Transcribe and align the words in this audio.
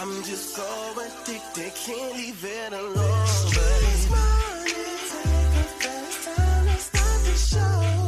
I'm 0.00 0.22
just 0.22 0.54
so 0.54 0.62
addicted, 0.92 1.74
can't 1.74 2.14
leave 2.14 2.44
it 2.44 2.72
alone. 2.72 3.26
Streets 3.26 4.08
morning, 4.08 4.98
take 5.12 5.54
a 5.58 5.64
face 5.82 6.24
time 6.24 6.68
start 6.78 7.20
the 7.26 7.34
show. 7.34 7.58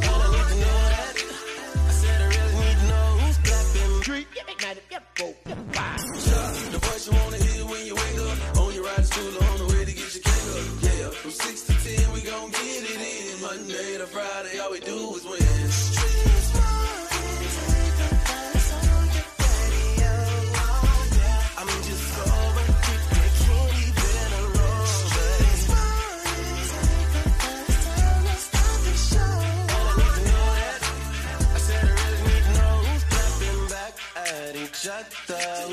And 0.01 0.05
I 0.05 0.27
need 0.31 0.47
to 0.47 0.55
know 0.55 0.81
that. 0.91 1.13
I 1.75 1.91
said 1.91 2.21
I 2.21 2.27
really 2.27 2.55
need 2.65 2.77
to 2.79 2.87
know 2.87 3.07
who's. 3.19 3.37
Street, 4.01 4.27
the 6.71 6.79
voice 6.79 7.07
you 7.07 7.13
wanna 7.13 7.37
hear 7.37 7.60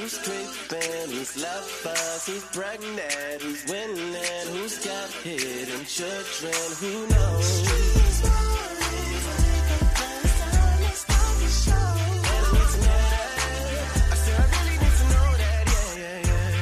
who's 0.09 0.19
creeping, 0.19 1.11
who's 1.11 1.43
lovers, 1.43 2.27
who's 2.27 2.45
pregnant, 2.45 3.43
who's 3.43 3.65
winning, 3.67 4.47
who's 4.53 4.85
got 4.85 5.11
hidden 5.23 5.85
children, 5.85 6.53
who 6.81 7.07
knows? 7.09 7.69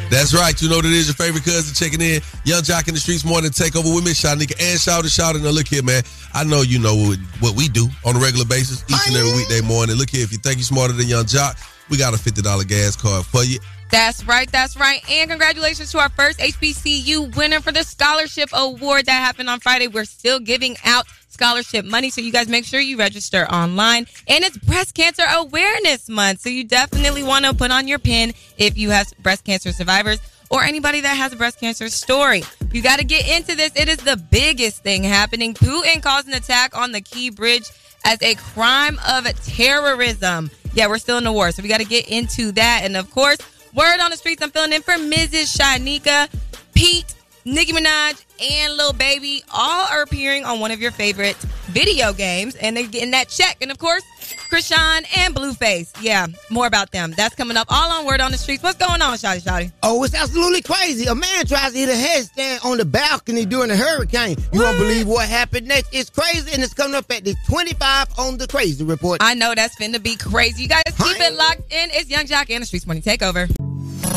That's 0.08 0.33
right. 0.33 0.61
You 0.62 0.70
know 0.70 0.77
what 0.77 0.84
it 0.84 0.92
is. 0.92 1.08
Your 1.08 1.14
favorite 1.14 1.44
cousin 1.44 1.74
checking 1.74 2.00
in. 2.00 2.22
Yung 2.44 2.62
Joc 2.62 2.89
in 2.89 2.94
the 2.94 3.00
streets 3.00 3.24
morning 3.24 3.50
takeover 3.50 3.92
with 3.94 4.05
Miss 4.05 4.22
Shanika 4.22 4.55
and 4.58 4.78
Shawty 4.78 5.11
Shawty. 5.11 5.42
Now 5.42 5.50
look 5.50 5.67
here, 5.67 5.83
man. 5.83 6.05
I 6.33 6.44
know 6.44 6.62
you 6.62 6.78
know 6.78 6.94
what, 6.94 7.19
what 7.41 7.56
we 7.56 7.69
do 7.69 7.89
on 8.05 8.17
a 8.17 8.19
regular 8.19 8.47
basis 8.47 8.84
each 8.89 9.08
and 9.08 9.17
every 9.17 9.34
weekday 9.36 9.61
morning. 9.61 9.97
Look 9.97 10.11
here, 10.11 10.22
if 10.22 10.33
you 10.33 10.39
think 10.39 10.56
you're 10.56 10.64
smarter 10.64 10.94
than 10.94 11.08
Yung 11.08 11.24
Joc, 11.24 11.58
we 11.89 11.97
got 11.97 12.15
a 12.15 12.19
fifty 12.19 12.42
dollar 12.42 12.65
gas 12.65 12.97
card 12.97 13.25
for 13.27 13.45
you. 13.45 13.59
That's 13.91 14.25
right, 14.25 14.51
that's 14.51 14.77
right. 14.77 15.01
And 15.09 15.31
congratulations 15.31 15.92
to 15.92 15.98
our 15.98 16.09
first 16.09 16.41
HBCU 16.41 17.37
winner 17.37 17.61
for 17.61 17.70
the 17.70 17.84
scholarship 17.84 18.48
award 18.53 19.06
that 19.06 19.12
happened 19.12 19.48
on 19.48 19.61
Friday. 19.61 19.87
We're 19.87 20.05
still 20.05 20.41
giving 20.41 20.77
out 20.84 21.07
scholarship 21.29 21.84
money, 21.84 22.11
so 22.11 22.20
you 22.20 22.33
guys 22.33 22.48
make 22.48 22.64
sure 22.64 22.81
you 22.81 22.97
register 22.97 23.47
online. 23.47 24.07
And 24.27 24.42
it's 24.42 24.59
Breast 24.59 24.95
Cancer 24.95 25.23
Awareness 25.29 26.09
Month, 26.09 26.41
so 26.41 26.48
you 26.48 26.64
definitely 26.64 27.23
want 27.23 27.45
to 27.45 27.55
put 27.55 27.70
on 27.70 27.87
your 27.87 28.01
pin 28.01 28.34
if 28.59 28.77
you 28.77 28.91
have 28.91 29.07
breast 29.20 29.45
cancer 29.45 29.70
survivors 29.73 30.19
or 30.51 30.62
anybody 30.62 31.01
that 31.01 31.17
has 31.17 31.33
a 31.33 31.37
breast 31.37 31.61
cancer 31.61 31.89
story. 31.89 32.42
You 32.73 32.83
got 32.83 32.98
to 32.98 33.05
get 33.05 33.29
into 33.29 33.55
this. 33.55 33.73
It 33.77 33.89
is 33.89 33.98
the 33.98 34.17
biggest 34.17 34.83
thing 34.83 35.05
happening. 35.05 35.55
Putin 35.55 36.03
calls 36.03 36.27
an 36.27 36.34
attack 36.34 36.77
on 36.77 36.92
the 36.92 37.01
Key 37.01 37.31
Bridge 37.31 37.69
as 38.05 38.20
a 38.23 38.34
crime 38.34 38.98
of 39.09 39.25
terrorism. 39.45 40.51
Yeah, 40.77 40.88
we're 40.88 40.98
still 40.98 41.16
in 41.16 41.24
the 41.24 41.32
war, 41.32 41.50
so 41.52 41.62
we 41.62 41.70
got 41.70 41.80
to 41.80 41.86
get 41.86 42.06
into 42.06 42.52
that. 42.52 42.82
And 42.84 42.98
of 42.98 43.10
course, 43.10 43.38
word 43.72 43.98
on 43.98 44.10
the 44.10 44.16
streets, 44.19 44.42
I'm 44.42 44.50
filling 44.50 44.74
in 44.74 44.83
for 44.83 44.92
Mrs. 44.92 45.56
Shanika, 45.56 46.28
Pete, 46.74 47.16
Nicki 47.47 47.72
Minaj, 47.72 48.25
and 48.42 48.77
Lil 48.77 48.92
Baby 48.92 49.41
all 49.55 49.86
are 49.86 50.02
appearing 50.02 50.44
on 50.44 50.58
one 50.58 50.72
of 50.72 50.80
your 50.80 50.91
favorite 50.91 51.36
video 51.69 52.12
games, 52.12 52.56
and 52.56 52.77
they're 52.77 52.89
getting 52.89 53.12
that 53.12 53.28
check. 53.28 53.58
And 53.61 53.70
of 53.70 53.78
course, 53.78 54.02
Chrisean 54.50 55.06
and 55.16 55.33
Blueface. 55.33 55.92
Yeah, 56.02 56.27
more 56.50 56.67
about 56.67 56.91
them. 56.91 57.14
That's 57.17 57.36
coming 57.36 57.56
up 57.56 57.69
all 57.70 57.92
on 57.92 58.05
Word 58.05 58.20
on 58.20 58.33
the 58.33 58.36
Streets. 58.36 58.64
What's 58.64 58.84
going 58.84 59.00
on, 59.00 59.17
Shawty 59.17 59.42
Shawty? 59.44 59.70
Oh, 59.84 60.02
it's 60.02 60.12
absolutely 60.12 60.61
crazy. 60.61 61.07
A 61.07 61.14
man 61.14 61.46
tries 61.46 61.73
to 61.73 61.79
hit 61.79 61.89
a 61.89 61.92
headstand 61.92 62.64
on 62.64 62.79
the 62.79 62.84
balcony 62.84 63.46
during 63.46 63.70
a 63.70 63.77
hurricane. 63.77 64.36
You 64.52 64.63
won't 64.63 64.78
believe 64.78 65.07
what 65.07 65.28
happened 65.28 65.68
next. 65.68 65.90
It's 65.92 66.11
crazy, 66.11 66.52
and 66.52 66.64
it's 66.64 66.74
coming 66.74 66.96
up 66.96 67.08
at 67.13 67.24
the 67.24 67.36
25 67.46 68.18
on 68.18 68.39
the 68.39 68.48
Crazy 68.48 68.83
Report. 68.83 69.18
I 69.23 69.34
know 69.34 69.55
that's 69.55 69.77
finna 69.77 70.02
be 70.02 70.17
crazy. 70.17 70.64
You 70.64 70.68
guys 70.68 70.83
keep 70.98 71.20
it 71.20 71.34
locked 71.34 71.73
in. 71.73 71.90
It's 71.92 72.11
Yung 72.11 72.27
Joc 72.27 72.51
and 72.51 72.63
the 72.63 72.67
Streets 72.67 72.86
Morning 72.86 73.05
Takeover. 73.05 73.65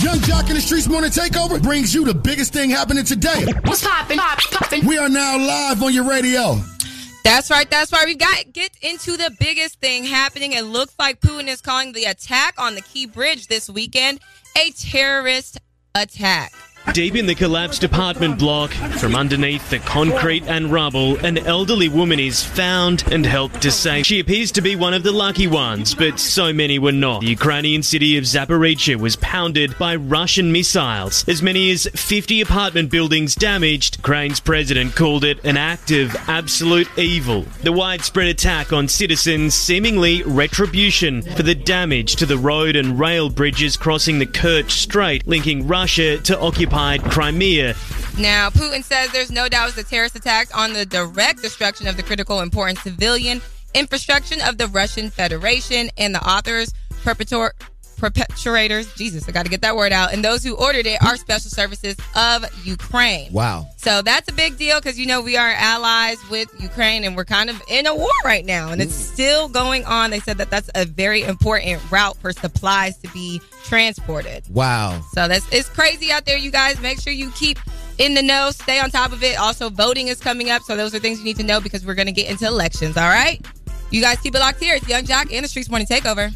Yung 0.02 0.18
Joc 0.20 0.48
in 0.48 0.56
the 0.56 0.62
Streets 0.62 0.88
Morning 0.88 1.10
Takeover 1.10 1.62
brings 1.62 1.94
you 1.94 2.06
the 2.06 2.14
biggest 2.14 2.54
thing 2.54 2.70
happening 2.70 3.04
today. 3.04 3.46
What's 3.66 3.86
poppin'? 3.86 4.18
Pop, 4.18 4.40
poppin'. 4.40 4.86
We 4.86 4.98
are 4.98 5.10
now 5.10 5.38
live 5.38 5.84
on 5.84 5.94
your 5.94 6.06
radio. 6.06 6.56
That's 7.26 7.52
right. 7.52 7.70
That's 7.70 7.92
right. 7.92 8.06
We 8.06 8.16
got 8.16 8.54
get 8.54 8.72
into 8.82 9.18
the 9.18 9.36
biggest 9.42 9.82
thing 9.82 10.06
happening. 10.06 10.54
It 10.54 10.64
looks 10.64 10.94
like 10.98 11.20
Putin 11.20 11.50
is 11.50 11.60
calling 11.60 11.92
the 11.92 12.06
attack 12.06 12.54
on 12.58 12.76
the 12.76 12.82
Key 12.82 13.08
Bridge 13.08 13.48
this 13.48 13.70
weekend 13.70 14.22
a 14.58 14.72
terrorist 14.72 15.60
attack. 15.94 16.54
Deep 16.94 17.16
in 17.16 17.28
the 17.28 17.36
collapsed 17.36 17.84
apartment 17.84 18.40
block, 18.40 18.72
from 18.72 19.16
underneath 19.16 19.70
the 19.70 19.78
concrete 19.80 20.44
and 20.48 20.72
rubble, 20.72 21.18
an 21.24 21.38
elderly 21.38 21.88
woman 21.88 22.20
is 22.20 22.44
found 22.44 23.04
and 23.12 23.26
helped 23.26 23.62
to 23.62 23.70
save. 23.70 24.06
She 24.06 24.20
appears 24.20 24.52
to 24.54 24.62
be 24.62 24.76
one 24.76 24.96
of 24.96 25.04
the 25.04 25.12
lucky 25.12 25.46
ones, 25.46 25.94
but 25.94 26.20
so 26.20 26.52
many 26.52 26.80
were 26.80 26.92
not. 26.92 27.22
The 27.22 27.28
Ukrainian 27.28 27.84
city 27.84 28.18
of 28.18 28.24
Zaporizhia 28.24 28.96
was 28.96 29.16
pounded 29.18 29.78
by 29.78 29.96
Russian 29.96 30.52
missiles. 30.52 31.28
As 31.28 31.44
many 31.44 31.70
as 31.70 31.88
50 31.94 32.42
apartment 32.42 32.90
buildings 32.90 33.36
damaged. 33.36 33.98
Ukraine's 33.98 34.40
president 34.40 34.96
called 34.96 35.24
it 35.24 35.44
an 35.46 35.58
act 35.58 35.92
of 35.92 36.16
absolute 36.28 36.90
evil. 36.98 37.46
The 37.62 37.72
widespread 37.72 38.28
attack 38.28 38.74
on 38.74 38.88
citizens 38.88 39.54
seemingly 39.54 40.24
retribution 40.24 41.22
for 41.22 41.44
the 41.44 41.56
damage 41.56 42.16
to 42.16 42.26
the 42.26 42.38
road 42.38 42.76
and 42.76 43.00
rail 43.00 43.30
bridges 43.30 43.78
crossing 43.78 44.18
the 44.18 44.26
Kerch 44.26 44.72
Strait, 44.72 45.28
linking 45.28 45.68
Russia 45.68 46.18
to 46.18 46.40
occupied 46.40 46.79
Crimea. 47.10 47.76
Now, 48.18 48.50
Putin 48.50 48.84
says 48.84 49.12
there's 49.12 49.32
no 49.32 49.50
doubt 49.50 49.78
a 49.78 49.84
terrorist 49.84 50.16
attack 50.16 50.48
on 50.56 50.74
the 50.74 50.86
direct 50.86 51.42
destruction 51.42 51.88
of 51.88 51.98
the 51.98 52.04
critical 52.04 52.40
important 52.40 52.80
civilian 52.80 53.42
infrastructure 53.74 54.36
of 54.46 54.58
the 54.58 54.68
Russian 54.68 55.10
Federation 55.10 55.90
and 55.98 56.16
the 56.16 56.26
authors, 56.26 56.74
perpetrators, 58.00 58.94
Jesus, 58.96 59.28
I 59.28 59.32
got 59.32 59.44
to 59.44 59.52
get 59.52 59.62
that 59.62 59.76
word 59.76 59.92
out, 59.92 60.14
and 60.14 60.24
those 60.24 60.44
who 60.44 60.56
ordered 60.56 60.88
it 60.88 61.02
are 61.04 61.18
special 61.18 61.50
services 61.50 61.96
of 62.16 62.46
Ukraine. 62.66 63.32
Wow. 63.32 63.68
So 63.78 64.02
that's 64.02 64.30
a 64.30 64.34
big 64.34 64.58
deal 64.58 64.80
because, 64.80 65.00
you 65.00 65.06
know, 65.06 65.22
we 65.22 65.38
are 65.38 65.52
allies 65.52 66.18
with 66.30 66.50
Ukraine 66.60 67.04
and 67.04 67.16
we're 67.16 67.26
kind 67.26 67.50
of 67.50 67.62
in 67.70 67.86
a 67.86 67.96
war 67.96 68.10
right 68.26 68.46
now 68.46 68.72
and 68.72 68.82
it's 68.82 68.94
still 68.94 69.48
going 69.48 69.86
on. 69.86 70.12
They 70.12 70.20
said 70.20 70.38
that 70.38 70.50
that's 70.50 70.70
a 70.76 70.86
very 70.86 71.24
important 71.24 71.82
route 71.92 72.18
for 72.18 72.32
supplies 72.34 72.98
to 73.00 73.10
be 73.14 73.42
transported. 73.64 74.44
Wow. 74.50 75.02
So 75.14 75.28
that's 75.28 75.48
it's 75.52 75.70
crazy 75.70 76.12
out 76.12 76.26
there, 76.26 76.38
you 76.38 76.52
guys. 76.52 76.80
Make 76.82 77.00
sure 77.00 77.14
you 77.14 77.32
keep 77.32 77.58
in 77.98 78.14
the 78.14 78.22
know, 78.22 78.52
stay 78.52 78.80
on 78.80 78.90
top 78.90 79.12
of 79.12 79.24
it. 79.24 79.40
Also, 79.40 79.70
voting 79.70 80.08
is 80.08 80.20
coming 80.20 80.50
up, 80.50 80.62
so 80.64 80.76
those 80.76 80.96
are 80.96 81.00
things 81.00 81.20
you 81.20 81.26
need 81.26 81.38
to 81.38 81.44
know 81.44 81.60
because 81.60 81.86
we're 81.86 81.96
going 81.96 82.08
to 82.08 82.14
get 82.14 82.30
into 82.30 82.46
elections. 82.46 82.98
All 82.98 83.10
right, 83.10 83.46
you 83.92 84.02
guys 84.02 84.20
keep 84.20 84.36
it 84.36 84.40
locked 84.40 84.62
here. 84.62 84.76
It's 84.76 84.88
Yung 84.88 85.04
Joc 85.04 85.34
and 85.34 85.44
the 85.44 85.50
Streets 85.50 85.70
Morning 85.70 85.88
Takeover. 85.88 86.34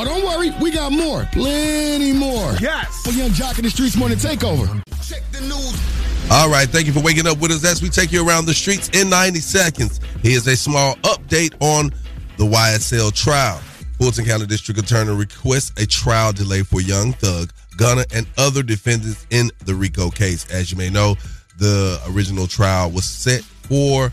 Oh, 0.00 0.04
don't 0.04 0.24
worry, 0.24 0.50
we 0.62 0.70
got 0.70 0.92
more, 0.92 1.28
plenty 1.30 2.14
more. 2.14 2.54
Yes. 2.58 3.02
For 3.04 3.10
Yung 3.10 3.32
Joc 3.32 3.58
in 3.58 3.64
the 3.64 3.70
Streets 3.70 3.96
Morning 3.96 4.16
Takeover. 4.16 4.66
Check 5.06 5.22
the 5.30 5.42
news. 5.42 6.30
All 6.30 6.48
right, 6.48 6.66
thank 6.66 6.86
you 6.86 6.94
for 6.94 7.02
waking 7.02 7.26
up 7.26 7.38
with 7.38 7.50
us 7.50 7.66
as 7.66 7.82
we 7.82 7.90
take 7.90 8.10
you 8.10 8.26
around 8.26 8.46
the 8.46 8.54
streets 8.54 8.88
in 8.94 9.10
90 9.10 9.40
seconds. 9.40 10.00
Here's 10.22 10.46
a 10.46 10.56
small 10.56 10.94
update 11.02 11.52
on 11.60 11.90
the 12.38 12.44
YSL 12.44 13.14
trial. 13.14 13.58
Fulton 13.98 14.24
County 14.24 14.46
District 14.46 14.80
Attorney 14.80 15.14
requests 15.14 15.78
a 15.78 15.86
trial 15.86 16.32
delay 16.32 16.62
for 16.62 16.80
Young 16.80 17.12
Thug, 17.12 17.52
Gunna, 17.76 18.06
and 18.14 18.26
other 18.38 18.62
defendants 18.62 19.26
in 19.28 19.50
the 19.66 19.74
RICO 19.74 20.08
case. 20.08 20.50
As 20.50 20.72
you 20.72 20.78
may 20.78 20.88
know, 20.88 21.16
the 21.58 22.00
original 22.08 22.46
trial 22.46 22.90
was 22.90 23.04
set 23.04 23.42
for 23.42 24.10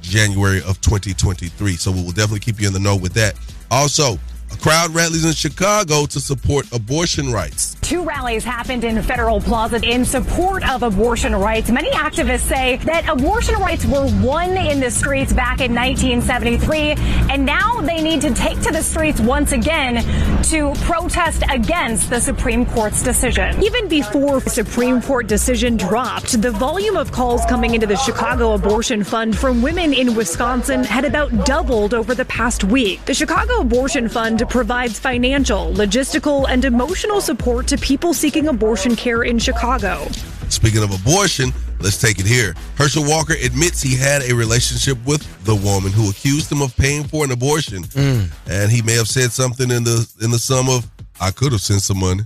January 0.00 0.58
of 0.58 0.80
2023. 0.80 1.72
So 1.72 1.90
we 1.90 2.04
will 2.04 2.12
definitely 2.12 2.38
keep 2.38 2.60
you 2.60 2.68
in 2.68 2.72
the 2.72 2.78
know 2.78 2.94
with 2.94 3.14
that. 3.14 3.34
Also, 3.72 4.12
a 4.12 4.18
crowd 4.56 4.94
rallies 4.94 5.24
in 5.24 5.32
Chicago 5.32 6.06
to 6.06 6.20
support 6.20 6.70
abortion 6.72 7.32
rights. 7.32 7.76
Two 7.80 8.04
rallies 8.04 8.44
happened 8.44 8.84
in 8.84 9.00
Federal 9.02 9.40
Plaza 9.40 9.80
in 9.82 10.04
support 10.04 10.68
of 10.68 10.82
abortion 10.82 11.34
rights. 11.34 11.70
Many 11.70 11.90
activists 11.90 12.40
say 12.40 12.76
that 12.84 13.08
abortion 13.08 13.54
rights 13.56 13.86
were 13.86 14.06
won 14.22 14.56
in 14.56 14.80
the 14.80 14.90
streets 14.90 15.32
back 15.32 15.60
in 15.60 15.74
1973, 15.74 16.94
and 17.30 17.46
now 17.46 17.80
they 17.80 18.02
need 18.02 18.20
to 18.20 18.34
take 18.34 18.60
to 18.60 18.72
the 18.72 18.82
streets 18.82 19.20
once 19.20 19.52
again 19.52 20.04
to 20.44 20.72
protest 20.82 21.42
against 21.50 22.10
the 22.10 22.20
Supreme 22.20 22.66
Court's 22.66 23.02
decision. 23.02 23.62
Even 23.62 23.88
before 23.88 24.40
the 24.40 24.50
Supreme 24.50 25.00
Court 25.00 25.26
decision 25.26 25.76
dropped, 25.76 26.40
the 26.40 26.50
volume 26.50 26.96
of 26.96 27.12
calls 27.12 27.44
coming 27.46 27.74
into 27.74 27.86
the 27.86 27.96
Chicago 27.96 28.52
Abortion 28.52 29.04
Fund 29.04 29.36
from 29.36 29.62
women 29.62 29.92
in 29.92 30.14
Wisconsin 30.14 30.84
had 30.84 31.04
about 31.04 31.46
doubled 31.46 31.94
over 31.94 32.14
the 32.14 32.24
past 32.26 32.64
week. 32.64 33.04
The 33.04 33.14
Chicago 33.14 33.60
Abortion 33.60 34.08
Fund 34.08 34.37
provides 34.46 34.98
financial, 34.98 35.72
logistical, 35.72 36.46
and 36.48 36.64
emotional 36.64 37.20
support 37.20 37.66
to 37.68 37.78
people 37.78 38.12
seeking 38.12 38.48
abortion 38.48 38.94
care 38.96 39.22
in 39.22 39.38
Chicago. 39.38 40.06
Speaking 40.48 40.82
of 40.82 40.92
abortion, 40.92 41.52
let's 41.80 42.00
take 42.00 42.18
it 42.18 42.26
here. 42.26 42.54
Herschel 42.76 43.04
Walker 43.04 43.34
admits 43.42 43.82
he 43.82 43.96
had 43.96 44.22
a 44.22 44.34
relationship 44.34 44.98
with 45.04 45.22
the 45.44 45.54
woman 45.54 45.92
who 45.92 46.10
accused 46.10 46.50
him 46.50 46.62
of 46.62 46.76
paying 46.76 47.04
for 47.04 47.24
an 47.24 47.32
abortion, 47.32 47.82
mm. 47.84 48.30
and 48.48 48.70
he 48.70 48.82
may 48.82 48.94
have 48.94 49.08
said 49.08 49.32
something 49.32 49.70
in 49.70 49.84
the 49.84 50.08
in 50.20 50.30
the 50.30 50.38
sum 50.38 50.68
of, 50.68 50.86
"I 51.20 51.30
could 51.30 51.52
have 51.52 51.60
sent 51.60 51.82
some 51.82 51.98
money." 51.98 52.22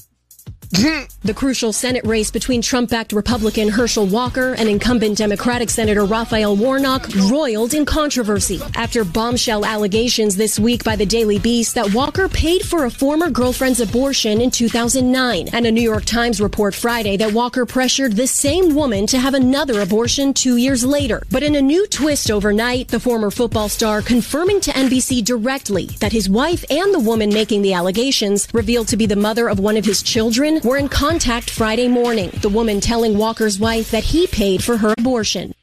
The 1.24 1.32
crucial 1.32 1.72
Senate 1.72 2.04
race 2.04 2.32
between 2.32 2.62
Trump 2.62 2.90
backed 2.90 3.12
Republican 3.12 3.69
Herschel 3.69 4.06
Walker 4.06 4.54
and 4.54 4.69
incumbent 4.69 5.19
Democratic 5.19 5.70
Senator 5.70 6.04
Raphael 6.04 6.56
Warnock 6.56 7.06
roiled 7.30 7.74
in 7.74 7.84
controversy 7.84 8.60
after 8.74 9.04
bombshell 9.04 9.64
allegations 9.64 10.34
this 10.34 10.58
week 10.58 10.82
by 10.82 10.96
the 10.96 11.06
Daily 11.06 11.38
Beast 11.38 11.76
that 11.76 11.94
Walker 11.94 12.28
paid 12.28 12.62
for 12.62 12.86
a 12.86 12.90
former 12.90 13.30
girlfriend's 13.30 13.78
abortion 13.78 14.40
in 14.40 14.50
2009, 14.50 15.50
and 15.52 15.64
a 15.64 15.70
New 15.70 15.80
York 15.80 16.04
Times 16.04 16.40
report 16.40 16.75
Friday 16.75 17.16
that 17.18 17.32
Walker 17.32 17.64
pressured 17.64 18.14
the 18.14 18.26
same 18.26 18.75
woman 18.75 19.06
to 19.06 19.20
have 19.20 19.34
another 19.34 19.80
abortion 19.80 20.34
two 20.34 20.56
years 20.56 20.84
later. 20.84 21.22
But 21.30 21.44
in 21.44 21.54
a 21.54 21.62
new 21.62 21.86
twist 21.86 22.32
overnight, 22.32 22.88
the 22.88 22.98
former 22.98 23.30
football 23.30 23.68
star 23.68 24.02
confirming 24.02 24.60
to 24.62 24.72
NBC 24.72 25.25
directly 25.25 25.86
that 26.00 26.10
his 26.10 26.28
wife 26.28 26.64
and 26.68 26.92
the 26.92 26.98
woman 26.98 27.32
making 27.32 27.62
the 27.62 27.75
allegations, 27.75 28.48
revealed 28.52 28.88
to 28.88 28.96
be 28.96 29.06
the 29.06 29.14
mother 29.14 29.48
of 29.48 29.60
one 29.60 29.76
of 29.76 29.84
his 29.84 30.02
children, 30.02 30.60
were 30.64 30.76
in 30.76 30.88
contact 30.88 31.50
Friday 31.50 31.88
morning. 31.88 32.31
The 32.43 32.49
woman 32.49 32.81
telling 32.81 33.17
Walker's 33.19 33.59
wife 33.59 33.91
that 33.91 34.05
he 34.05 34.26
paid 34.26 34.62
for 34.62 34.76
her 34.76 34.94
abortion. 34.99 35.55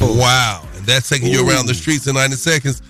Wow. 0.00 0.66
And 0.76 0.84
that's 0.86 1.08
taking 1.08 1.28
you 1.28 1.48
around 1.48 1.66
the 1.66 1.74
streets 1.74 2.06
in 2.06 2.14
90 2.14 2.36
seconds. 2.36 2.82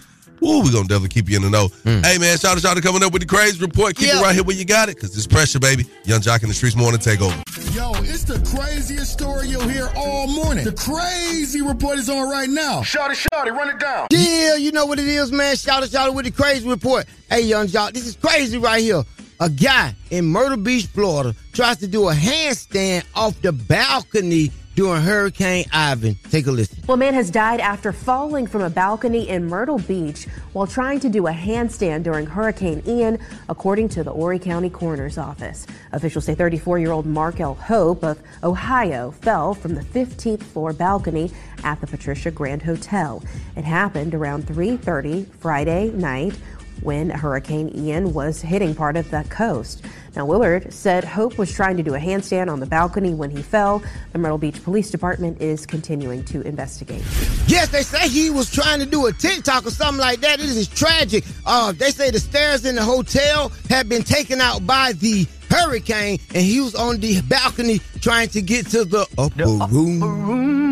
Ooh, 0.43 0.61
we're 0.63 0.73
going 0.73 0.83
to 0.85 0.89
definitely 0.89 1.09
keep 1.09 1.31
you 1.31 1.37
in 1.37 1.43
the 1.43 1.49
know. 1.49 1.69
Hmm. 1.85 2.03
Hey, 2.03 2.19
man, 2.19 2.37
shout 2.37 2.57
out, 2.57 2.61
shout 2.63 2.77
out 2.77 2.83
coming 2.83 3.03
up 3.03 3.13
with 3.15 3.23
the 3.23 3.27
crazy 3.29 3.59
report. 3.61 3.97
Keep 3.97 4.09
Yeah. 4.09 4.19
it 4.19 4.23
right 4.23 4.35
here 4.35 4.45
where 4.45 4.57
you 4.57 4.65
got 4.67 4.91
it 4.91 4.97
because 4.97 5.17
it's 5.17 5.27
pressure, 5.27 5.59
baby. 5.59 5.87
Yung 6.05 6.21
Joc 6.21 6.43
in 6.43 6.49
the 6.49 6.55
Streets 6.55 6.77
Morning 6.77 7.01
Takeover. 7.01 7.41
Yo, 7.75 7.93
it's 8.03 8.25
the 8.25 8.39
craziest 8.55 9.11
story 9.13 9.49
you'll 9.49 9.67
hear 9.69 9.89
all 9.97 10.27
morning. 10.27 10.65
The 10.65 10.73
crazy 10.73 11.63
report 11.63 11.99
is 11.99 12.11
on 12.11 12.29
right 12.29 12.49
now. 12.51 12.81
Shawty, 12.83 13.15
shawty, 13.33 13.53
run 13.53 13.71
it 13.71 13.79
down. 13.79 14.09
Yeah, 14.11 14.57
you 14.57 14.71
know 14.73 14.85
what 14.85 14.99
it 14.99 15.09
is, 15.09 15.33
man. 15.33 15.57
Shout 15.57 15.83
out, 15.83 15.89
shout 15.89 16.09
out 16.09 16.15
with 16.15 16.27
the 16.27 16.31
crazy 16.31 16.69
report. 16.69 17.07
Hey, 17.31 17.43
Yung 17.43 17.67
Joc, 17.69 17.93
this 17.93 18.07
is 18.07 18.17
crazy 18.17 18.59
right 18.59 18.83
here. 18.83 19.03
A 19.45 19.51
guy 19.51 19.95
in 20.11 20.25
Myrtle 20.25 20.57
Beach, 20.57 20.87
Florida, 20.87 21.35
tries 21.53 21.77
to 21.81 21.87
do 21.87 22.09
a 22.09 22.15
handstand 22.15 23.05
off 23.15 23.39
the 23.43 23.53
balcony 23.53 24.51
during 24.75 25.03
Hurricane 25.03 25.67
Ivan. 25.71 26.17
Take 26.31 26.47
a 26.47 26.51
listen. 26.51 26.79
Well, 26.87 26.95
a 26.95 26.99
man 26.99 27.13
has 27.13 27.31
died 27.31 27.61
after 27.61 27.93
falling 27.93 28.47
from 28.47 28.63
a 28.63 28.71
balcony 28.71 29.29
in 29.29 29.47
Myrtle 29.47 29.79
Beach 29.81 30.25
while 30.55 30.67
trying 30.67 30.99
to 31.01 31.11
do 31.11 31.27
a 31.27 31.31
handstand 31.33 32.05
during 32.05 32.25
Hurricane 32.25 32.83
Ian, 32.87 33.19
according 33.51 33.91
to 33.91 34.03
the 34.03 34.13
Horry 34.13 34.39
County 34.39 34.71
Coroner's 34.71 35.19
Office. 35.19 35.67
Officials 35.93 36.25
say 36.25 36.35
34 36.35 36.79
year 36.79 36.93
old 36.93 37.05
Mark 37.05 37.39
L. 37.39 37.55
Hope 37.55 38.03
of 38.03 38.19
Ohio 38.43 39.11
fell 39.11 39.53
from 39.53 39.75
the 39.75 39.83
15th 39.83 40.43
floor 40.43 40.73
balcony 40.73 41.31
at 41.65 41.81
the 41.83 41.87
Patricia 41.87 42.31
Grand 42.31 42.63
Hotel. 42.63 43.23
It 43.57 43.65
happened 43.65 44.15
around 44.15 44.47
3:30 44.47 45.27
Friday 45.39 45.91
night 45.91 46.35
when 46.83 47.11
Hurricane 47.11 47.71
Ian 47.75 48.13
was 48.13 48.41
hitting 48.41 48.75
part 48.75 48.97
of 48.97 49.11
the 49.11 49.25
coast. 49.31 49.85
Now, 50.17 50.27
Willard 50.27 50.73
said 50.73 51.03
Hope 51.03 51.39
was 51.39 51.53
trying 51.53 51.77
to 51.77 51.83
do 51.83 51.95
a 51.95 51.99
handstand 51.99 52.51
on 52.51 52.61
the 52.61 52.67
balcony 52.67 53.15
when 53.15 53.31
he 53.31 53.43
fell. 53.43 53.83
The 54.13 54.19
Myrtle 54.19 54.39
Beach 54.39 54.63
Police 54.63 54.91
Department 54.91 55.41
is 55.41 55.67
continuing 55.67 56.25
to 56.27 56.41
investigate. 56.43 57.03
Yes, 57.47 57.69
they 57.71 57.83
say 57.83 58.09
he 58.09 58.31
was 58.31 58.51
trying 58.51 58.79
to 58.79 58.87
do 58.87 59.07
a 59.07 59.13
TikTok 59.13 59.67
or 59.67 59.71
something 59.71 60.01
like 60.01 60.21
that. 60.21 60.39
It 60.39 60.47
is 60.47 60.69
tragic. 60.69 61.25
Uh, 61.45 61.73
they 61.73 61.91
say 61.91 62.11
the 62.11 62.21
stairs 62.21 62.65
in 62.65 62.77
the 62.77 62.85
hotel 62.85 63.51
had 63.69 63.89
been 63.89 64.03
taken 64.03 64.41
out 64.41 64.65
by 64.67 64.93
the 64.93 65.27
hurricane, 65.51 66.19
and 66.35 66.45
he 66.45 66.61
was 66.61 66.75
on 66.75 66.99
the 66.99 67.21
balcony 67.23 67.81
trying 68.01 68.29
to 68.29 68.43
get 68.43 68.67
to 68.69 68.85
the 68.85 69.07
upper 69.19 69.47
room. 69.75 70.64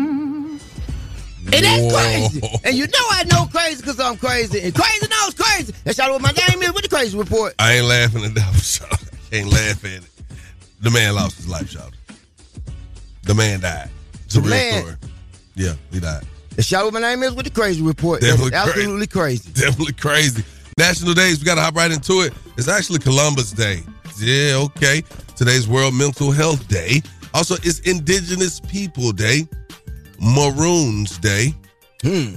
And 1.53 1.65
that's 1.65 1.93
crazy. 1.93 2.59
And 2.65 2.75
you 2.75 2.87
know 2.87 3.05
I 3.11 3.23
know 3.31 3.45
crazy 3.45 3.81
because 3.81 3.99
I'm 3.99 4.17
crazy. 4.17 4.61
And 4.61 4.73
crazy 4.73 5.07
knows 5.07 5.33
crazy. 5.35 5.73
That's 5.83 5.99
out 5.99 6.11
what 6.11 6.21
my 6.21 6.31
name 6.31 6.61
is 6.63 6.73
with 6.73 6.83
the 6.83 6.89
crazy 6.89 7.17
report. 7.17 7.53
I 7.59 7.73
ain't 7.73 7.85
laughing 7.85 8.23
at 8.25 8.33
that, 8.35 8.53
shout. 8.61 8.91
I 8.91 9.35
can't 9.35 9.51
laugh 9.51 9.83
at 9.85 9.91
it. 10.03 10.09
The 10.81 10.91
man 10.91 11.15
lost 11.15 11.37
his 11.37 11.47
life, 11.47 11.69
shout. 11.69 11.93
The 13.23 13.33
man 13.33 13.61
died. 13.61 13.89
It's 14.25 14.35
a 14.35 14.41
The 14.41 14.47
real 14.47 14.49
man- 14.57 14.81
story. 14.81 14.95
Yeah, 15.55 15.73
he 15.91 15.99
died. 15.99 16.23
Shout 16.59 16.81
out 16.81 16.85
what 16.85 16.93
my 16.95 16.99
name 17.01 17.23
is 17.23 17.33
with 17.33 17.45
the 17.45 17.51
crazy 17.51 17.81
report. 17.81 18.21
Definitely 18.21 18.51
crazy. 18.51 18.69
absolutely 18.69 19.07
crazy. 19.07 19.51
Definitely 19.53 19.93
crazy. 19.93 20.43
National 20.77 21.13
days, 21.13 21.39
we 21.39 21.45
got 21.45 21.55
to 21.55 21.61
hop 21.61 21.75
right 21.75 21.91
into 21.91 22.21
it. 22.21 22.33
It's 22.57 22.67
actually 22.67 22.99
Columbus 22.99 23.51
Day. 23.51 23.81
Yeah, 24.19 24.55
okay. 24.57 25.03
Today's 25.35 25.67
World 25.67 25.93
Mental 25.95 26.31
Health 26.31 26.67
Day. 26.67 27.01
Also, 27.33 27.55
it's 27.63 27.79
Indigenous 27.79 28.59
People 28.59 29.11
Day, 29.11 29.47
Maroons 30.23 31.17
Day, 31.19 31.53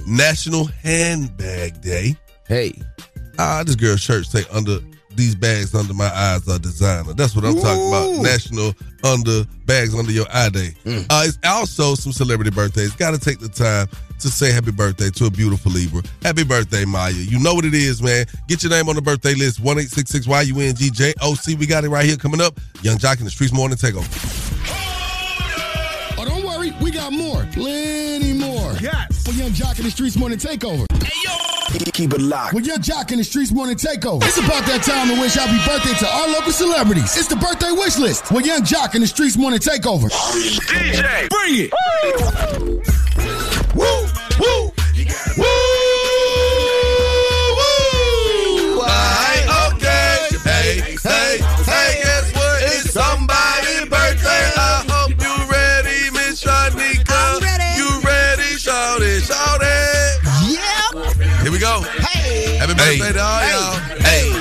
National 0.05 0.65
Handbag 0.65 1.81
Day. 1.81 2.15
Hey. 2.47 2.73
Ah, 3.39 3.63
this 3.65 3.75
girl's 3.75 4.01
shirt 4.01 4.25
say 4.25 4.43
under 4.51 4.79
these 5.17 5.35
bags 5.35 5.73
under 5.73 5.93
my 5.93 6.09
eyes 6.13 6.47
are 6.47 6.59
designer. 6.59 7.13
That's 7.13 7.35
what 7.35 7.43
I'm 7.43 7.55
talking 7.55 7.87
about. 7.87 8.21
National 8.21 8.73
under 9.03 9.43
bags 9.65 9.95
under 9.95 10.11
your 10.11 10.27
eye 10.31 10.49
day. 10.49 10.73
Uh, 10.85 11.23
it's 11.25 11.39
also 11.43 11.95
some 11.95 12.11
celebrity 12.11 12.51
birthdays. 12.51 12.91
Got 12.95 13.11
to 13.11 13.19
take 13.19 13.39
the 13.39 13.49
time 13.49 13.87
to 14.19 14.29
say 14.29 14.51
happy 14.51 14.71
birthday 14.71 15.09
to 15.11 15.25
a 15.25 15.31
beautiful 15.31 15.71
Libra. 15.71 16.03
Happy 16.21 16.43
birthday, 16.43 16.85
Maya. 16.85 17.11
You 17.13 17.39
know 17.39 17.53
what 17.55 17.65
it 17.65 17.73
is, 17.73 18.01
man. 18.01 18.25
Get 18.47 18.63
your 18.63 18.71
name 18.71 18.89
on 18.89 18.95
the 18.95 19.01
birthday 19.01 19.33
list. 19.33 19.59
One 19.59 19.79
eight 19.79 19.89
six 19.89 20.11
six 20.11 20.27
Y 20.27 20.41
U 20.43 20.59
N 20.59 20.75
G 20.75 20.89
J 20.91 21.13
O 21.21 21.33
C. 21.33 21.55
We 21.55 21.65
got 21.65 21.83
it 21.83 21.89
right 21.89 22.05
here 22.05 22.17
coming 22.17 22.41
up. 22.41 22.59
Yung 22.83 22.97
Joc 22.97 23.17
in 23.19 23.25
the 23.25 23.31
Streets 23.31 23.53
Morning 23.53 23.77
Takeover. 23.77 24.56
Don't 26.87 27.11
worry, 27.11 27.11
we 27.11 27.19
got 27.19 27.33
more. 27.33 27.45
Plenty 27.51 28.33
more. 28.33 28.73
Yes. 28.81 29.23
For 29.23 29.31
Yung 29.31 29.51
Joc 29.51 29.77
in 29.79 29.85
the 29.85 29.91
Streets 29.91 30.15
Morning 30.15 30.37
Takeover. 30.37 30.85
Hey, 31.03 31.11
yo. 31.23 31.89
Keep 31.91 32.13
it 32.13 32.21
locked. 32.21 32.53
With 32.53 32.65
Yung 32.65 32.79
Joc 32.79 33.11
in 33.11 33.17
the 33.17 33.23
Streets 33.23 33.51
Morning 33.51 33.75
Takeover. 33.75 34.23
It's 34.23 34.37
about 34.37 34.65
that 34.65 34.83
time 34.83 35.13
to 35.13 35.19
wish 35.19 35.33
happy 35.33 35.57
birthday 35.69 35.97
to 35.99 36.07
our 36.07 36.27
local 36.29 36.51
celebrities. 36.51 37.17
It's 37.17 37.27
the 37.27 37.35
birthday 37.35 37.71
wish 37.71 37.97
list 37.97 38.31
with 38.31 38.45
Yung 38.45 38.61
Joc 38.61 38.95
in 38.95 39.01
the 39.01 39.07
Streets 39.07 39.37
Morning 39.37 39.59
Takeover. 39.59 40.09
DJ, 40.09 41.29
bring 41.29 41.67
it. 41.67 41.73
Woo! 43.75 43.83
Woo! 43.83 44.07
Woo! 44.39 44.66
Hey. 62.87 62.99
Birthday 62.99 63.19
to 63.19 63.19
all 63.19 63.43
y'all. 63.43 63.75
Hey. 63.99 64.31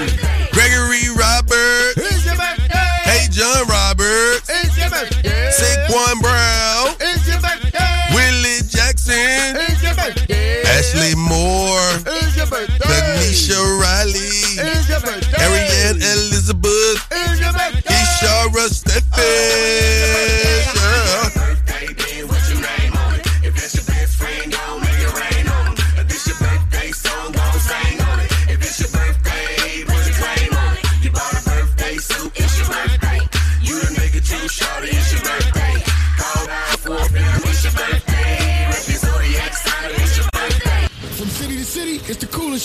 Gregory 0.54 1.10
Roberts. 1.18 1.98
It's 1.98 2.22
your 2.24 2.36
birthday. 2.38 2.78
Hey, 3.02 3.26
John 3.34 3.66
Roberts. 3.66 4.46
It's 4.46 4.78
your 4.78 4.88
birthday. 4.88 5.50
Saquon 5.50 6.22
Brown. 6.22 6.94
It's 7.00 7.26
your 7.26 7.42
birthday. 7.42 8.14
Willie 8.14 8.62
Jackson. 8.70 9.58
It's 9.66 9.82
your 9.82 9.94
birthday. 9.98 10.62
Ashley 10.62 11.16
Moore. 11.18 11.90
It's 12.06 12.36
your 12.36 12.46
birthday. 12.46 12.86
Tanisha 12.86 13.58
Riley. 13.82 14.14
It's 14.14 14.88
your 14.94 15.00
birthday. 15.00 15.42
Ariane 15.42 15.96
Elizabeth. 15.98 17.02
It's 17.10 17.40
your 17.42 17.50
birthday. 17.50 17.98
Ishara 17.98 18.70
Stephen. 18.70 19.02
Oh, 19.18 20.75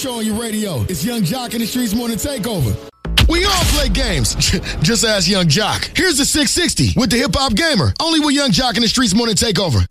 show 0.01 0.13
on 0.17 0.25
your 0.25 0.33
radio. 0.33 0.81
It's 0.89 1.05
Yung 1.05 1.21
Joc 1.21 1.53
in 1.53 1.59
the 1.59 1.67
Streets 1.67 1.93
Morning 1.93 2.17
Takeover. 2.17 2.75
We 3.29 3.45
all 3.45 3.63
play 3.65 3.87
games. 3.87 4.33
Just 4.81 5.05
ask 5.05 5.29
Yung 5.29 5.45
Joc. 5.45 5.95
Here's 5.95 6.17
the 6.17 6.25
660 6.25 6.99
with 6.99 7.11
the 7.11 7.17
Hip 7.17 7.35
Hop 7.35 7.53
Gamer. 7.53 7.93
Only 8.01 8.19
with 8.19 8.33
Yung 8.33 8.49
Joc 8.49 8.77
in 8.77 8.81
the 8.81 8.87
Streets 8.87 9.13
Morning 9.13 9.35
Takeover. 9.35 9.85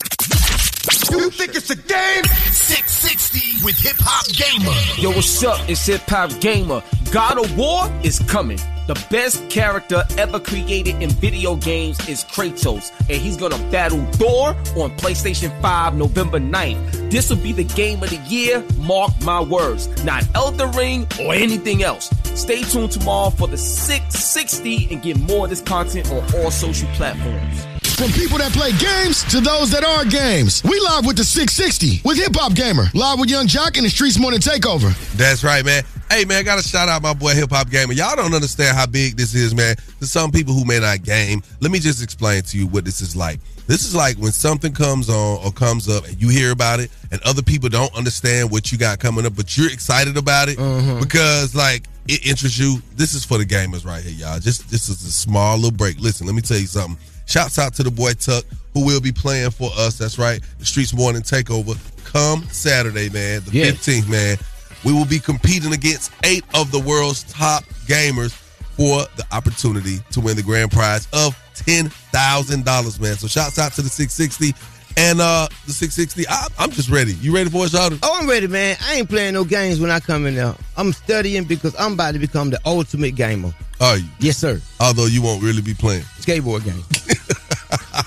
You 1.12 1.30
think 1.30 1.54
it's 1.54 1.70
a 1.70 1.76
game? 1.76 2.24
660 2.24 3.64
with 3.64 3.78
Hip 3.78 3.98
Hop 4.00 4.26
Gamer. 4.34 4.74
Yo, 5.00 5.10
what's 5.14 5.44
up? 5.44 5.60
It's 5.70 5.86
Hip 5.86 6.02
Hop 6.08 6.30
Gamer. 6.40 6.82
God 7.12 7.38
of 7.38 7.56
War 7.56 7.88
is 8.02 8.18
coming. 8.18 8.58
The 8.88 9.00
best 9.10 9.48
character 9.48 10.02
ever 10.18 10.40
created 10.40 11.00
in 11.00 11.10
video 11.10 11.54
games 11.54 12.00
is 12.08 12.24
Kratos, 12.24 12.90
and 12.98 13.22
he's 13.22 13.36
gonna 13.36 13.58
battle 13.70 14.04
Thor 14.14 14.48
on 14.82 14.90
PlayStation 14.96 15.56
5 15.62 15.94
November 15.94 16.40
9th. 16.40 16.99
This 17.10 17.28
will 17.28 17.38
be 17.38 17.50
the 17.50 17.64
game 17.64 18.00
of 18.04 18.10
the 18.10 18.18
year, 18.28 18.64
mark 18.78 19.10
my 19.22 19.40
words. 19.40 19.88
Not 20.04 20.24
Elden 20.36 20.70
Ring 20.72 21.08
or 21.20 21.34
anything 21.34 21.82
else. 21.82 22.08
Stay 22.40 22.62
tuned 22.62 22.92
tomorrow 22.92 23.30
for 23.30 23.48
the 23.48 23.58
660 23.58 24.88
and 24.92 25.02
get 25.02 25.18
more 25.18 25.46
of 25.46 25.50
this 25.50 25.60
content 25.60 26.08
on 26.12 26.22
all 26.36 26.52
social 26.52 26.88
platforms. 26.90 27.66
From 27.96 28.12
people 28.12 28.38
that 28.38 28.52
play 28.52 28.70
games 28.78 29.24
to 29.24 29.40
those 29.40 29.72
that 29.72 29.82
are 29.82 30.04
games. 30.04 30.62
We 30.62 30.78
live 30.78 31.04
with 31.04 31.16
the 31.16 31.24
660 31.24 32.00
with 32.08 32.16
Hip 32.16 32.34
Hop 32.36 32.54
Gamer. 32.54 32.84
Live 32.94 33.18
with 33.18 33.28
Yung 33.28 33.46
Joc 33.48 33.76
in 33.76 33.82
the 33.82 33.90
Streets 33.90 34.18
Morning 34.18 34.40
Takeover. 34.40 34.94
That's 35.16 35.42
right, 35.42 35.64
man. 35.64 35.82
Hey, 36.08 36.24
man, 36.24 36.38
I 36.38 36.42
got 36.44 36.62
to 36.62 36.66
shout 36.66 36.88
out 36.88 37.02
my 37.02 37.12
boy 37.12 37.34
Hip 37.34 37.50
Hop 37.50 37.70
Gamer. 37.70 37.92
Y'all 37.92 38.16
don't 38.16 38.32
understand 38.32 38.76
how 38.76 38.86
big 38.86 39.16
this 39.16 39.34
is, 39.34 39.52
man. 39.54 39.76
To 39.98 40.06
some 40.06 40.30
people 40.30 40.54
who 40.54 40.64
may 40.64 40.78
not 40.78 41.02
game, 41.02 41.42
let 41.60 41.72
me 41.72 41.80
just 41.80 42.02
explain 42.02 42.42
to 42.44 42.56
you 42.56 42.68
what 42.68 42.84
this 42.84 43.00
is 43.00 43.16
like. 43.16 43.40
This 43.70 43.84
is 43.84 43.94
like 43.94 44.16
when 44.16 44.32
something 44.32 44.72
comes 44.72 45.08
on 45.08 45.38
or 45.44 45.52
comes 45.52 45.88
up 45.88 46.04
and 46.08 46.20
you 46.20 46.28
hear 46.28 46.50
about 46.50 46.80
it 46.80 46.90
and 47.12 47.20
other 47.22 47.40
people 47.40 47.68
don't 47.68 47.96
understand 47.96 48.50
what 48.50 48.72
you 48.72 48.78
got 48.78 48.98
coming 48.98 49.24
up, 49.24 49.36
but 49.36 49.56
you're 49.56 49.70
excited 49.70 50.16
about 50.16 50.48
it 50.48 50.58
mm-hmm. 50.58 50.98
because, 50.98 51.54
like, 51.54 51.84
it 52.08 52.26
interests 52.26 52.58
you. 52.58 52.82
This 52.96 53.14
is 53.14 53.24
for 53.24 53.38
the 53.38 53.44
gamers 53.46 53.86
right 53.86 54.02
here, 54.02 54.26
y'all. 54.26 54.40
Just 54.40 54.68
this 54.72 54.88
is 54.88 55.04
a 55.04 55.12
small 55.12 55.54
little 55.54 55.70
break. 55.70 56.00
Listen, 56.00 56.26
let 56.26 56.34
me 56.34 56.42
tell 56.42 56.58
you 56.58 56.66
something. 56.66 56.98
Shouts 57.26 57.60
out 57.60 57.72
to 57.74 57.84
the 57.84 57.92
boy 57.92 58.14
Tuck, 58.14 58.44
who 58.74 58.84
will 58.84 59.00
be 59.00 59.12
playing 59.12 59.52
for 59.52 59.70
us. 59.78 59.96
That's 59.96 60.18
right, 60.18 60.40
the 60.58 60.66
Streets 60.66 60.92
Morning 60.92 61.22
Takeover. 61.22 61.78
Come 62.04 62.42
Saturday, 62.50 63.08
man, 63.08 63.42
the 63.44 63.52
Yes. 63.52 63.76
15th, 63.76 64.08
man. 64.08 64.36
We 64.82 64.92
will 64.92 65.04
be 65.04 65.20
competing 65.20 65.74
against 65.74 66.10
eight 66.24 66.42
of 66.54 66.72
the 66.72 66.80
world's 66.80 67.22
top 67.22 67.62
gamers 67.86 68.32
for 68.76 69.04
the 69.14 69.24
opportunity 69.30 70.00
to 70.10 70.20
win 70.20 70.34
the 70.34 70.42
grand 70.42 70.72
prize 70.72 71.06
of 71.12 71.36
ten 71.64 71.88
thousand 72.12 72.64
dollars, 72.64 73.00
man. 73.00 73.16
So 73.16 73.26
shouts 73.26 73.58
out 73.58 73.72
to 73.74 73.82
the 73.82 73.88
660 73.88 74.54
and 74.96 75.20
uh 75.20 75.48
the 75.66 75.72
660. 75.72 76.28
I, 76.28 76.46
I'm 76.58 76.70
just 76.70 76.90
ready. 76.90 77.14
You 77.14 77.34
ready 77.34 77.50
for 77.50 77.66
it, 77.66 77.72
Shawty? 77.72 77.98
Oh, 78.02 78.18
I'm 78.20 78.28
ready, 78.28 78.46
man. 78.46 78.76
I 78.82 78.94
ain't 78.96 79.08
playing 79.08 79.34
no 79.34 79.44
games 79.44 79.80
when 79.80 79.90
I 79.90 80.00
come 80.00 80.26
in 80.26 80.34
there. 80.34 80.54
I'm 80.76 80.92
studying 80.92 81.44
because 81.44 81.74
I'm 81.78 81.94
about 81.94 82.12
to 82.12 82.18
become 82.18 82.50
the 82.50 82.60
ultimate 82.66 83.14
gamer. 83.14 83.52
Are 83.80 83.96
you? 83.96 84.08
Yes, 84.18 84.36
sir. 84.36 84.60
Although 84.78 85.06
you 85.06 85.22
won't 85.22 85.42
really 85.42 85.62
be 85.62 85.74
playing. 85.74 86.02
Skateboard 86.18 86.64
game. 86.64 86.82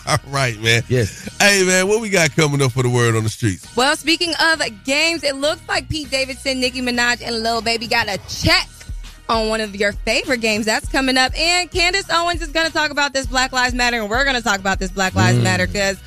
All 0.07 0.17
right, 0.31 0.59
man. 0.61 0.83
Yes. 0.87 1.35
Hey, 1.39 1.63
man, 1.65 1.87
what 1.87 1.99
we 2.01 2.09
got 2.09 2.35
coming 2.35 2.61
up 2.61 2.73
for 2.73 2.83
the 2.83 2.89
word 2.89 3.15
on 3.15 3.23
the 3.23 3.29
streets? 3.29 3.75
Well, 3.75 3.95
speaking 3.95 4.33
of 4.39 4.61
games, 4.83 5.23
it 5.23 5.35
looks 5.35 5.61
like 5.67 5.89
Pete 5.89 6.11
Davidson, 6.11 6.59
Nicki 6.59 6.81
Minaj, 6.81 7.25
and 7.25 7.41
Lil 7.41 7.61
Baby 7.61 7.87
got 7.87 8.07
a 8.07 8.19
check 8.29 8.67
on 9.29 9.49
one 9.49 9.61
of 9.61 9.75
your 9.75 9.91
favorite 9.91 10.41
games. 10.41 10.65
That's 10.65 10.87
coming 10.89 11.17
up. 11.17 11.37
And 11.37 11.69
Candace 11.71 12.05
Owens 12.11 12.41
is 12.41 12.49
going 12.49 12.67
to 12.67 12.73
talk 12.73 12.91
about 12.91 13.13
this 13.13 13.25
Black 13.27 13.51
Lives 13.51 13.73
Matter, 13.73 13.99
and 14.01 14.09
we're 14.09 14.23
going 14.23 14.35
to 14.35 14.41
talk 14.41 14.59
about 14.59 14.79
this 14.79 14.91
Black 14.91 15.15
Lives 15.15 15.37
Mm. 15.39 15.43
Matter 15.43 15.67
because 15.67 15.97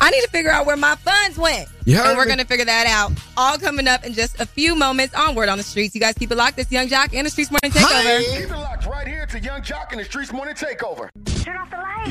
I 0.00 0.10
need 0.10 0.20
to 0.22 0.28
figure 0.28 0.50
out 0.50 0.66
where 0.66 0.76
my 0.76 0.94
funds 0.96 1.38
went. 1.38 1.68
You 1.84 1.96
heard 1.96 2.06
and 2.08 2.18
we're 2.18 2.26
going 2.26 2.38
to 2.38 2.44
figure 2.44 2.64
that 2.66 2.86
out. 2.86 3.12
All 3.36 3.56
coming 3.58 3.86
up 3.88 4.04
in 4.04 4.12
just 4.12 4.40
a 4.40 4.46
few 4.46 4.74
moments 4.74 5.14
on 5.14 5.34
Word 5.34 5.48
on 5.48 5.56
the 5.56 5.64
Streets. 5.64 5.94
You 5.94 6.00
guys 6.00 6.14
keep 6.14 6.30
it 6.32 6.36
locked. 6.36 6.56
This 6.56 6.70
Yung 6.72 6.88
Joc 6.88 7.14
and 7.14 7.26
the 7.26 7.30
Streets 7.30 7.50
Morning 7.50 7.70
Takeover. 7.70 8.20
Keep 8.24 8.50
it 8.50 8.56
locked 8.56 8.86
right 8.86 9.06
here 9.06 9.24
to 9.26 9.38
Yung 9.40 9.62
Joc 9.62 9.92
in 9.92 9.98
the 9.98 10.04
Streets 10.04 10.32
Morning 10.32 10.54
Takeover. 10.54 11.08
Turn 11.42 11.56
off 11.56 11.70
the 11.70 11.76
lights. 11.76 12.10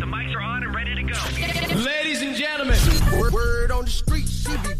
The 0.00 0.06
mics 0.06 0.34
are 0.34 0.40
on 0.40 0.62
and 0.64 0.74
ready 0.74 0.94
to 0.94 1.02
go. 1.04 1.76
Ladies 1.80 2.20
and 2.22 2.34
gentlemen. 2.34 2.76
Word, 3.18 3.32
word 3.32 3.70
on 3.70 3.84
the 3.84 3.90
Streets. 3.90 4.30
she 4.46 4.56
be 4.58 4.74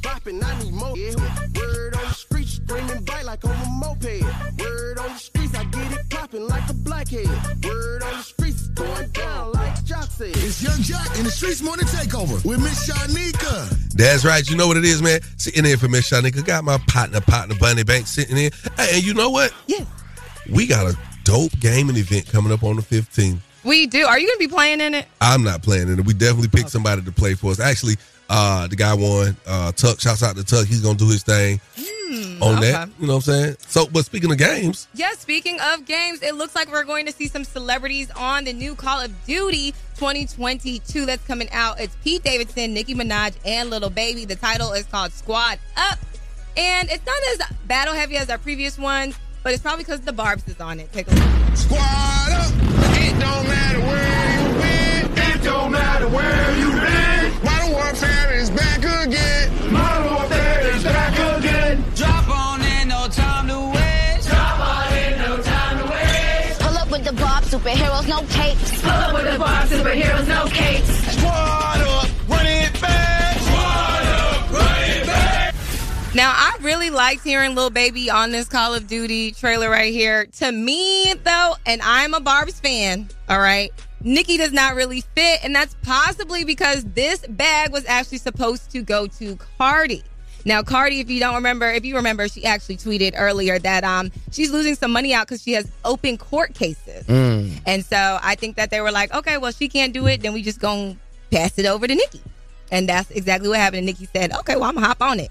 like 7.13 7.25
a 7.25 7.29
blackhead. 7.29 7.65
Word 7.65 8.03
on 8.03 8.13
the 8.13 8.23
streets, 8.23 8.69
going 8.69 9.09
down 9.11 9.53
like 9.53 9.75
Joc 9.85 10.09
said. 10.09 10.29
It's 10.29 10.63
Yung 10.63 10.73
Joc 10.79 11.19
in 11.19 11.25
the 11.25 11.31
Streets 11.31 11.63
Morning 11.63 11.87
Takeover 11.87 12.45
with 12.45 12.61
Miss 12.61 12.89
Shanika. 12.89 13.69
That's 13.95 14.25
right. 14.25 14.49
You 14.49 14.57
know 14.57 14.67
what 14.67 14.77
it 14.77 14.85
is, 14.85 15.03
man. 15.03 15.21
Sitting 15.37 15.65
in 15.65 15.79
for 15.79 15.89
Miss 15.89 16.11
Shanika. 16.11 16.45
Got 16.45 16.65
my 16.65 16.79
partner, 16.89 17.21
partner 17.21 17.55
Bonnie 17.61 17.85
Bank 17.85 18.07
sitting 18.07 18.37
in. 18.37 18.51
Hey, 18.77 18.95
and 18.95 19.05
you 19.05 19.15
know 19.15 19.31
what? 19.31 19.53
Yeah. 19.67 19.85
We 20.51 20.67
got 20.67 20.87
a 20.87 20.99
dope 21.25 21.53
gaming 21.61 21.97
event 21.97 22.27
coming 22.27 22.53
up 22.53 22.63
on 22.63 22.77
the 22.77 22.83
15th. 22.83 23.39
We 23.65 23.87
do. 23.87 24.05
Are 24.05 24.19
you 24.19 24.27
going 24.27 24.39
to 24.39 24.49
be 24.49 24.53
playing 24.53 24.81
in 24.81 24.95
it? 24.95 25.07
I'm 25.21 25.45
not 25.45 25.63
playing 25.63 25.89
in 25.89 26.01
it. 26.01 26.05
We 26.05 26.15
definitely 26.15 26.49
picked 26.49 26.71
somebody 26.71 27.03
to 27.03 27.13
play 27.13 27.35
for 27.35 27.53
us. 27.53 27.61
Actually, 27.61 27.97
uh, 28.33 28.67
the 28.67 28.77
guy 28.77 28.95
won. 28.95 29.37
Uh, 29.47 29.71
Tuck, 29.73 30.01
shouts 30.01 30.23
out 30.23 30.37
to 30.37 30.45
Tuck. 30.45 30.67
He's 30.67 30.81
gonna 30.81 30.99
do 30.99 31.09
his 31.09 31.23
thing 31.23 31.61
on 32.43 32.61
that. 32.61 32.89
You 32.99 33.07
know 33.07 33.15
what 33.15 33.29
I'm 33.29 33.33
saying? 33.33 33.57
So, 33.69 33.87
but 33.87 34.05
speaking 34.05 34.31
of 34.31 34.39
games, 34.39 34.89
Yes, 34.95 35.19
speaking 35.19 35.59
of 35.61 35.85
games, 35.87 36.23
it 36.23 36.35
looks 36.35 36.55
like 36.55 36.71
we're 36.71 36.85
going 36.85 37.07
to 37.07 37.13
see 37.13 37.29
some 37.29 37.45
celebrities 37.45 38.11
on 38.13 38.45
the 38.45 38.53
new 38.53 38.75
Call 38.75 39.01
of 39.01 39.25
Duty 39.25 39.73
2022 39.97 41.07
that's 41.07 41.25
coming 41.27 41.49
out. 41.53 41.81
It's 41.81 41.95
Pete 41.97 42.23
Davidson, 42.23 42.75
Nicki 42.75 42.95
Minaj, 42.95 43.35
and 43.45 43.71
Lil 43.71 43.89
Baby. 43.91 44.25
The 44.25 44.37
title 44.37 44.73
is 44.73 44.85
called 44.87 45.13
Squad 45.13 45.59
Up. 45.77 45.99
And 46.57 46.91
it's 46.91 47.05
not 47.07 47.17
as 47.31 47.57
battle 47.67 47.95
heavy 47.95 48.17
as 48.17 48.29
our 48.29 48.39
previous 48.39 48.79
ones, 48.79 49.19
but 49.43 49.53
it's 49.55 49.63
probably 49.63 49.85
because 49.85 50.01
the 50.03 50.13
Barbs 50.13 50.47
is 50.49 50.61
on 50.61 50.81
it. 50.81 50.93
Take 50.93 51.07
a 51.09 51.15
look. 51.15 51.57
Squad 51.57 51.79
up. 52.33 52.53
It 52.95 53.19
don't 53.19 53.47
matter 53.47 53.81
where 53.81 54.43
you 54.43 54.61
been. 54.61 55.35
It 55.35 55.43
don't 55.43 55.73
matter 55.73 56.09
where 56.09 56.59
you 56.59 56.71
been. 56.73 57.12
Modern 58.53 58.85
warfare 58.85 58.85
is 58.85 58.85
back 58.85 59.07
again. 59.07 59.73
Modern 59.73 60.13
warfare 60.13 60.75
is 60.75 60.85
back 60.85 61.39
again. 61.39 61.85
Drop 61.95 62.29
on 62.29 62.61
in, 62.61 62.89
no 62.89 63.09
time 63.09 63.49
to 63.49 63.59
waste. 63.71 64.29
Drop 64.29 64.61
on 64.61 64.93
in, 64.93 65.19
no 65.19 65.43
time 65.43 65.79
to 65.79 65.85
waste. 65.91 66.61
Pull 66.61 66.77
up 66.77 66.91
with 66.91 67.05
the 67.05 67.13
Bob, 67.15 67.45
superheroes, 67.45 68.09
no 68.09 68.23
capes. 68.29 68.83
Pull 68.83 68.91
up 68.91 69.15
with 69.15 69.33
the 69.33 69.39
Bob, 69.39 69.69
superheroes, 69.69 70.29
no 70.29 70.47
capes. 70.49 71.17
Squad 71.17 71.81
up, 71.81 72.09
run 72.29 72.47
it 72.47 72.81
back. 72.81 73.39
Squad 73.39 74.07
up, 74.07 74.53
run 74.53 74.91
it 74.91 75.07
back. 75.07 75.55
Now, 76.15 76.33
I 76.35 76.59
really 76.61 76.91
liked 76.91 77.25
hearing 77.25 77.55
Lil 77.55 77.71
Baby 77.71 78.11
on 78.11 78.33
this 78.33 78.49
Call 78.49 78.75
of 78.75 78.87
Duty 78.87 79.33
trailer 79.33 79.71
right 79.71 79.93
here. 79.93 80.27
To 80.27 80.53
me, 80.53 81.15
though, 81.25 81.55
and 81.65 81.81
I'm 81.83 82.13
a 82.13 82.21
Barb's 82.21 82.61
fan, 82.61 83.09
all 83.31 83.39
right, 83.39 83.73
Nicki 84.05 84.37
does 84.37 84.53
not 84.53 84.75
really 84.75 85.01
fit, 85.01 85.45
and 85.45 85.55
that's 85.55 85.75
possibly 85.83 86.45
because 86.45 86.85
this 86.85 87.27
bag 87.29 87.73
was 87.73 87.85
actually 87.87 88.19
supposed 88.19 88.71
to 88.73 88.83
go 88.83 89.07
to 89.07 89.37
Cardi. 89.59 90.03
Now, 90.45 90.63
Cardi, 90.63 90.99
if 90.99 91.09
you 91.09 91.21
don't 91.21 91.37
remember, 91.37 91.71
if 91.71 91.85
you 91.85 91.95
remember, 91.95 92.27
she 92.29 92.45
actually 92.45 92.77
tweeted 92.77 93.13
earlier 93.17 93.61
that 93.61 93.85
um 93.85 94.11
she's 94.33 94.51
losing 94.51 94.75
some 94.75 94.91
money 94.91 95.15
out 95.15 95.27
because 95.29 95.41
she 95.43 95.53
has 95.53 95.71
open 95.85 96.19
court 96.19 96.53
cases. 96.55 97.05
And 97.65 97.85
so 97.85 98.19
I 98.21 98.35
think 98.35 98.57
that 98.57 98.71
they 98.71 98.81
were 98.81 98.91
like, 98.91 99.15
okay, 99.15 99.39
well, 99.39 99.53
she 99.53 99.69
can't 99.69 99.93
do 99.93 100.07
it, 100.09 100.21
then 100.23 100.33
we 100.33 100.43
just 100.43 100.59
gonna 100.61 100.97
pass 101.31 101.59
it 101.59 101.67
over 101.67 101.87
to 101.87 101.95
Nicki. 101.95 102.21
And 102.73 102.89
that's 102.89 103.11
exactly 103.13 103.49
what 103.51 103.59
happened. 103.59 103.79
And 103.79 103.87
Nicki 103.87 104.09
said, 104.13 104.33
okay, 104.33 104.57
well, 104.57 104.65
I'm 104.65 104.75
gonna 104.75 104.87
hop 104.89 105.01
on 105.01 105.21
it. 105.21 105.31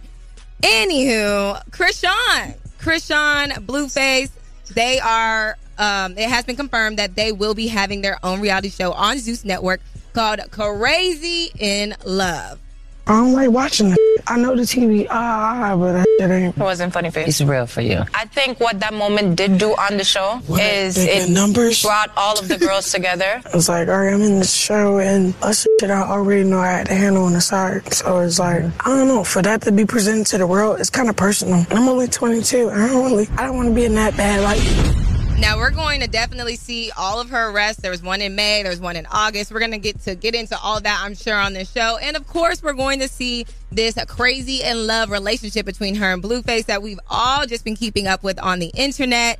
Anywho, 0.61 1.61
Chrisean, 1.71 2.55
Chrisean, 2.79 3.65
Blueface, 3.65 4.29
they 4.73 4.99
are. 4.99 5.57
Um, 5.77 6.17
it 6.17 6.29
has 6.29 6.45
been 6.45 6.55
confirmed 6.55 6.97
that 6.99 7.15
they 7.15 7.31
will 7.31 7.53
be 7.53 7.67
having 7.67 8.01
their 8.01 8.17
own 8.23 8.41
reality 8.41 8.69
show 8.69 8.91
on 8.93 9.17
Zeus 9.17 9.43
Network 9.45 9.81
called 10.13 10.39
Crazy 10.51 11.51
in 11.57 11.95
Love. 12.05 12.59
I 13.07 13.13
don't 13.13 13.33
like 13.33 13.49
watching 13.49 13.89
that. 13.89 13.97
I 14.27 14.37
know 14.37 14.55
the 14.55 14.61
TV, 14.61 15.07
ah, 15.09 15.71
ah, 15.73 15.75
but 15.75 15.93
that 15.93 16.05
shit 16.19 16.29
ain't. 16.29 16.55
It 16.55 16.59
wasn't 16.61 16.93
funny 16.93 17.09
face. 17.09 17.27
It's 17.27 17.41
real 17.41 17.65
for 17.65 17.81
you. 17.81 18.03
I 18.13 18.25
think 18.25 18.59
what 18.59 18.79
that 18.81 18.93
moment 18.93 19.35
did 19.37 19.57
do 19.57 19.71
on 19.71 19.97
the 19.97 20.03
show 20.03 20.39
What, 20.45 20.61
is 20.61 20.95
the- 20.95 21.01
the 21.05 21.17
it 21.23 21.29
numbers? 21.31 21.81
brought 21.81 22.11
all 22.15 22.37
of 22.39 22.47
the 22.47 22.59
girls 22.59 22.91
together. 22.91 23.41
I 23.51 23.55
was 23.55 23.67
like, 23.67 23.87
all 23.87 23.97
right, 23.97 24.13
I'm 24.13 24.21
in 24.21 24.37
the 24.39 24.45
show, 24.45 24.99
and 24.99 25.33
us 25.41 25.65
shit 25.79 25.89
I 25.89 26.03
already 26.03 26.43
know 26.43 26.59
I 26.59 26.67
had 26.73 26.87
to 26.87 26.93
handle 26.93 27.23
on 27.23 27.33
the 27.33 27.41
side. 27.41 27.91
So 27.91 28.19
it's 28.19 28.37
like, 28.37 28.63
I 28.85 28.89
don't 28.89 29.07
know, 29.07 29.23
for 29.23 29.41
that 29.41 29.63
to 29.63 29.71
be 29.71 29.85
presented 29.85 30.27
to 30.27 30.37
the 30.37 30.45
world, 30.47 30.79
it's 30.79 30.91
kind 30.91 31.09
of 31.09 31.15
personal. 31.15 31.65
I'm 31.71 31.89
only 31.89 32.07
22. 32.07 32.69
I 32.69 32.87
don't 32.87 33.03
really, 33.11 33.27
I 33.35 33.47
don't 33.47 33.55
want 33.55 33.67
to 33.69 33.73
be 33.75 33.83
in 33.85 33.95
that 33.95 34.15
bad 34.15 34.41
light. 34.43 35.07
Now 35.41 35.57
we're 35.57 35.71
going 35.71 36.01
to 36.01 36.07
definitely 36.07 36.55
see 36.55 36.91
all 36.95 37.19
of 37.19 37.31
her 37.31 37.49
arrests. 37.49 37.81
There 37.81 37.89
was 37.89 38.03
one 38.03 38.21
in 38.21 38.35
May, 38.35 38.61
there 38.61 38.69
was 38.69 38.79
one 38.79 38.95
in 38.95 39.07
August. 39.07 39.51
We're 39.51 39.57
going 39.57 39.71
to 39.71 39.79
get 39.79 39.99
to 40.01 40.13
get 40.13 40.35
into 40.35 40.55
all 40.59 40.79
that, 40.79 41.01
I'm 41.03 41.15
sure, 41.15 41.35
on 41.35 41.53
this 41.53 41.71
show. 41.71 41.97
And 41.97 42.15
of 42.15 42.27
course, 42.27 42.61
we're 42.61 42.73
going 42.73 42.99
to 42.99 43.07
see 43.07 43.47
this 43.71 43.97
crazy 44.07 44.61
in 44.61 44.85
love 44.85 45.09
relationship 45.09 45.65
between 45.65 45.95
her 45.95 46.13
and 46.13 46.21
Blueface 46.21 46.67
that 46.67 46.83
we've 46.83 46.99
all 47.09 47.47
just 47.47 47.65
been 47.65 47.75
keeping 47.75 48.05
up 48.05 48.21
with 48.21 48.39
on 48.39 48.59
the 48.59 48.71
internet. 48.75 49.39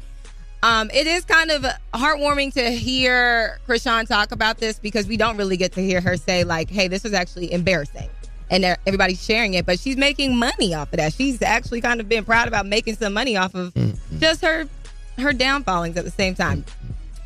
Um, 0.64 0.90
it 0.92 1.06
is 1.06 1.24
kind 1.24 1.52
of 1.52 1.66
heartwarming 1.94 2.56
to 2.56 2.72
hear 2.72 3.60
Chrisean 3.68 4.08
talk 4.08 4.32
about 4.32 4.58
this 4.58 4.80
because 4.80 5.06
we 5.06 5.18
don't 5.18 5.38
really 5.38 5.56
get 5.56 5.74
to 5.74 5.82
hear 5.82 6.02
her 6.02 6.18
say 6.18 6.44
like, 6.44 6.72
"Hey, 6.72 6.88
this 6.88 7.04
was 7.04 7.14
actually 7.14 7.54
embarrassing," 7.54 8.10
and 8.50 8.66
everybody's 8.88 9.24
sharing 9.24 9.54
it. 9.54 9.68
But 9.68 9.80
she's 9.80 9.98
making 9.98 10.36
money 10.36 10.74
off 10.74 10.92
of 10.94 10.98
that. 10.98 11.14
She's 11.14 11.44
actually 11.44 11.82
kind 11.82 12.00
of 12.00 12.10
been 12.10 12.26
proud 12.26 12.48
about 12.48 12.66
making 12.66 12.96
some 12.96 13.14
money 13.14 13.38
off 13.38 13.54
of 13.54 13.72
just 14.20 14.42
her 14.42 14.68
her 15.22 15.32
downfallings 15.32 15.98
at 15.98 16.04
the 16.04 16.12
same 16.12 16.36
time. 16.36 16.66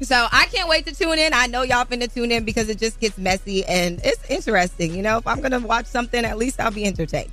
So 0.01 0.27
I 0.31 0.45
can't 0.47 0.67
wait 0.67 0.85
to 0.87 0.93
tune 0.93 1.19
in. 1.19 1.33
I 1.33 1.47
know 1.47 1.61
y'all 1.61 1.85
finna 1.85 2.13
tune 2.13 2.31
in 2.31 2.43
because 2.43 2.67
it 2.67 2.77
just 2.77 2.99
gets 2.99 3.17
messy 3.17 3.63
and 3.65 3.99
it's 4.03 4.29
interesting. 4.29 4.93
You 4.93 5.01
know, 5.01 5.17
if 5.17 5.27
I'm 5.27 5.41
gonna 5.41 5.59
watch 5.59 5.85
something, 5.85 6.25
at 6.25 6.37
least 6.37 6.59
I'll 6.59 6.71
be 6.71 6.85
entertained. 6.85 7.31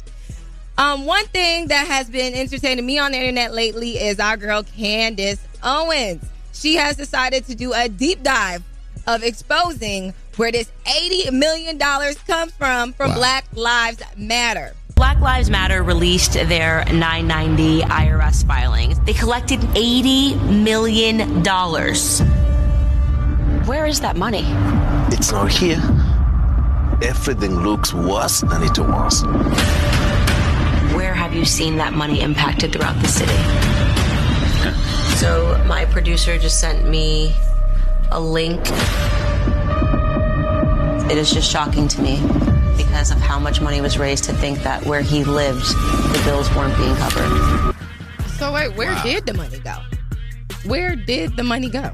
Um, 0.78 1.04
one 1.04 1.26
thing 1.26 1.68
that 1.68 1.86
has 1.86 2.08
been 2.08 2.34
entertaining 2.34 2.86
me 2.86 2.98
on 2.98 3.12
the 3.12 3.18
internet 3.18 3.52
lately 3.52 3.98
is 3.98 4.18
our 4.18 4.36
girl 4.36 4.62
Candace 4.62 5.44
Owens. 5.62 6.24
She 6.52 6.76
has 6.76 6.96
decided 6.96 7.46
to 7.46 7.54
do 7.54 7.72
a 7.72 7.88
deep 7.88 8.22
dive 8.22 8.62
of 9.06 9.22
exposing 9.22 10.14
where 10.36 10.52
this 10.52 10.70
$80 10.86 11.32
million 11.32 11.78
comes 11.78 12.52
from 12.52 12.92
from 12.92 13.12
Black 13.12 13.44
Lives 13.54 14.02
Matter. 14.16 14.74
Black 14.94 15.18
Lives 15.20 15.50
Matter 15.50 15.82
released 15.82 16.34
their 16.34 16.84
990 16.92 17.82
IRS 17.82 18.46
filings. 18.46 18.98
They 19.00 19.12
collected 19.12 19.60
$80 19.60 20.62
million. 20.62 21.18
Where 23.66 23.86
is 23.86 24.00
that 24.00 24.16
money? 24.16 24.44
It's 25.14 25.32
not 25.32 25.50
here. 25.50 25.80
everything 27.02 27.60
looks 27.60 27.92
worse 27.92 28.40
than 28.42 28.62
it 28.62 28.78
was. 28.78 29.22
Where 30.94 31.14
have 31.14 31.34
you 31.34 31.44
seen 31.44 31.76
that 31.78 31.92
money 31.92 32.20
impacted 32.20 32.72
throughout 32.72 33.00
the 33.02 33.08
city? 33.08 33.32
so 35.16 35.62
my 35.66 35.84
producer 35.86 36.38
just 36.38 36.60
sent 36.60 36.88
me 36.88 37.34
a 38.10 38.20
link. 38.20 38.60
It 41.10 41.18
is 41.18 41.32
just 41.32 41.50
shocking 41.50 41.88
to 41.88 42.02
me 42.02 42.61
because 42.84 43.10
of 43.10 43.18
how 43.18 43.38
much 43.38 43.60
money 43.60 43.80
was 43.80 43.98
raised 43.98 44.24
to 44.24 44.32
think 44.32 44.62
that 44.62 44.84
where 44.86 45.02
he 45.02 45.24
lived, 45.24 45.66
the 45.66 46.22
bills 46.24 46.52
weren't 46.54 46.76
being 46.76 46.94
covered. 46.96 47.74
So 48.38 48.52
wait, 48.52 48.76
where 48.76 48.94
did 49.02 49.26
the 49.26 49.34
money 49.34 49.58
go? 49.60 49.76
Where 50.64 50.96
did 50.96 51.36
the 51.36 51.44
money 51.44 51.70
go? 51.70 51.92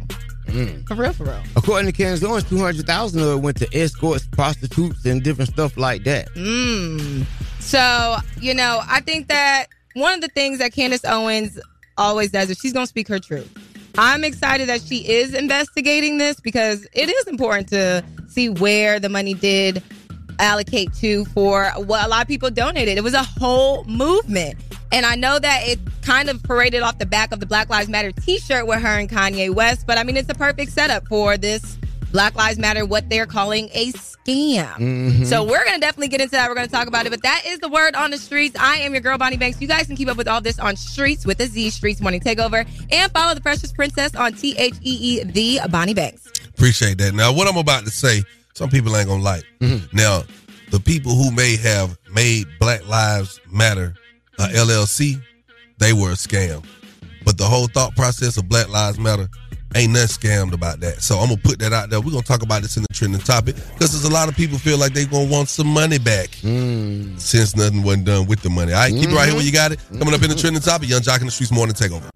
For 0.86 0.94
real, 0.94 1.12
for 1.12 1.24
real. 1.24 1.42
According 1.56 1.90
to 1.90 1.92
Candace 1.92 2.24
Owens, 2.24 2.44
200000 2.44 3.20
of 3.20 3.28
it 3.28 3.36
went 3.42 3.58
to 3.58 3.68
escorts, 3.76 4.26
prostitutes, 4.26 5.04
and 5.04 5.22
different 5.22 5.50
stuff 5.50 5.76
like 5.76 6.04
that. 6.04 6.28
Mm. 6.34 7.26
So, 7.60 8.16
you 8.40 8.54
know, 8.54 8.80
I 8.88 9.00
think 9.00 9.28
that 9.28 9.66
one 9.92 10.14
of 10.14 10.20
the 10.22 10.28
things 10.28 10.58
that 10.60 10.72
Candace 10.72 11.04
Owens 11.04 11.60
always 11.98 12.30
does 12.30 12.48
is 12.48 12.58
she's 12.58 12.72
going 12.72 12.86
to 12.86 12.88
speak 12.88 13.08
her 13.08 13.18
truth. 13.18 13.50
I'm 13.98 14.24
excited 14.24 14.68
that 14.68 14.80
she 14.80 15.06
is 15.06 15.34
investigating 15.34 16.16
this 16.16 16.40
because 16.40 16.86
it 16.94 17.10
is 17.10 17.26
important 17.26 17.68
to 17.68 18.02
see 18.28 18.48
where 18.48 18.98
the 18.98 19.08
money 19.08 19.34
did 19.34 19.82
allocate 20.38 20.92
to 20.94 21.24
for 21.26 21.66
what 21.76 22.04
a 22.04 22.08
lot 22.08 22.22
of 22.22 22.28
people 22.28 22.50
donated. 22.50 22.96
It 22.98 23.04
was 23.04 23.14
a 23.14 23.22
whole 23.22 23.84
movement. 23.84 24.56
And 24.90 25.04
I 25.04 25.16
know 25.16 25.38
that 25.38 25.68
it 25.68 25.78
kind 26.02 26.30
of 26.30 26.42
paraded 26.42 26.82
off 26.82 26.98
the 26.98 27.06
back 27.06 27.32
of 27.32 27.40
the 27.40 27.46
Black 27.46 27.68
Lives 27.68 27.88
Matter 27.88 28.10
t 28.12 28.38
shirt 28.38 28.66
with 28.66 28.80
her 28.80 28.98
and 28.98 29.08
Kanye 29.08 29.52
West, 29.54 29.86
but 29.86 29.98
I 29.98 30.02
mean, 30.02 30.16
it's 30.16 30.30
a 30.30 30.34
perfect 30.34 30.72
setup 30.72 31.06
for 31.08 31.36
this 31.36 31.76
Black 32.10 32.34
Lives 32.36 32.58
Matter, 32.58 32.86
what 32.86 33.10
they're 33.10 33.26
calling 33.26 33.68
a 33.74 33.92
scam. 33.92 34.74
Mhm. 34.78 35.26
So 35.26 35.44
we're 35.44 35.62
going 35.64 35.74
to 35.74 35.80
definitely 35.80 36.08
get 36.08 36.22
into 36.22 36.32
that. 36.32 36.48
We're 36.48 36.54
going 36.54 36.66
to 36.66 36.72
talk 36.72 36.86
about 36.88 37.04
it. 37.04 37.10
But 37.10 37.22
that 37.22 37.42
is 37.46 37.58
the 37.58 37.68
word 37.68 37.94
on 37.94 38.10
the 38.10 38.16
streets. 38.16 38.56
I 38.58 38.76
am 38.78 38.92
your 38.94 39.02
girl, 39.02 39.18
Bonnie 39.18 39.36
Banks. 39.36 39.60
You 39.60 39.68
guys 39.68 39.86
can 39.86 39.94
keep 39.96 40.08
up 40.08 40.16
with 40.16 40.26
all 40.26 40.40
this 40.40 40.58
on 40.58 40.74
Streets 40.76 41.26
with 41.26 41.38
a 41.40 41.46
Z, 41.46 41.68
Streets 41.68 42.00
Morning 42.00 42.20
Takeover, 42.20 42.66
and 42.90 43.12
follow 43.12 43.34
the 43.34 43.42
Precious 43.42 43.72
Princess 43.72 44.14
on 44.14 44.32
T 44.32 44.54
H 44.56 44.74
E 44.82 45.20
E, 45.20 45.24
the 45.24 45.60
Bonnie 45.68 45.92
Banks. 45.92 46.22
Appreciate 46.48 46.96
that. 46.96 47.12
Now, 47.14 47.30
what 47.30 47.46
I'm 47.46 47.58
about 47.58 47.84
to 47.84 47.90
say, 47.90 48.24
some 48.58 48.68
people 48.70 48.96
ain't 48.96 49.06
gonna 49.08 49.22
like. 49.22 49.44
Now, 49.92 50.24
the 50.72 50.80
people 50.80 51.12
who 51.12 51.30
may 51.30 51.56
have 51.56 51.96
made 52.12 52.46
Black 52.58 52.86
Lives 52.88 53.40
Matter 53.52 53.94
uh, 54.38 54.48
LLC, 54.52 55.22
they 55.78 55.92
were 55.92 56.10
a 56.10 56.14
scam. 56.14 56.64
But 57.24 57.38
the 57.38 57.44
whole 57.44 57.68
thought 57.68 57.94
process 57.94 58.36
of 58.36 58.48
Black 58.48 58.68
Lives 58.68 58.98
Matter 58.98 59.28
ain't 59.76 59.92
nothing 59.92 60.08
scammed 60.08 60.52
about 60.54 60.80
that. 60.80 61.00
So 61.02 61.18
I'm 61.18 61.28
gonna 61.28 61.40
put 61.40 61.60
that 61.60 61.72
out 61.72 61.88
there. 61.90 62.00
We're 62.00 62.10
gonna 62.10 62.22
talk 62.22 62.42
about 62.42 62.62
this 62.62 62.76
in 62.76 62.82
the 62.82 62.88
trending 62.92 63.20
topic 63.20 63.54
because 63.54 63.92
there's 63.92 64.04
a 64.04 64.12
lot 64.12 64.28
of 64.28 64.34
people 64.34 64.58
feel 64.58 64.76
like 64.78 64.92
they're 64.92 65.06
gonna 65.06 65.30
want 65.30 65.48
some 65.48 65.68
money 65.68 65.98
back 65.98 66.30
since 67.18 67.54
nothing 67.54 67.82
wasn't 67.84 68.06
done 68.06 68.26
with 68.26 68.40
the 68.42 68.50
money. 68.50 68.72
All 68.72 68.80
right, 68.80 68.92
keep 68.92 69.08
it 69.10 69.14
right 69.14 69.26
here 69.28 69.36
when 69.36 69.46
you 69.46 69.52
got 69.52 69.70
it. 69.72 69.78
Coming 69.98 70.14
up 70.14 70.22
in 70.22 70.30
the 70.30 70.36
trending 70.36 70.62
topic, 70.62 70.88
Yung 70.88 71.02
Joc 71.02 71.20
in 71.20 71.26
the 71.26 71.30
Streets 71.30 71.52
Morning 71.52 71.74
Takeover. 71.76 72.10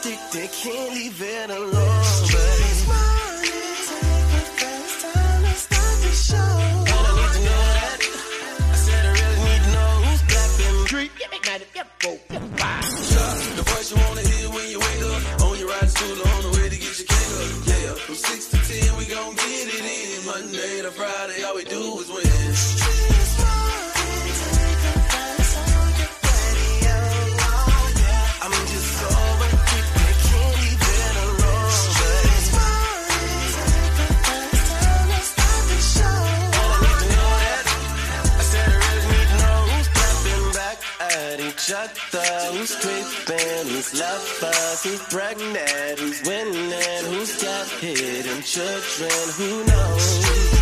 Addicted, 0.00 0.50
can't 0.52 0.94
leave 0.94 1.20
it 1.20 1.50
alone. 1.50 1.72
But 1.72 2.60
it's 2.60 2.86
morning, 2.86 3.52
take 3.88 4.24
the 4.32 4.40
first 4.56 5.00
time 5.04 5.42
to 5.42 5.52
start 5.52 5.96
the 6.00 6.12
show. 6.12 6.36
And 6.36 6.88
I 6.88 7.12
need 7.16 7.32
to 7.36 7.40
know 7.44 7.62
that. 7.76 8.00
I 8.60 8.76
said 8.76 9.02
I 9.04 9.12
really 9.12 9.40
need 9.44 9.62
to 9.62 9.70
know 9.72 9.92
who's 10.04 10.22
black 10.22 10.50
and 10.66 10.78
street. 10.88 11.12
The 13.56 13.62
voice 13.62 13.88
you 13.90 13.96
wanna 13.96 14.20
hear 14.20 14.20
when 14.20 14.24
you 14.24 14.29
creeping, 44.18 44.52
who's 44.52 44.82
who's 44.82 45.02
pregnant, 45.08 45.98
who's 45.98 46.22
winning, 46.22 47.04
who's 47.06 47.42
got 47.42 47.68
hidden 47.68 48.42
children, 48.42 49.10
who 49.36 49.64
knows? 49.64 50.60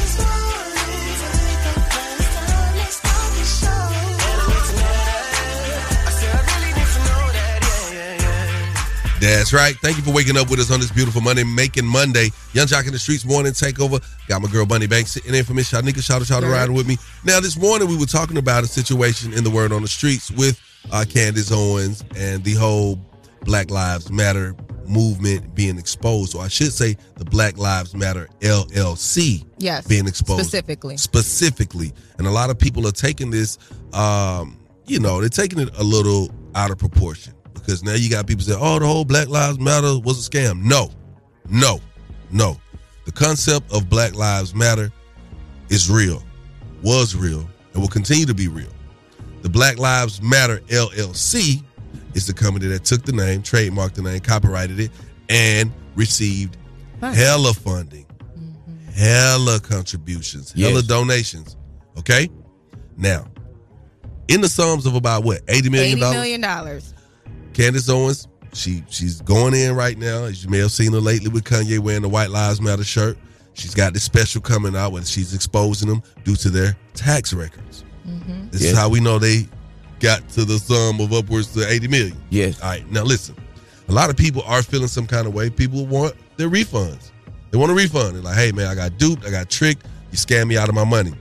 That's 9.21 9.53
right. 9.53 9.75
Thank 9.83 9.97
you 9.97 10.05
for 10.05 10.13
waking 10.13 10.37
up 10.37 10.49
with 10.49 10.61
us 10.61 10.71
on 10.71 10.79
this 10.79 10.93
beautiful 10.93 11.21
Monday, 11.21 11.43
making 11.43 11.85
Monday. 11.85 12.31
Yung 12.53 12.69
Joc 12.69 12.87
in 12.87 12.93
the 12.93 13.01
Streets 13.01 13.25
morning 13.25 13.51
takeover. 13.51 14.01
Got 14.29 14.43
my 14.43 14.49
girl 14.49 14.65
Bonnie 14.65 14.87
Banks 14.87 15.11
sitting 15.11 15.35
in 15.35 15.45
for 15.45 15.55
me. 15.55 15.63
Shanika. 15.63 16.01
Shout 16.01 16.21
out, 16.21 16.29
shout 16.29 16.45
out, 16.45 16.51
riding 16.51 16.75
with 16.75 16.87
me. 16.87 16.99
Now, 17.25 17.41
this 17.41 17.59
morning 17.59 17.89
we 17.89 17.97
were 17.97 18.07
talking 18.07 18.39
about 18.39 18.63
a 18.63 18.69
situation 18.69 19.33
in 19.33 19.43
the 19.43 19.51
Word 19.51 19.73
on 19.73 19.83
the 19.83 19.89
Streets 19.89 20.31
with 20.31 20.61
uh, 20.93 21.05
Candace 21.09 21.51
Owens 21.51 22.05
and 22.17 22.45
the 22.45 22.55
whole 22.55 23.01
Black 23.49 23.71
Lives 23.71 24.13
Matter 24.13 24.55
movement 24.87 25.55
being 25.55 25.79
exposed. 25.79 26.33
So 26.33 26.41
I 26.41 26.49
should 26.49 26.71
say 26.71 26.99
the 27.17 27.25
Black 27.25 27.57
Lives 27.57 27.95
Matter 27.95 28.29
LLC 28.41 29.43
Yes. 29.57 29.87
being 29.87 30.07
exposed 30.07 30.43
Specifically. 30.43 30.99
specifically. 30.99 31.95
And 32.19 32.27
a 32.27 32.31
lot 32.31 32.51
of 32.51 32.59
people 32.59 32.87
are 32.87 32.93
taking 32.93 33.31
this, 33.31 33.57
um, 33.95 34.59
you 34.87 35.01
know, 35.01 35.21
they're 35.21 35.31
taking 35.31 35.61
it 35.61 35.71
a 35.79 35.83
little 35.83 36.31
out 36.55 36.71
of 36.71 36.77
proportion 36.77 37.33
because 37.55 37.83
now 37.83 37.95
you 37.95 38.11
got 38.11 38.27
people 38.27 38.45
say, 38.45 38.55
oh, 38.55 38.79
the 38.79 38.87
whole 38.87 39.07
Black 39.07 39.29
Lives 39.29 39.59
Matter 39.59 39.99
was 39.99 40.27
a 40.27 40.31
scam. 40.31 40.61
No, 40.63 40.91
no, 41.49 41.81
no. 42.31 42.59
The 43.07 43.13
concept 43.13 43.73
of 43.73 43.89
Black 43.89 44.15
Lives 44.15 44.55
Matter 44.55 44.93
is 45.71 45.89
real, 45.91 46.23
was 46.83 47.17
real, 47.17 47.49
and 47.73 47.81
will 47.81 47.89
continue 47.89 48.27
to 48.27 48.35
be 48.35 48.49
real. 48.49 48.69
The 49.41 49.49
Black 49.49 49.79
Lives 49.79 50.21
Matter 50.21 50.59
LLC 50.69 51.63
is 52.19 52.27
the 52.27 52.35
company 52.35 52.67
that 52.67 52.85
took 52.85 53.05
the 53.05 53.13
name, 53.13 53.43
trademarked 53.43 53.95
the 53.95 54.03
name, 54.03 54.21
copyrighted 54.21 54.81
it, 54.81 54.91
and 55.29 55.73
received 55.95 56.57
hella 57.01 57.55
funding, 57.55 58.05
mm-hmm. 58.05 58.89
hella 58.93 59.61
contributions, 59.61 60.53
hella 60.53 60.83
donations. 60.83 61.57
Okay? 61.97 62.29
Now, 62.97 63.27
in 64.27 64.41
the 64.41 64.49
sums 64.49 64.85
of 64.85 64.95
about 64.95 65.25
what, 65.25 65.47
$80 65.47 65.71
million? 65.71 65.99
$80 65.99 66.41
million. 66.41 66.83
Candace 67.55 67.89
Owens, 67.89 68.29
she 68.53 68.83
she's 68.89 69.21
going 69.23 69.55
in 69.55 69.75
right 69.75 69.97
now. 69.97 70.25
As 70.25 70.45
you 70.45 70.51
may 70.51 70.59
have 70.59 70.73
seen 70.73 70.93
her 70.93 71.01
lately 71.01 71.29
with 71.29 71.45
Kanye 71.45 71.79
wearing 71.79 72.03
the 72.03 72.09
White 72.09 72.31
Lives 72.31 72.61
Matter 72.61 72.85
shirt. 72.85 73.17
She's 73.55 73.75
got 73.75 73.93
this 73.93 74.05
special 74.05 74.41
coming 74.41 74.77
out 74.77 74.93
where 74.93 75.05
she's 75.05 75.35
exposing 75.35 75.89
them 75.89 76.03
due 76.25 76.37
to 76.37 76.51
their 76.51 76.77
tax 76.95 77.33
records. 77.33 77.85
Mm-hmm. 78.07 78.51
This 78.51 78.63
is 78.63 78.77
how 78.77 78.89
we 78.89 79.01
know 79.01 79.19
they 79.19 79.49
got 80.01 80.29
to 80.31 80.45
the 80.45 80.59
sum 80.59 81.01
of 81.01 81.13
upwards 81.13 81.53
to 81.55 81.69
80 81.69 81.89
million. 81.89 82.17
Yes. 82.31 82.61
All 82.61 82.71
right. 82.71 82.91
Now 82.91 83.05
listen, 83.05 83.35
a 83.89 83.93
lot 83.93 84.11
of 84.11 84.17
people 84.17 84.43
are 84.43 84.63
feeling 84.63 84.89
some 84.89 85.07
kind 85.07 85.27
of 85.27 85.35
way. 85.35 85.51
People 85.51 85.87
want 85.87 86.15
their 86.37 86.49
refunds. 86.51 87.11
They 87.51 87.59
want 87.59 87.71
a 87.73 87.75
refund. 87.75 88.15
They're 88.15 88.23
like, 88.23 88.37
hey 88.37 88.53
man, 88.53 88.67
I 88.67 88.75
got 88.75 88.99
duped, 88.99 89.25
I 89.25 89.31
got 89.31 89.49
tricked, 89.49 89.87
you 90.11 90.19
scammed 90.19 90.49
me 90.49 90.59
out 90.59 90.69
of 90.69 90.75
my 90.75 90.85
money. 90.85 91.15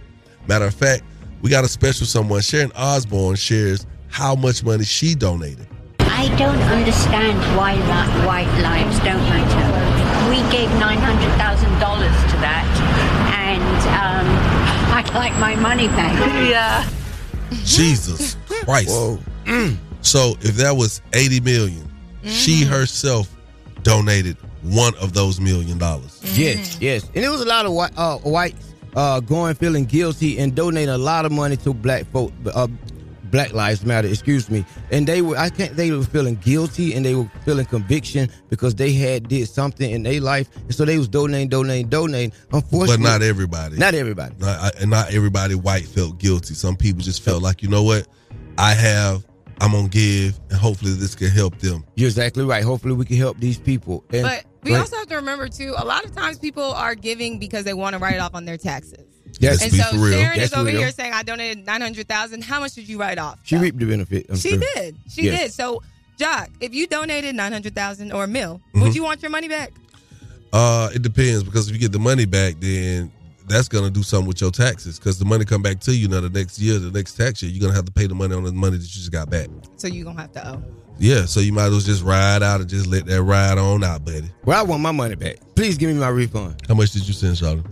Matter 0.48 0.66
of 0.66 0.74
fact, 0.74 1.04
we 1.42 1.50
got 1.50 1.63
a 1.63 1.68
special 1.68 2.06
someone. 2.06 2.42
Sharon 2.42 2.72
Osbourne 2.76 3.36
shares 3.36 3.86
how 4.10 4.36
much 4.36 4.63
money 4.63 4.84
she 4.84 5.16
donated. 5.16 5.68
I 6.00 6.28
don't 6.38 6.60
understand 6.63 7.38
why 7.56 7.76
li- 7.76 8.26
white 8.26 8.52
lives 8.62 8.98
don't 9.00 9.22
matter. 9.30 10.30
We 10.30 10.38
gave 10.52 10.70
$900,000 10.72 10.98
to 10.98 12.38
that, 12.42 12.66
and 13.38 13.62
um, 13.96 14.28
I'd 14.98 15.13
like 15.13 15.38
my 15.40 15.56
money 15.56 15.88
back. 15.88 16.18
Yeah. 16.50 16.90
Jesus 17.63 18.36
Christ. 18.67 18.89
Mm. 19.45 19.77
So 20.01 20.36
if 20.41 20.56
that 20.58 20.75
was 20.75 21.01
80 21.13 21.39
million, 21.39 21.89
she 22.23 22.65
herself 22.65 23.34
donated 23.82 24.36
one 24.62 24.93
of 24.95 25.13
those 25.13 25.39
million 25.39 25.77
dollars. 25.77 26.19
Yes, 26.38 26.77
yes. 26.82 27.10
And 27.15 27.23
it 27.23 27.30
was 27.30 27.39
a 27.39 27.45
lot 27.45 27.65
of 27.65 27.71
white, 27.71 27.93
uh, 27.95 28.17
whites 28.17 28.73
uh, 28.93 29.21
going 29.21 29.56
feeling 29.56 29.86
guilty 29.86 30.38
and 30.38 30.53
donating 30.53 30.89
a 30.89 30.97
lot 30.97 31.23
of 31.23 31.32
money 31.32 31.56
to 31.56 31.73
black 31.73 32.06
folk, 32.08 32.34
uh, 32.53 32.67
Black 33.32 33.53
Lives 33.53 33.86
Matter, 33.86 34.10
excuse 34.10 34.49
me. 34.49 34.65
And 34.91 35.08
they 35.08 35.21
were, 35.21 35.38
I 35.38 35.49
can't, 35.49 35.73
they 35.77 35.91
were 35.91 36.03
feeling 36.03 36.36
guilty 36.36 36.93
and 36.93 37.06
they 37.06 37.15
were 37.15 37.30
feeling 37.45 37.65
conviction 37.65 38.30
because 38.49 38.75
they 38.75 38.91
had 38.91 39.30
did 39.30 39.47
something 39.47 39.89
in 39.89 40.03
their 40.03 40.19
life. 40.19 40.53
And 40.56 40.75
so 40.75 40.84
they 40.84 40.97
was 40.97 41.08
donating, 41.08 41.47
donating, 41.47 41.88
donating. 41.88 42.34
Unfortunately. 42.51 42.97
But 42.97 43.10
not 43.10 43.21
everybody. 43.21 43.77
Not 43.77 43.93
everybody. 43.93 44.36
Not, 44.39 44.75
and 44.75 44.89
not 44.89 45.13
everybody 45.13 45.56
white 45.56 45.86
felt 45.86 46.17
guilty. 46.19 46.53
Some 46.53 46.75
people 46.75 47.01
just 47.01 47.21
felt 47.21 47.41
like, 47.41 47.62
you 47.62 47.69
know 47.69 47.84
what? 47.84 48.08
I 48.58 48.74
have 48.74 49.24
I'm 49.60 49.72
gonna 49.72 49.88
give, 49.88 50.39
and 50.52 50.60
hopefully 50.60 50.93
this 50.93 51.15
can 51.15 51.30
help 51.30 51.58
them. 51.60 51.84
You're 51.96 52.10
exactly 52.10 52.43
right. 52.46 52.63
Hopefully 52.63 52.93
we 52.93 53.06
can 53.06 53.17
help 53.17 53.39
these 53.39 53.58
people. 53.58 54.04
And 54.12 54.22
But 54.24 54.46
we 54.63 54.70
Go 54.70 54.76
ahead. 54.76 54.82
also 54.82 54.98
have 54.98 55.08
to 55.08 55.15
remember 55.15 55.48
too. 55.50 55.74
A 55.78 55.84
lot 55.86 56.06
of 56.06 56.15
times 56.15 56.38
people 56.38 56.63
are 56.63 56.93
giving 56.93 57.39
because 57.39 57.63
they 57.63 57.74
want 57.74 57.93
to 57.93 58.00
write 58.00 58.13
it 58.15 58.20
off 58.20 58.36
on 58.36 58.46
their 58.46 58.58
taxes. 58.58 59.04
Yes. 59.39 59.62
and 59.63 59.72
Let's 59.72 59.74
be 59.74 59.78
so 59.80 59.89
for 59.98 60.06
real. 60.06 60.20
Sharon 60.20 60.38
That's 60.38 60.52
is 60.52 60.58
over 60.58 60.65
real. 60.70 60.78
here 60.78 60.91
saying, 60.91 61.12
"I 61.13 61.24
donated 61.24 61.65
nine 61.65 61.82
hundred 61.82 62.08
thousand. 62.08 62.43
How 62.43 62.60
much 62.60 62.74
did 62.76 62.88
you 62.88 63.00
write 63.00 63.17
off?" 63.17 63.39
she 63.43 63.58
reaped 63.58 63.80
the 63.80 63.86
benefit. 63.86 64.28
I'm 64.30 64.36
she 64.38 64.50
sure. 64.50 64.60
did. 64.76 64.96
She 65.10 65.24
Yes. 65.24 65.39
did. 65.41 65.54
So, 65.54 65.82
Joc, 66.20 66.50
if 66.60 66.74
you 66.76 66.86
donated 66.86 67.34
nine 67.36 67.52
hundred 67.52 67.74
thousand 67.74 68.12
or 68.12 68.26
a 68.26 68.28
mil, 68.28 68.62
Mhm. 68.76 68.82
would 68.84 68.96
you 68.96 69.04
want 69.04 69.22
your 69.24 69.32
money 69.32 69.48
back? 69.48 69.72
Uh, 70.54 70.89
it 70.93 71.02
depends 71.02 71.43
because 71.43 71.67
if 71.67 71.74
you 71.74 71.80
get 71.80 71.91
the 71.91 72.00
money 72.00 72.26
back, 72.26 72.56
then 72.60 73.12
that's 73.48 73.68
gonna 73.68 73.90
do 73.90 74.04
something 74.04 74.28
with 74.28 74.42
your 74.42 74.52
taxes 74.52 75.00
because 75.00 75.18
the 75.20 75.26
money 75.26 75.46
come 75.46 75.62
back 75.62 75.80
to 75.82 75.96
you 75.96 76.08
now 76.08 76.22
the 76.22 76.30
next 76.30 76.60
year, 76.60 76.80
the 76.80 76.92
next 76.92 77.14
tax 77.16 77.42
year, 77.42 77.52
you're 77.52 77.62
gonna 77.62 77.74
have 77.76 77.86
to 77.86 77.92
pay 77.92 78.08
the 78.08 78.16
money 78.16 78.36
on 78.36 78.44
the 78.44 78.52
money 78.52 78.78
that 78.78 78.84
you 78.84 78.90
just 78.90 79.12
got 79.12 79.30
back. 79.30 79.48
So 79.78 79.88
you're 79.88 80.06
gonna 80.06 80.22
have 80.22 80.32
to 80.34 80.50
owe. 80.54 80.64
Yeah, 81.00 81.26
so 81.26 81.40
you 81.42 81.54
might 81.54 81.66
as 81.66 81.72
well 81.72 81.80
just 81.82 82.04
ride 82.04 82.42
out 82.42 82.60
and 82.60 82.70
just 82.70 82.88
let 82.88 83.06
that 83.06 83.22
ride 83.22 83.58
on 83.60 83.84
out, 83.84 84.04
buddy. 84.04 84.30
Well, 84.46 84.60
I 84.60 84.64
want 84.64 84.82
my 84.82 84.92
money 84.92 85.14
back. 85.16 85.36
Please 85.56 85.78
give 85.78 85.90
me 85.94 86.00
my 86.00 86.10
refund. 86.10 86.56
How 86.68 86.74
much 86.74 86.92
did 86.92 87.08
you 87.08 87.14
send, 87.14 87.38
Charlotte? 87.38 87.66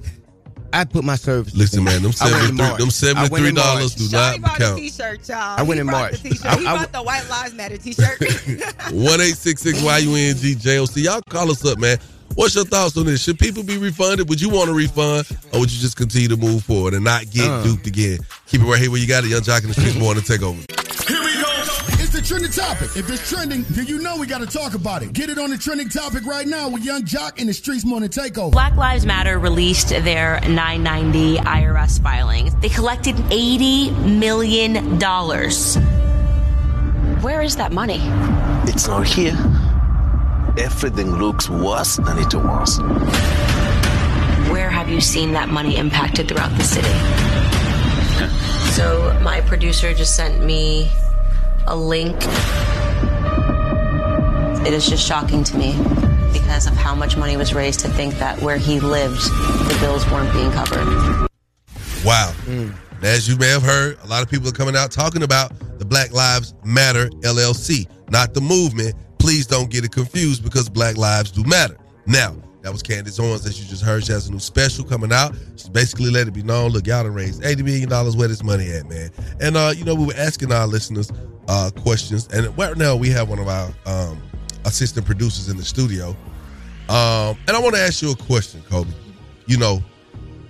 I 0.74 0.84
put 0.84 1.04
my 1.06 1.16
service. 1.16 1.56
Listen, 1.56 1.86
man, 1.86 2.02
them 2.04 2.12
I 2.22 2.26
went 2.32 2.50
in 2.50 2.58
seventy 2.58 2.58
three, 2.58 2.78
them 2.78 2.88
I 2.88 2.90
seventy 2.90 3.30
went 3.30 3.42
three 3.42 3.50
in 3.50 3.56
March. 3.56 3.66
dollars 3.66 3.96
do 3.96 4.04
Shawty 4.06 4.12
not 4.12 4.42
bought 4.42 4.56
a 4.58 4.60
count. 4.64 4.78
T-shirt, 4.78 5.30
y'all. 5.30 5.38
I 5.58 5.62
went 5.64 5.74
he 5.76 5.80
in 5.80 5.86
March. 5.88 6.22
The 6.22 6.30
t-shirt. 6.30 6.46
I- 6.46 6.58
he 6.60 6.68
I- 6.68 6.76
bought 6.78 6.92
the 6.92 7.02
White 7.04 7.30
Lives 7.30 7.54
Matter 7.54 7.78
T-shirt. 7.78 8.20
One 8.92 9.22
eight 9.22 9.38
six 9.38 9.62
six 9.62 9.82
Y 9.82 9.98
U 10.00 10.16
N 10.16 10.36
G 10.36 10.54
J 10.56 10.80
O 10.80 10.86
C. 10.86 11.02
Y'all 11.02 11.22
call 11.30 11.50
us 11.50 11.64
up, 11.66 11.80
man. 11.80 11.98
What's 12.34 12.56
your 12.56 12.66
thoughts 12.66 12.98
on 12.98 13.06
this? 13.06 13.24
Should 13.24 13.40
people 13.40 13.64
be 13.64 13.78
refunded? 13.78 14.28
Would 14.28 14.42
you 14.42 14.50
want 14.50 14.70
a 14.70 14.74
refund, 14.74 15.26
or 15.54 15.62
would 15.62 15.72
you 15.72 15.80
just 15.80 15.96
continue 15.96 16.28
to 16.30 16.36
move 16.38 16.64
forward 16.66 16.94
and 16.94 17.04
not 17.04 17.30
get 17.30 17.48
Uh. 17.50 17.64
duped 17.64 17.88
again? 17.88 18.20
Keep 18.48 18.62
it 18.62 18.66
right 18.66 18.80
here 18.80 18.92
where 18.92 19.00
you 19.00 19.08
got 19.08 19.24
it. 19.24 19.30
Yung 19.30 19.42
Joc 19.42 19.62
in 19.62 19.68
the 19.70 19.74
streets 19.74 19.96
morning 19.96 20.24
take 20.24 20.42
over. 20.42 20.60
Here 21.08 21.24
we 21.24 21.34
go. 21.42 21.52
It's 21.98 22.10
the 22.12 22.22
trending 22.22 22.52
topic. 22.52 22.90
If 22.98 23.10
it's 23.10 23.30
trending, 23.30 23.64
then 23.70 23.86
you 23.88 24.00
know 24.00 24.18
we 24.18 24.28
got 24.28 24.40
to 24.42 24.48
talk 24.48 24.74
about 24.74 25.02
it. 25.02 25.14
Get 25.14 25.30
it 25.30 25.38
on 25.38 25.50
the 25.50 25.58
trending 25.58 25.88
topic 25.88 26.26
right 26.26 26.46
now 26.46 26.68
with 26.68 26.84
Yung 26.84 27.04
Joc 27.04 27.40
in 27.40 27.48
the 27.48 27.54
Streets 27.54 27.86
Morning 27.86 28.10
Takeover. 28.10 28.52
Black 28.52 28.76
Lives 28.76 29.06
Matter 29.06 29.40
released 29.40 29.90
their 29.90 30.42
990 30.42 31.38
IRS 31.38 32.00
filings. 32.02 32.54
They 32.56 32.70
collected 32.70 33.16
$80 33.32 33.92
million. 34.20 35.00
Where 37.22 37.42
is 37.42 37.56
that 37.56 37.72
money? 37.72 38.00
It's 38.70 38.88
not 38.88 39.08
here. 39.08 39.34
Everything 40.58 41.12
looks 41.18 41.50
worse 41.50 41.98
than 41.98 42.18
it 42.18 42.34
was. 42.34 42.80
Where 44.50 44.70
have 44.70 44.90
you 44.90 45.02
seen 45.02 45.34
that 45.34 45.50
money 45.50 45.78
impacted 45.78 46.28
throughout 46.30 46.56
the 46.58 46.64
city? 46.64 46.90
So, 48.76 49.18
my 49.24 49.40
producer 49.40 49.94
just 49.94 50.18
sent 50.18 50.44
me 50.44 50.92
a 51.66 51.78
link. 51.78 52.14
It 54.68 54.74
is 54.74 54.90
just 54.90 55.08
shocking 55.08 55.46
to 55.46 55.58
me 55.58 55.72
because 56.34 56.68
of 56.68 56.74
how 56.74 56.94
much 56.94 57.16
money 57.16 57.38
was 57.38 57.54
raised 57.54 57.80
to 57.82 57.88
think 57.88 58.16
that 58.16 58.42
where 58.42 58.58
he 58.58 58.82
lived, 58.82 59.22
the 59.22 59.78
bills 59.80 60.06
weren't 60.12 60.34
being 60.34 60.52
covered. 60.52 60.86
Wow. 62.04 62.34
Mm. 62.44 62.76
As 63.02 63.30
you 63.30 63.38
may 63.38 63.48
have 63.48 63.64
heard, 63.64 63.98
a 64.04 64.08
lot 64.08 64.24
of 64.24 64.30
people 64.30 64.50
are 64.50 64.52
coming 64.52 64.76
out 64.76 64.92
talking 64.92 65.24
about 65.24 65.54
the 65.80 65.86
Black 65.86 66.12
Lives 66.12 66.54
Matter 66.66 67.08
LLC, 67.22 67.88
not 68.10 68.34
the 68.34 68.42
movement. 68.42 68.96
Please 69.26 69.48
don't 69.48 69.72
get 69.72 69.84
it 69.84 69.92
confused 69.92 70.44
because 70.44 70.70
Black 70.70 70.98
Lives 70.98 71.32
do 71.32 71.44
matter. 71.46 71.76
Now, 72.06 72.36
that 72.62 72.72
was 72.72 72.84
Candace 72.84 73.20
Owens, 73.20 73.44
that 73.44 73.60
you 73.60 73.66
just 73.66 73.82
heard. 73.82 74.06
She 74.06 74.12
has 74.12 74.28
a 74.28 74.32
new 74.32 74.38
special 74.38 74.86
coming 74.86 75.12
out. 75.12 75.34
She's 75.56 75.68
basically 75.68 76.12
let 76.12 76.28
it 76.28 76.32
be 76.36 76.44
known, 76.44 76.70
look, 76.70 76.86
y'all 76.86 77.02
done 77.02 77.12
raised 77.12 77.42
$80 77.42 77.64
million. 77.64 77.90
Where 77.90 78.28
this 78.28 78.44
money 78.44 78.70
at, 78.70 78.88
man? 78.88 79.10
And, 79.42 79.58
uh, 79.58 79.74
you 79.76 79.84
know, 79.84 79.96
we 79.96 80.06
were 80.06 80.14
asking 80.16 80.52
our 80.52 80.68
listeners 80.68 81.12
uh, 81.48 81.72
questions. 81.76 82.28
And 82.34 82.56
right 82.56 82.78
now 82.78 82.96
we 82.96 83.10
have 83.10 83.28
one 83.28 83.40
of 83.40 83.48
our 83.48 83.74
um, 83.88 84.22
assistant 84.64 85.08
producers 85.08 85.50
in 85.50 85.58
the 85.58 85.66
studio. 85.66 86.10
Um, 86.88 87.36
and 87.48 87.58
I 87.58 87.60
want 87.60 87.74
to 87.74 87.82
ask 87.82 88.04
you 88.04 88.12
a 88.12 88.16
question, 88.16 88.62
Kobe. 88.70 88.92
You 89.48 89.58
know, 89.58 89.84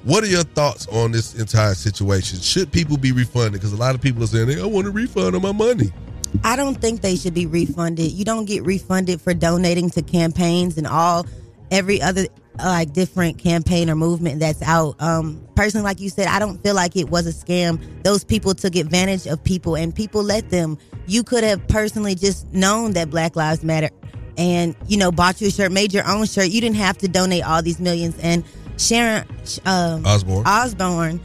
what 0.04 0.22
are 0.22 0.28
your 0.28 0.44
thoughts 0.44 0.86
on 0.88 1.14
this 1.14 1.36
entire 1.36 1.76
situation? 1.76 2.42
Should 2.42 2.74
people 2.74 2.98
be 2.98 3.14
refunded? 3.14 3.54
Because 3.54 3.72
a 3.72 3.78
lot 3.78 3.96
of 3.96 4.02
people 4.02 4.22
are 4.22 4.28
saying, 4.28 4.50
hey, 4.50 4.62
I 4.62 4.66
want 4.66 4.86
a 4.86 4.92
refund 4.92 5.34
on 5.34 5.42
my 5.42 5.54
money. 5.54 5.94
I 6.44 6.56
don't 6.56 6.76
think 6.76 7.02
they 7.02 7.16
should 7.16 7.34
be 7.34 7.46
refunded. 7.46 8.12
You 8.12 8.26
don't 8.26 8.46
get 8.46 8.64
refunded 8.64 9.22
for 9.22 9.34
donating 9.34 9.90
to 9.92 10.02
campaigns 10.02 10.78
and 10.78 10.88
all 10.88 11.26
every 11.72 12.02
other 12.02 12.28
like 12.58 12.94
different 12.94 13.38
campaign 13.38 13.90
or 13.90 13.96
movement 13.96 14.40
that's 14.40 14.62
out. 14.62 14.96
Um, 15.02 15.46
personally, 15.56 15.84
like 15.84 16.00
you 16.00 16.10
said, 16.10 16.28
I 16.28 16.40
don't 16.40 16.62
feel 16.64 16.76
like 16.76 16.96
it 16.96 17.10
was 17.10 17.28
a 17.28 17.34
scam. 17.34 17.82
Those 18.04 18.24
people 18.24 18.54
took 18.54 18.76
advantage 18.76 19.28
of 19.28 19.44
people, 19.44 19.76
and 19.76 19.94
people 19.94 20.24
let 20.24 20.50
them. 20.50 20.78
You 21.08 21.24
could 21.24 21.44
have 21.44 21.68
personally 21.68 22.16
just 22.16 22.52
known 22.54 22.94
that 22.94 23.10
Black 23.10 23.36
Lives 23.36 23.64
Matter, 23.64 23.90
and 24.38 24.76
you 24.88 24.98
know, 24.98 25.12
bought 25.12 25.42
you 25.42 25.48
a 25.48 25.52
shirt, 25.52 25.72
made 25.72 25.94
your 25.94 26.08
own 26.08 26.26
shirt. 26.26 26.50
You 26.50 26.62
didn't 26.62 26.78
have 26.78 26.98
to 27.00 27.08
donate 27.08 27.44
all 27.44 27.62
these 27.62 27.80
millions. 27.80 28.18
And 28.20 28.44
Sharon 28.78 29.28
um, 29.66 30.06
Osbourne. 30.06 30.44
Osborne, 30.46 31.22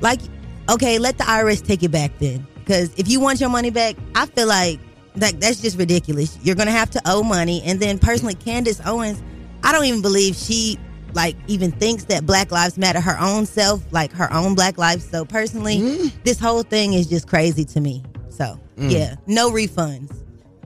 like, 0.00 0.20
okay, 0.68 0.98
let 0.98 1.18
the 1.18 1.24
IRS 1.24 1.64
take 1.66 1.82
it 1.82 1.90
back 1.90 2.18
then. 2.18 2.46
Because 2.66 2.92
if 2.96 3.06
you 3.06 3.20
want 3.20 3.40
your 3.40 3.48
money 3.48 3.70
back, 3.70 3.94
I 4.16 4.26
feel 4.26 4.48
like 4.48 4.80
that 5.14 5.40
that's 5.40 5.60
just 5.62 5.78
ridiculous. 5.78 6.36
You're 6.42 6.56
gonna 6.56 6.72
have 6.72 6.90
to 6.90 7.00
owe 7.06 7.22
money. 7.22 7.62
And 7.64 7.78
then 7.78 7.98
personally, 8.00 8.34
Candace 8.34 8.80
Owens, 8.84 9.22
I 9.62 9.70
don't 9.70 9.84
even 9.84 10.02
believe 10.02 10.34
she 10.34 10.76
like 11.14 11.36
even 11.46 11.70
thinks 11.70 12.04
that 12.06 12.26
Black 12.26 12.50
Lives 12.50 12.76
Matter 12.76 13.00
her 13.00 13.16
own 13.20 13.46
self, 13.46 13.80
like 13.92 14.10
her 14.12 14.30
own 14.32 14.56
Black 14.56 14.78
lives. 14.78 15.08
So 15.08 15.24
personally, 15.24 16.10
this 16.24 16.40
whole 16.40 16.64
thing 16.64 16.92
is 16.94 17.06
just 17.06 17.28
crazy 17.28 17.64
to 17.66 17.80
me. 17.80 18.02
So 18.30 18.58
Mm. 18.76 18.90
yeah, 18.90 19.14
no 19.28 19.50
refunds. 19.50 20.12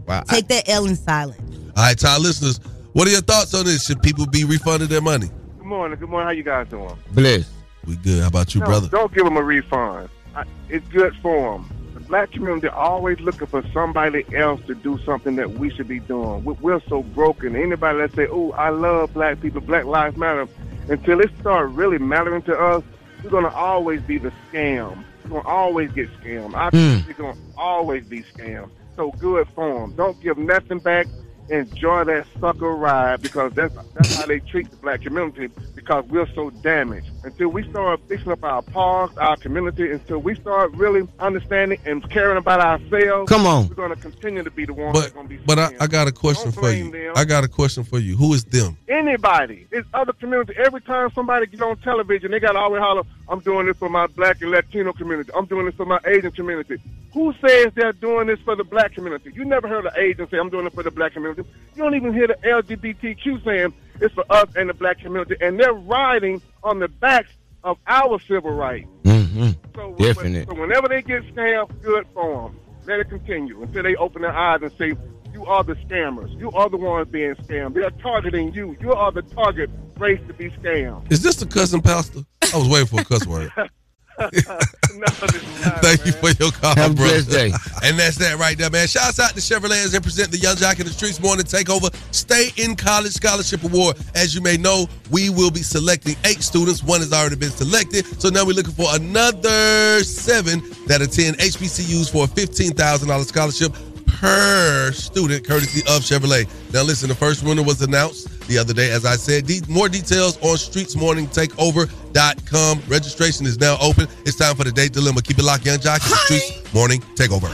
Wow. 0.06 0.22
Take 0.22 0.48
that 0.48 0.68
L 0.68 0.86
in 0.86 0.96
silent. 0.96 1.38
All 1.76 1.84
right, 1.84 1.96
to 1.98 2.08
our 2.08 2.18
listeners, 2.18 2.58
what 2.94 3.06
are 3.06 3.10
your 3.12 3.20
thoughts 3.20 3.54
on 3.54 3.66
this? 3.66 3.84
Should 3.86 4.02
people 4.02 4.26
be 4.26 4.44
refunded 4.44 4.88
their 4.88 5.00
money? 5.02 5.28
Good 5.58 5.66
morning. 5.66 5.98
Good 5.98 6.08
morning. 6.08 6.26
How 6.26 6.32
you 6.32 6.42
guys 6.42 6.66
doing? 6.68 6.96
Bliss. 7.12 7.46
We 7.86 7.94
good. 7.96 8.22
How 8.22 8.28
about 8.28 8.54
you, 8.54 8.60
No, 8.62 8.66
brother? 8.66 8.88
Don't 8.88 9.14
give 9.14 9.24
them 9.24 9.36
a 9.36 9.42
refund. 9.42 10.08
I, 10.34 10.44
it's 10.68 10.88
good 10.88 11.14
for 11.22 11.52
them. 11.52 11.70
Black 12.10 12.32
community 12.32 12.66
always 12.66 13.20
looking 13.20 13.46
for 13.46 13.62
somebody 13.72 14.24
else 14.34 14.60
to 14.66 14.74
do 14.74 14.98
something 15.06 15.36
that 15.36 15.52
we 15.52 15.70
should 15.70 15.86
be 15.86 16.00
doing. 16.00 16.44
We- 16.44 16.56
We're 16.60 16.80
so 16.88 17.04
broken. 17.04 17.54
Anybody 17.54 17.98
that 17.98 18.12
say, 18.16 18.26
"Oh, 18.28 18.50
I 18.50 18.70
love 18.70 19.14
black 19.14 19.40
people. 19.40 19.60
Black 19.60 19.84
lives 19.84 20.16
matter," 20.16 20.48
until 20.88 21.20
it 21.20 21.30
start 21.38 21.70
really 21.70 21.98
mattering 21.98 22.42
to 22.42 22.58
us, 22.60 22.82
we're 23.22 23.30
gonna 23.30 23.54
always 23.54 24.00
be 24.02 24.18
the 24.18 24.32
scam. 24.52 25.04
We're 25.22 25.36
gonna 25.40 25.48
always 25.48 25.92
get 25.92 26.08
scammed. 26.20 26.52
Our 26.54 26.72
Mm. 26.72 27.16
gonna 27.16 27.34
always 27.56 28.02
be 28.04 28.24
scammed. 28.36 28.70
So 28.96 29.12
good 29.12 29.46
for 29.54 29.80
them. 29.82 29.94
Don't 29.96 30.20
give 30.20 30.36
nothing 30.36 30.80
back. 30.80 31.06
Enjoy 31.48 32.02
that 32.04 32.26
sucker 32.40 32.72
ride 32.74 33.22
because 33.22 33.52
that's 33.52 33.74
that's 33.94 34.16
how 34.16 34.26
they 34.26 34.40
treat 34.40 34.68
the 34.68 34.76
black 34.78 35.02
community 35.02 35.48
because 35.80 36.04
we're 36.08 36.28
so 36.34 36.50
damaged. 36.50 37.08
Until 37.24 37.48
we 37.48 37.68
start 37.70 38.00
fixing 38.08 38.30
up 38.32 38.44
our 38.44 38.62
parks, 38.62 39.16
our 39.16 39.36
community, 39.36 39.90
until 39.90 40.18
we 40.18 40.34
start 40.34 40.72
really 40.74 41.06
understanding 41.18 41.78
and 41.86 42.08
caring 42.10 42.36
about 42.36 42.60
ourselves, 42.60 43.28
Come 43.28 43.46
on. 43.46 43.68
we're 43.68 43.74
going 43.74 43.94
to 43.94 44.00
continue 44.00 44.42
to 44.42 44.50
be 44.50 44.64
the 44.66 44.72
ones 44.74 44.92
But 44.92 45.00
that's 45.00 45.12
going 45.12 45.28
to 45.28 45.34
be 45.36 45.40
but 45.44 45.58
I, 45.58 45.70
I 45.80 45.86
got 45.86 46.06
a 46.08 46.12
question 46.12 46.52
for 46.52 46.70
you. 46.70 46.90
them. 46.90 47.12
I 47.16 47.24
got 47.24 47.44
a 47.44 47.48
question 47.48 47.84
for 47.84 47.98
you. 47.98 48.16
Who 48.16 48.34
is 48.34 48.44
them? 48.44 48.76
anybody. 48.88 49.66
It's 49.70 49.88
other 49.94 50.12
community. 50.12 50.54
Every 50.58 50.80
time 50.82 51.10
somebody 51.14 51.46
get 51.46 51.62
on 51.62 51.76
television, 51.78 52.30
they 52.30 52.40
got 52.40 52.52
to 52.52 52.58
always 52.58 52.80
holler, 52.80 53.02
I'm 53.28 53.40
doing 53.40 53.66
this 53.66 53.76
for 53.78 53.88
my 53.88 54.06
black 54.08 54.40
and 54.42 54.50
Latino 54.50 54.92
community. 54.92 55.30
I'm 55.34 55.46
doing 55.46 55.66
this 55.66 55.74
for 55.74 55.86
my 55.86 55.98
Asian 56.06 56.30
community. 56.32 56.76
Who 57.14 57.32
says 57.44 57.68
they're 57.74 57.92
doing 57.94 58.26
this 58.28 58.38
for 58.40 58.54
the 58.56 58.64
black 58.64 58.94
community? 58.94 59.32
You 59.34 59.44
never 59.44 59.66
heard 59.68 59.86
an 59.86 59.92
Asian 59.96 60.28
say, 60.28 60.38
I'm 60.38 60.50
doing 60.50 60.66
it 60.66 60.72
for 60.74 60.82
the 60.82 60.90
black 60.90 61.12
community. 61.14 61.42
You 61.74 61.82
don't 61.82 61.94
even 61.94 62.12
hear 62.12 62.26
the 62.28 62.34
LGBTQ 62.44 63.44
saying 63.44 63.72
it's 64.00 64.14
for 64.14 64.24
us 64.30 64.48
and 64.56 64.68
the 64.68 64.74
black 64.74 65.00
community. 65.00 65.36
And 65.40 65.58
they're 65.58 65.72
riding 65.72 66.42
on 66.62 66.78
the 66.78 66.88
backs 66.88 67.30
of 67.64 67.78
our 67.86 68.18
civil 68.20 68.52
rights. 68.52 68.88
Mm-hmm. 69.04 69.50
So, 69.74 69.94
Definite. 69.98 70.48
so 70.48 70.54
whenever 70.54 70.88
they 70.88 71.02
get 71.02 71.22
scammed, 71.34 71.80
good 71.82 72.06
for 72.14 72.48
them. 72.48 72.60
Let 72.86 73.00
it 73.00 73.08
continue 73.10 73.62
until 73.62 73.82
they 73.82 73.94
open 73.96 74.22
their 74.22 74.32
eyes 74.36 74.60
and 74.62 74.72
say, 74.72 74.94
you 75.32 75.46
are 75.46 75.62
the 75.62 75.74
scammers. 75.74 76.36
You 76.38 76.50
are 76.52 76.68
the 76.68 76.76
ones 76.76 77.08
being 77.08 77.34
scammed. 77.36 77.74
They're 77.74 77.90
targeting 77.90 78.52
you. 78.52 78.76
You 78.80 78.92
are 78.92 79.12
the 79.12 79.22
target 79.22 79.70
race 79.98 80.20
to 80.26 80.34
be 80.34 80.50
scammed. 80.50 81.10
Is 81.12 81.22
this 81.22 81.36
the 81.36 81.46
cousin 81.46 81.82
pastor? 81.82 82.20
I 82.52 82.56
was 82.56 82.68
waiting 82.68 82.86
for 82.86 83.00
a 83.00 83.04
cuss 83.04 83.26
word. 83.26 83.52
Thank 85.80 86.04
you 86.04 86.12
for 86.12 86.30
your 86.42 86.52
call, 86.52 86.74
Have 86.74 86.92
a 86.92 86.94
brother. 86.94 87.22
blessed 87.24 87.30
day. 87.30 87.52
And 87.82 87.98
that's 87.98 88.16
that 88.18 88.38
right 88.38 88.58
there, 88.58 88.68
man. 88.68 88.86
Shouts 88.86 89.18
out 89.18 89.30
to 89.30 89.40
Chevrolet 89.40 89.82
as 89.84 89.92
they 89.92 90.00
present 90.00 90.30
the 90.30 90.36
Yung 90.36 90.56
Joc 90.56 90.78
in 90.78 90.86
the 90.86 90.92
Streets 90.92 91.18
Morning 91.18 91.46
Takeover 91.46 91.90
Stay 92.14 92.50
in 92.56 92.76
College 92.76 93.12
Scholarship 93.12 93.64
Award. 93.64 93.96
As 94.14 94.34
you 94.34 94.42
may 94.42 94.58
know, 94.58 94.86
we 95.10 95.30
will 95.30 95.50
be 95.50 95.62
selecting 95.62 96.14
eight 96.24 96.42
students. 96.42 96.82
One 96.82 97.00
has 97.00 97.12
already 97.14 97.36
been 97.36 97.50
selected. 97.50 98.04
So 98.20 98.28
now 98.28 98.44
we're 98.44 98.52
looking 98.52 98.74
for 98.74 98.94
another 98.94 100.04
seven 100.04 100.60
that 100.86 101.00
attend 101.00 101.38
HBCUs 101.38 102.12
for 102.12 102.24
a 102.24 102.28
$15,000 102.28 103.24
scholarship 103.24 103.72
per 104.06 104.92
student, 104.92 105.46
courtesy 105.46 105.80
of 105.88 106.02
Chevrolet. 106.02 106.46
Now, 106.74 106.82
listen, 106.82 107.08
the 107.08 107.14
first 107.14 107.42
winner 107.42 107.62
was 107.62 107.80
announced 107.80 108.28
the 108.50 108.58
other 108.58 108.74
day. 108.74 108.90
As 108.90 109.06
I 109.06 109.14
said, 109.16 109.46
de- 109.46 109.62
more 109.68 109.88
details 109.88 110.36
on 110.38 110.56
streetsmorningtakeover.com. 110.56 112.82
Registration 112.88 113.46
is 113.46 113.58
now 113.60 113.76
open. 113.80 114.08
It's 114.26 114.36
time 114.36 114.56
for 114.56 114.64
the 114.64 114.72
date 114.72 114.92
dilemma. 114.92 115.22
Keep 115.22 115.38
it 115.38 115.44
locked, 115.44 115.64
Yung 115.64 115.78
Joc. 115.78 116.00
Hi. 116.02 116.24
Streets 116.24 116.74
Morning 116.74 117.00
Takeover. 117.14 117.48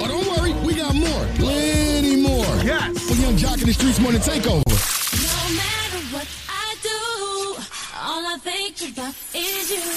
Oh, 0.00 0.06
don't 0.06 0.26
worry. 0.38 0.52
We 0.64 0.74
got 0.74 0.94
more. 0.94 1.26
Plenty 1.34 2.16
more. 2.22 2.46
Yes. 2.64 2.96
For 3.02 3.14
Yung 3.20 3.36
Joc 3.36 3.54
and 3.58 3.66
the 3.68 3.74
Streets 3.74 3.98
Morning 4.00 4.20
Takeover. 4.20 4.97
You. 8.88 8.94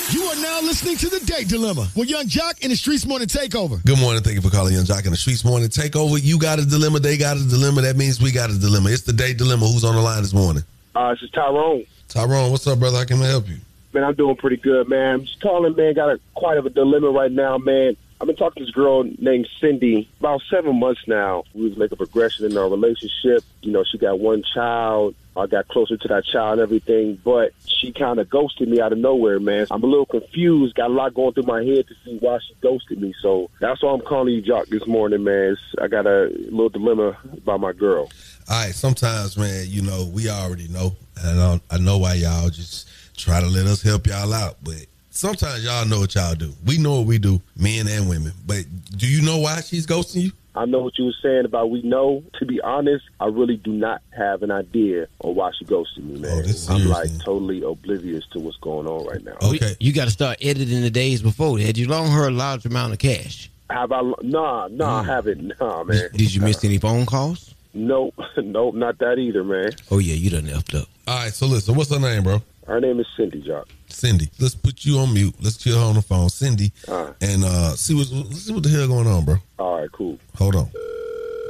You 0.09 0.23
are 0.25 0.35
now 0.41 0.59
listening 0.59 0.97
to 0.97 1.07
The 1.07 1.21
Date 1.25 1.47
Dilemma 1.47 1.87
with 1.95 2.09
Yung 2.09 2.25
Joc 2.25 2.59
in 2.61 2.71
the 2.71 2.75
Streets 2.75 3.05
Morning 3.05 3.25
Takeover. 3.27 3.81
Good 3.85 3.97
morning. 3.97 4.21
Thank 4.21 4.35
you 4.35 4.41
for 4.41 4.49
calling 4.49 4.73
Yung 4.73 4.83
Joc 4.83 5.05
in 5.05 5.11
the 5.11 5.17
Streets 5.17 5.45
Morning 5.45 5.69
Takeover. 5.69 6.19
You 6.21 6.37
got 6.37 6.59
a 6.59 6.65
dilemma. 6.65 6.99
They 6.99 7.15
got 7.15 7.37
a 7.37 7.47
dilemma. 7.47 7.83
That 7.83 7.95
means 7.95 8.21
we 8.21 8.33
got 8.33 8.49
a 8.49 8.57
dilemma. 8.59 8.89
It's 8.89 9.03
the 9.03 9.13
day 9.13 9.33
dilemma. 9.33 9.65
Who's 9.65 9.85
on 9.85 9.95
the 9.95 10.01
line 10.01 10.21
this 10.21 10.33
morning? 10.33 10.63
Uh, 10.93 11.11
this 11.11 11.23
is 11.23 11.29
Tyrone. 11.29 11.85
Tyrone, 12.09 12.51
what's 12.51 12.67
up, 12.67 12.79
brother? 12.79 12.97
How 12.97 13.05
can 13.05 13.21
I 13.21 13.27
help 13.27 13.47
you? 13.47 13.59
Man, 13.93 14.03
I'm 14.03 14.13
doing 14.13 14.35
pretty 14.35 14.57
good, 14.57 14.89
man. 14.89 15.13
I'm 15.15 15.23
just 15.23 15.39
calling, 15.39 15.73
man. 15.73 15.93
Got 15.93 16.09
a 16.09 16.19
quite 16.33 16.57
of 16.57 16.65
a 16.65 16.69
dilemma 16.69 17.11
right 17.11 17.31
now, 17.31 17.57
man. 17.59 17.95
I've 18.21 18.27
been 18.27 18.35
talking 18.35 18.61
to 18.61 18.65
this 18.67 18.75
girl 18.75 19.03
named 19.17 19.47
Cindy 19.59 20.07
about 20.19 20.43
seven 20.47 20.79
months 20.79 21.01
now. 21.07 21.43
We 21.55 21.63
was 21.67 21.75
making 21.75 21.97
progression 21.97 22.45
in 22.45 22.55
our 22.55 22.69
relationship. 22.69 23.43
You 23.63 23.71
know, 23.71 23.83
she 23.83 23.97
got 23.97 24.19
one 24.19 24.43
child. 24.53 25.15
I 25.35 25.47
got 25.47 25.67
closer 25.69 25.97
to 25.97 26.07
that 26.09 26.25
child 26.25 26.59
and 26.59 26.61
everything, 26.61 27.19
but 27.23 27.53
she 27.65 27.91
kind 27.91 28.19
of 28.19 28.29
ghosted 28.29 28.69
me 28.69 28.79
out 28.79 28.91
of 28.91 28.99
nowhere, 28.99 29.39
man. 29.39 29.65
I'm 29.71 29.81
a 29.83 29.87
little 29.87 30.05
confused. 30.05 30.75
Got 30.75 30.91
a 30.91 30.93
lot 30.93 31.15
going 31.15 31.33
through 31.33 31.43
my 31.47 31.63
head 31.63 31.87
to 31.87 31.95
see 32.05 32.17
why 32.19 32.37
she 32.47 32.53
ghosted 32.61 33.01
me. 33.01 33.15
So 33.23 33.49
that's 33.59 33.81
why 33.81 33.91
I'm 33.91 34.01
calling 34.01 34.35
you, 34.35 34.43
Joc, 34.43 34.67
this 34.67 34.85
morning, 34.85 35.23
man. 35.23 35.53
It's- 35.53 35.75
I 35.81 35.87
got 35.87 36.05
a 36.05 36.29
little 36.51 36.69
dilemma 36.69 37.17
about 37.35 37.59
my 37.59 37.71
girl. 37.73 38.11
All 38.49 38.65
right, 38.65 38.75
sometimes, 38.75 39.35
man, 39.35 39.65
you 39.67 39.81
know, 39.81 40.05
we 40.13 40.29
already 40.29 40.67
know. 40.67 40.95
And 41.23 41.39
I, 41.39 41.61
I 41.71 41.77
know 41.79 41.97
why 41.97 42.15
y'all 42.15 42.49
just 42.49 42.87
try 43.17 43.39
to 43.39 43.47
let 43.47 43.65
us 43.65 43.81
help 43.81 44.05
y'all 44.05 44.31
out. 44.33 44.57
But 44.63 44.85
sometimes 45.11 45.63
y'all 45.63 45.85
know 45.85 45.99
what 45.99 46.15
y'all 46.15 46.33
do. 46.33 46.53
We 46.65 46.77
know 46.77 46.97
what 46.97 47.07
we 47.07 47.19
do, 47.19 47.41
men 47.55 47.87
and 47.87 48.09
women. 48.09 48.31
But 48.45 48.65
do 48.97 49.07
you 49.07 49.21
know 49.21 49.37
why 49.37 49.61
she's 49.61 49.85
ghosting 49.85 50.23
you? 50.23 50.31
I 50.53 50.65
know 50.65 50.79
what 50.79 50.97
you 50.97 51.05
were 51.05 51.13
saying 51.23 51.45
about 51.45 51.69
we 51.69 51.81
know. 51.81 52.23
To 52.39 52.45
be 52.45 52.59
honest, 52.59 53.05
I 53.19 53.27
really 53.27 53.55
do 53.55 53.71
not 53.71 54.01
have 54.17 54.43
an 54.43 54.51
idea 54.51 55.07
on 55.23 55.35
why 55.35 55.51
she 55.57 55.63
ghosted 55.63 56.03
me, 56.03 56.17
oh, 56.17 56.21
man. 56.21 56.55
I'm 56.69 56.87
like 56.89 57.17
totally 57.19 57.63
oblivious 57.63 58.25
to 58.33 58.39
what's 58.39 58.57
going 58.57 58.87
on 58.87 59.05
right 59.05 59.23
now. 59.23 59.37
Okay. 59.41 59.75
You 59.79 59.93
got 59.93 60.05
to 60.05 60.11
start 60.11 60.39
editing 60.41 60.81
the 60.81 60.89
days 60.89 61.21
before 61.21 61.57
that. 61.59 61.77
You 61.77 61.87
loan 61.87 62.11
her 62.11 62.27
a 62.27 62.31
large 62.31 62.65
amount 62.65 62.91
of 62.91 62.99
cash. 62.99 63.49
Have 63.69 63.93
I? 63.93 64.01
Nah, 64.23 64.67
nah, 64.69 64.99
I 64.99 65.03
mm. 65.03 65.05
haven't. 65.05 65.59
Nah, 65.59 65.83
man. 65.85 66.09
Did 66.13 66.33
you 66.33 66.41
miss 66.41 66.63
any 66.65 66.77
phone 66.77 67.05
calls? 67.05 67.55
Nope, 67.73 68.15
nope, 68.37 68.75
not 68.75 68.97
that 68.97 69.17
either, 69.17 69.45
man. 69.45 69.71
Oh 69.89 69.99
yeah, 69.99 70.13
you 70.13 70.29
done 70.29 70.43
effed 70.43 70.77
up. 70.77 70.89
All 71.07 71.23
right, 71.23 71.31
so 71.31 71.45
listen, 71.45 71.73
what's 71.75 71.89
her 71.89 71.99
name, 71.99 72.23
bro? 72.23 72.41
Her 72.71 72.79
name 72.79 73.01
is 73.01 73.07
Cindy, 73.17 73.41
Joc. 73.41 73.65
Cindy. 73.89 74.29
Let's 74.39 74.55
put 74.55 74.85
you 74.85 74.97
on 74.99 75.13
mute. 75.13 75.35
Let's 75.41 75.61
get 75.61 75.73
her 75.73 75.79
on 75.81 75.95
the 75.95 76.01
phone, 76.01 76.29
Cindy, 76.29 76.71
All 76.87 77.13
and 77.19 77.43
uh 77.43 77.75
see 77.75 77.93
what 77.93 78.09
let's 78.11 78.43
see 78.43 78.53
what 78.53 78.63
the 78.63 78.69
hell 78.69 78.87
going 78.87 79.07
on, 79.07 79.25
bro. 79.25 79.35
All 79.59 79.81
right, 79.81 79.91
cool. 79.91 80.17
Hold 80.37 80.55
on. 80.55 80.65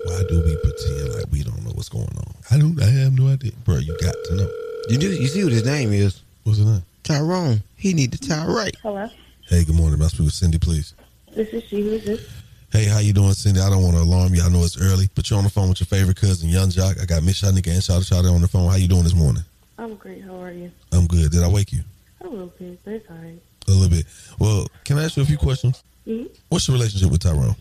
Why 0.05 0.23
do 0.27 0.41
we 0.43 0.55
pretend 0.57 1.13
like 1.13 1.25
we 1.31 1.43
don't 1.43 1.63
know 1.63 1.69
what's 1.75 1.89
going 1.89 2.09
on? 2.17 2.33
I 2.49 2.57
don't. 2.57 2.81
I 2.81 2.87
have 2.87 3.13
no 3.13 3.27
idea, 3.31 3.51
bro. 3.65 3.77
You 3.77 3.95
got 4.01 4.15
to 4.29 4.35
know. 4.35 4.49
You 4.89 4.97
do. 4.97 5.11
You 5.11 5.27
see 5.27 5.43
what 5.43 5.53
his 5.53 5.63
name 5.63 5.93
is? 5.93 6.23
What's 6.43 6.57
his 6.57 6.65
name? 6.65 6.81
Tyrone. 7.03 7.61
He 7.77 7.93
need 7.93 8.11
to 8.13 8.17
tie 8.17 8.47
right. 8.47 8.75
Hello, 8.81 9.07
Hey, 9.47 9.63
good 9.63 9.75
morning. 9.75 9.99
May 9.99 10.05
I 10.05 10.07
speak 10.07 10.21
with 10.21 10.33
Cindy, 10.33 10.57
please? 10.57 10.95
this 11.35 11.49
is 11.49 11.63
she. 11.65 11.81
Who's 11.83 12.03
this? 12.03 12.27
Hey, 12.71 12.85
how 12.85 12.97
you 12.97 13.13
doing, 13.13 13.33
Cindy? 13.33 13.59
I 13.59 13.69
don't 13.69 13.83
want 13.83 13.95
to 13.95 14.01
alarm 14.01 14.33
you. 14.33 14.41
I 14.41 14.49
know 14.49 14.63
it's 14.63 14.81
early, 14.81 15.07
but 15.13 15.29
you're 15.29 15.37
on 15.37 15.43
the 15.43 15.51
phone 15.51 15.69
with 15.69 15.81
your 15.81 15.87
favorite 15.87 16.17
cousin, 16.17 16.49
Yung 16.49 16.69
Joc. 16.69 16.99
I 16.99 17.05
got 17.05 17.21
Miss 17.21 17.41
Shanika 17.41 17.67
and 17.67 17.81
Shawty 17.83 18.09
Shawty 18.09 18.33
on 18.33 18.41
the 18.41 18.47
phone. 18.47 18.67
How 18.71 18.77
you 18.77 18.87
doing 18.87 19.03
this 19.03 19.13
morning? 19.13 19.43
I'm 19.81 19.95
great. 19.95 20.23
How 20.23 20.35
are 20.39 20.51
you? 20.51 20.71
I'm 20.91 21.07
good. 21.07 21.31
Did 21.31 21.41
I 21.41 21.47
wake 21.47 21.71
you? 21.73 21.81
A 22.23 22.27
little 22.27 22.53
bit, 22.59 22.79
but 22.85 22.93
it's 22.93 23.09
alright. 23.09 23.41
A 23.67 23.71
little 23.71 23.89
bit. 23.89 24.05
Well, 24.37 24.67
can 24.83 24.99
I 24.99 25.05
ask 25.05 25.17
you 25.17 25.23
a 25.23 25.25
few 25.25 25.39
questions? 25.39 25.83
Mhm. 26.07 26.29
What's 26.49 26.67
your 26.67 26.77
relationship 26.77 27.09
with 27.09 27.21
Tyrone? 27.21 27.55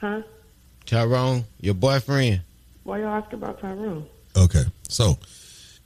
Huh? 0.00 0.22
Tyrone, 0.84 1.44
your 1.60 1.74
boyfriend. 1.74 2.40
Why 2.82 2.98
y'all 3.00 3.22
ask 3.22 3.32
about 3.32 3.60
Tyrone? 3.60 4.04
Okay, 4.36 4.64
so 4.88 5.16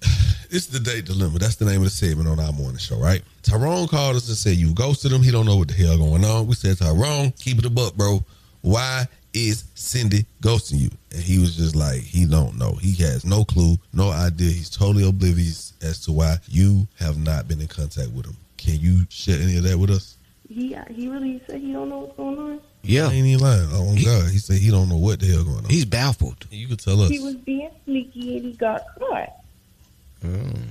it's 0.51 0.67
the 0.69 0.81
date 0.81 1.05
dilemma. 1.05 1.39
That's 1.39 1.57
the 1.57 1.67
name 1.67 1.79
of 1.79 1.85
the 1.85 1.91
segment 1.91 2.27
on 2.27 2.41
our 2.41 2.53
morning 2.53 2.79
show, 2.79 2.97
right? 2.99 3.23
Tyrone 3.43 3.89
called 3.89 4.17
us 4.17 4.27
and 4.29 4.39
said 4.39 4.57
you 4.57 4.73
ghosted 4.73 5.13
him. 5.13 5.23
He 5.23 5.31
don't 5.31 5.45
know 5.45 5.57
what 5.57 5.69
the 5.69 5.75
hell 5.75 5.99
going 5.99 6.25
on. 6.25 6.47
We 6.47 6.55
said 6.55 6.79
Tyrone, 6.79 7.33
keep 7.33 7.59
it 7.59 7.67
a 7.67 7.71
buck, 7.71 7.95
bro. 7.95 8.25
Why 8.63 9.07
is 9.33 9.65
Cindy 9.75 10.27
ghosting 10.43 10.79
you? 10.81 10.91
And 11.13 11.23
he 11.23 11.39
was 11.39 11.57
just 11.57 11.77
like, 11.77 12.01
he 12.01 12.27
don't 12.27 12.57
know. 12.59 12.73
He 12.73 12.95
has 13.05 13.25
no 13.25 13.45
clue, 13.45 13.77
no 13.93 14.11
idea. 14.11 14.51
He's 14.51 14.71
totally 14.71 15.07
oblivious 15.09 15.73
as 15.83 16.01
to 16.01 16.13
why 16.13 16.37
you 16.49 16.87
have 16.99 17.19
not 17.19 17.49
been 17.49 17.61
in 17.61 17.69
contact 17.69 18.11
with 18.11 18.27
him. 18.27 18.37
Can 18.57 18.81
you 18.81 19.07
share 19.09 19.41
any 19.41 19.57
of 19.57 19.65
that 19.65 19.79
with 19.79 19.91
us? 19.91 20.17
He 20.49 20.77
he 20.91 21.09
really 21.09 21.41
said 21.47 21.61
he 21.61 21.73
don't 21.73 21.89
know 21.89 21.99
what's 21.99 22.17
going 22.17 22.39
on. 22.39 22.61
Yeah. 22.83 23.07
I 23.07 23.13
ain't 23.13 23.27
even 23.27 23.41
lying. 23.41 23.69
Oh 23.73 23.95
God, 24.05 24.31
he 24.31 24.39
said 24.39 24.57
he 24.57 24.71
don't 24.71 24.89
know 24.89 24.97
what 24.97 25.21
the 25.21 25.27
hell 25.27 25.45
going 25.45 25.59
on. 25.59 25.71
He's 25.71 25.85
baffled. 25.85 26.47
You 26.51 26.67
could 26.67 26.81
tell 26.81 27.01
us. 27.03 27.11
He 27.11 27.21
was 27.21 27.37
being 27.37 27.71
sneaky 27.85 28.37
and 28.39 28.47
he 28.47 28.53
got 28.55 28.83
caught. 28.99 29.33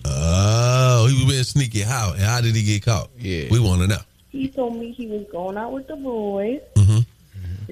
Oh, 0.06 1.08
he 1.10 1.24
was 1.24 1.32
being 1.32 1.44
sneaky. 1.44 1.82
How? 1.82 2.12
And 2.12 2.22
how 2.22 2.42
did 2.42 2.56
he 2.56 2.64
get 2.64 2.84
caught? 2.86 3.10
Yeah. 3.18 3.48
We 3.50 3.60
want 3.60 3.82
to 3.82 3.88
know. 3.88 4.00
He 4.30 4.50
told 4.50 4.76
me 4.78 4.92
he 4.92 5.08
was 5.08 5.26
going 5.32 5.58
out 5.58 5.72
with 5.72 5.88
the 5.88 5.96
boys. 5.96 6.62
Mhm. 6.76 7.06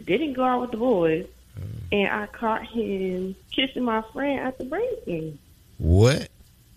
Didn't 0.06 0.34
go 0.34 0.44
out 0.44 0.62
with 0.62 0.72
the 0.72 0.78
boys, 0.78 1.26
and 1.92 2.08
I 2.08 2.28
caught 2.28 2.66
him 2.66 3.36
kissing 3.52 3.84
my 3.84 4.04
friend 4.14 4.40
at 4.40 4.58
the 4.58 4.66
Braves 4.66 5.06
game. 5.06 5.40
What? 5.78 6.30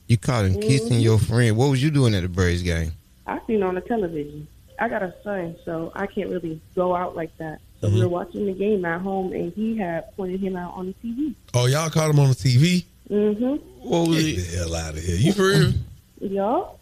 You 0.08 0.16
caught 0.16 0.44
him 0.46 0.60
kissing 0.60 0.98
Mhm. 0.98 1.02
your 1.02 1.18
friend. 1.18 1.56
What 1.56 1.70
was 1.70 1.82
you 1.82 1.90
doing 1.90 2.14
at 2.14 2.22
the 2.22 2.28
Braves 2.28 2.62
game? 2.62 2.92
I 3.26 3.38
seen 3.46 3.62
on 3.62 3.74
the 3.76 3.80
television. 3.80 4.46
I 4.78 4.88
got 4.88 5.02
a 5.02 5.14
son, 5.22 5.54
so 5.64 5.92
I 5.94 6.06
can't 6.06 6.30
really 6.30 6.60
go 6.74 6.94
out 6.96 7.14
like 7.14 7.36
that. 7.38 7.60
So 7.80 7.86
Mm-hmm. 7.86 7.94
we 7.96 8.02
were 8.02 8.08
watching 8.08 8.46
the 8.46 8.52
game 8.52 8.84
at 8.84 9.00
home, 9.00 9.32
and 9.32 9.52
he 9.54 9.76
had 9.76 10.14
pointed 10.16 10.40
him 10.40 10.56
out 10.56 10.74
on 10.74 10.86
the 10.86 10.94
TV. 11.08 11.34
Oh, 11.54 11.66
y'all 11.66 11.90
caught 11.90 12.10
him 12.10 12.18
on 12.18 12.28
the 12.30 12.34
TV? 12.34 12.84
Mm-hmm. 13.10 13.56
What 13.88 14.08
was 14.08 14.24
Get 14.24 14.36
the 14.36 14.56
hell 14.56 14.74
out 14.74 14.94
of 14.96 15.02
here. 15.02 15.16
You 15.16 15.32
for 15.32 15.42
real? 15.48 15.72
Yup. 16.20 16.78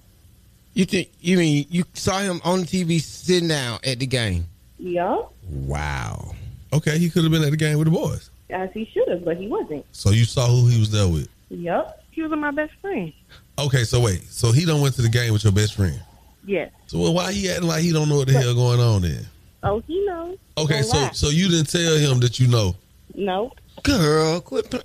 You 0.75 0.85
think 0.85 1.09
you 1.21 1.37
mean 1.39 1.67
you 1.71 1.85
saw 1.95 2.19
him 2.21 2.41
on 2.45 2.61
the 2.61 2.67
TV 2.67 3.01
sitting 3.01 3.49
down 3.49 3.81
at 3.85 3.99
the 3.99 4.07
game? 4.07 4.47
Yup. 4.79 5.33
Wow. 5.51 6.35
Okay, 6.73 6.99
he 6.99 7.09
could 7.11 7.23
have 7.23 7.33
been 7.33 7.43
at 7.45 7.51
the 7.51 7.57
game 7.57 7.79
with 7.79 7.87
the 7.87 7.93
boys. 7.93 8.31
As 8.51 8.71
he 8.73 8.85
should 8.87 9.09
have, 9.09 9.25
but 9.25 9.37
he 9.37 9.47
wasn't. 9.49 9.85
So 9.93 10.11
you 10.11 10.25
saw 10.25 10.47
who 10.47 10.67
he 10.69 10.79
was 10.79 10.91
there 10.91 11.09
with. 11.09 11.29
Yup. 11.51 12.03
He 12.11 12.23
was 12.23 12.31
my 12.33 12.51
best 12.51 12.73
friend. 12.81 13.13
Okay, 13.59 13.85
so 13.85 14.01
wait. 14.01 14.23
So 14.25 14.53
he 14.53 14.65
don't 14.65 14.81
went 14.81 14.95
to 14.97 15.03
the 15.03 15.09
game 15.09 15.33
with 15.33 15.45
your 15.45 15.53
best 15.53 15.75
friend. 15.75 16.01
Yes. 16.45 16.71
So 16.87 16.99
well, 16.99 17.15
why 17.15 17.33
he 17.33 17.51
acting 17.51 17.69
like 17.69 17.83
he 17.83 17.93
don't 17.93 18.09
know 18.09 18.17
what 18.17 18.29
the 18.29 18.35
hell 18.35 18.55
going 18.55 18.81
on 18.81 19.03
then? 19.03 19.27
Oh, 19.63 19.81
he 19.87 20.05
knows. 20.07 20.39
Okay, 20.57 20.81
Don't 20.81 20.85
so 20.85 20.97
lie. 20.99 21.11
so 21.13 21.29
you 21.29 21.49
didn't 21.49 21.69
tell 21.71 21.97
him 21.97 22.21
that 22.21 22.39
you 22.39 22.49
know. 22.49 22.77
No. 23.15 23.53
Girl, 23.83 24.41
quit. 24.41 24.71
Pl- 24.71 24.83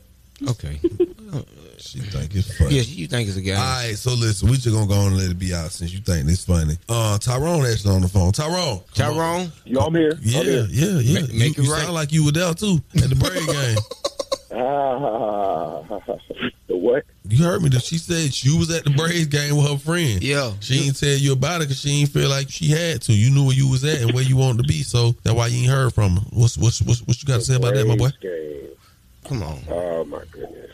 okay. 0.50 0.80
she 1.78 2.00
think 2.00 2.36
it's 2.36 2.58
funny. 2.58 2.76
Yeah, 2.76 2.82
you 2.82 3.08
think 3.08 3.28
it's 3.28 3.38
a 3.38 3.42
guy. 3.42 3.56
All 3.56 3.88
right, 3.88 3.96
so 3.96 4.14
listen, 4.14 4.50
we 4.50 4.58
just 4.58 4.76
gonna 4.76 4.88
go 4.88 4.96
on 4.96 5.08
and 5.08 5.18
let 5.18 5.32
it 5.32 5.40
be 5.40 5.54
out 5.54 5.72
since 5.72 5.92
you 5.94 6.00
think 6.00 6.26
this 6.26 6.46
funny. 6.46 6.78
Uh, 6.88 7.18
Tyrone 7.18 7.66
actually 7.66 7.96
on 7.96 8.02
the 8.02 8.08
phone. 8.08 8.32
Tyrone, 8.32 8.82
come 8.96 9.08
on. 9.08 9.14
Tyrone. 9.16 9.52
Yo, 9.66 9.80
I'm 9.82 9.96
here. 9.96 10.18
Yeah, 10.22 10.40
I'm 10.40 10.46
here. 10.46 10.68
yeah, 10.70 11.00
yeah. 11.00 11.22
Make- 11.22 11.32
you, 11.32 11.42
it 11.42 11.58
you 11.58 11.72
right. 11.72 11.82
sound 11.82 11.94
like 11.94 12.12
you 12.12 12.26
were 12.26 12.32
there 12.32 12.54
too 12.54 12.80
at 12.96 13.10
the 13.10 13.16
Braves 13.16 13.46
game. 13.46 13.78
Ah, 14.56 15.82
the 16.68 16.78
what? 16.78 17.06
You 17.28 17.44
heard 17.44 17.64
me. 17.64 17.70
That 17.70 17.82
she 17.82 17.98
said 17.98 18.32
she 18.34 18.56
was 18.56 18.70
at 18.70 18.84
the 18.84 18.92
Braves 18.92 19.26
game 19.26 19.58
with 19.58 19.68
her 19.68 19.80
friend. 19.80 20.22
Yeah. 20.22 20.52
She 20.60 20.86
ain't 20.86 21.00
tell 21.00 21.10
you 21.10 21.34
about 21.34 21.62
it 21.62 21.66
because 21.66 21.80
she 21.80 22.02
ain't 22.02 22.10
feel 22.10 22.30
like 22.30 22.50
she 22.52 22.68
had 22.68 23.02
to. 23.04 23.14
You 23.14 23.32
knew 23.32 23.46
where 23.46 23.56
you 23.56 23.68
was 23.68 23.84
at 23.84 24.02
and 24.02 24.12
where 24.14 24.24
you 24.24 24.38
wanted 24.38 24.62
to 24.62 24.68
be, 24.68 24.84
so 24.84 25.14
that's 25.24 25.36
why 25.36 25.48
you 25.48 25.64
ain't 25.64 25.72
heard 25.72 25.94
from 25.94 26.18
her. 26.18 26.22
What's 26.32 26.56
what's 26.58 26.84
what's 26.84 27.02
what 27.08 27.20
you 27.20 27.28
got 27.28 27.40
to 27.40 27.42
say 27.42 27.56
about 27.56 27.74
that, 27.74 27.88
my 27.88 27.96
boy? 27.96 28.10
Game. 28.22 28.70
Come 29.24 29.42
on. 29.42 29.60
Oh 29.70 30.04
my 30.06 30.22
goodness. 30.32 30.70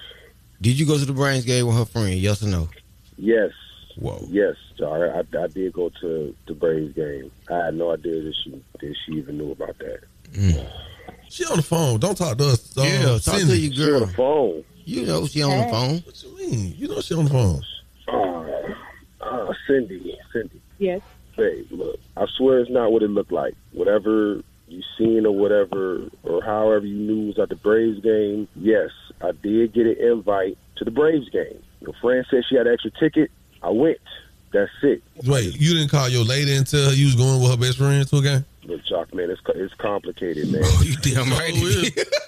Did 0.62 0.78
you 0.80 0.86
go 0.86 0.98
to 0.98 1.06
the 1.06 1.14
Braves 1.14 1.46
game 1.46 1.68
with 1.68 1.78
her 1.78 1.86
friend? 1.86 2.14
Yes 2.16 2.44
or 2.44 2.48
no? 2.48 2.70
Yes. 3.18 3.52
Whoa. 3.98 4.26
Yes, 4.30 4.56
Jar. 4.78 5.14
I, 5.14 5.20
I 5.38 5.48
did 5.48 5.74
go 5.74 5.90
to 6.02 6.36
the 6.48 6.54
Braves 6.54 6.94
game. 6.96 7.32
I 7.50 7.66
had 7.66 7.74
no 7.76 7.92
idea 7.94 8.22
that 8.24 8.34
she 8.44 8.52
that 8.52 8.96
she 9.06 9.14
even 9.14 9.38
knew 9.38 9.52
about 9.52 9.78
that. 9.80 10.00
She 11.30 11.44
on 11.46 11.58
the 11.58 11.64
phone. 11.64 12.00
Don't 12.00 12.18
talk 12.18 12.38
to 12.38 12.50
us. 12.50 12.78
Um, 12.78 12.86
yeah, 12.86 13.02
talk 13.20 13.20
Cindy. 13.36 13.70
to 13.70 13.76
your 13.76 13.88
girl. 13.88 14.02
On 14.04 14.08
the 14.08 14.14
phone. 14.16 14.64
You 14.86 15.06
know 15.06 15.28
she 15.28 15.44
on 15.44 15.58
the 15.58 15.72
phone. 15.72 15.96
What 16.00 16.24
you 16.24 16.38
mean? 16.38 16.76
You 16.78 16.88
know 16.88 17.02
she 17.02 17.14
on 17.14 17.26
the 17.26 17.30
phone. 17.30 17.62
Uh, 18.08 19.26
uh, 19.26 19.54
Cindy, 19.68 20.18
Cindy, 20.34 20.62
Yes. 20.80 21.02
babe, 21.38 21.68
look. 21.72 22.00
I 22.18 22.26
swear 22.38 22.60
it's 22.60 22.72
not 22.72 22.92
what 22.92 23.04
it 23.04 23.10
looked 23.10 23.32
like. 23.32 23.54
Whatever 23.74 24.42
you 24.68 24.82
seen 24.98 25.26
or 25.26 25.32
whatever, 25.36 26.08
or 26.24 26.42
however 26.44 26.86
you 26.86 26.96
knew 26.96 27.28
was 27.28 27.38
at 27.40 27.50
the 27.50 27.56
Braves 27.56 28.00
game. 28.02 28.48
Yes, 28.56 28.90
I 29.22 29.32
did 29.32 29.74
get 29.74 29.86
an 29.86 29.98
invite 29.98 30.58
to 30.78 30.86
the 30.86 30.92
Braves 30.92 31.30
game. 31.30 31.62
Your 31.82 31.94
friend 32.02 32.26
said 32.30 32.44
she 32.50 32.56
had 32.56 32.68
an 32.68 32.74
extra 32.74 32.92
ticket. 32.92 33.32
I 33.62 33.70
went. 33.70 34.00
That's 34.52 34.72
it. 34.82 35.04
Wait, 35.26 35.60
you 35.60 35.76
didn't 35.76 35.90
call 35.90 36.10
your 36.10 36.26
lady 36.26 36.56
and 36.56 36.66
tell 36.66 36.90
her 36.90 36.94
you 36.94 37.06
was 37.06 37.16
going 37.16 37.42
with 37.42 37.52
her 37.52 37.58
best 37.58 37.78
friend 37.78 38.08
to 38.08 38.18
a 38.18 38.22
game? 38.22 38.46
Look, 38.64 38.82
Joc, 38.84 39.14
man, 39.14 39.30
it's 39.30 39.42
it's 39.56 39.74
complicated, 39.76 40.52
man. 40.52 40.62
Oh, 40.64 40.84
you 40.84 40.96
damn 40.98 41.30
right. 41.30 41.54
it 41.54 41.98
is. 41.98 42.06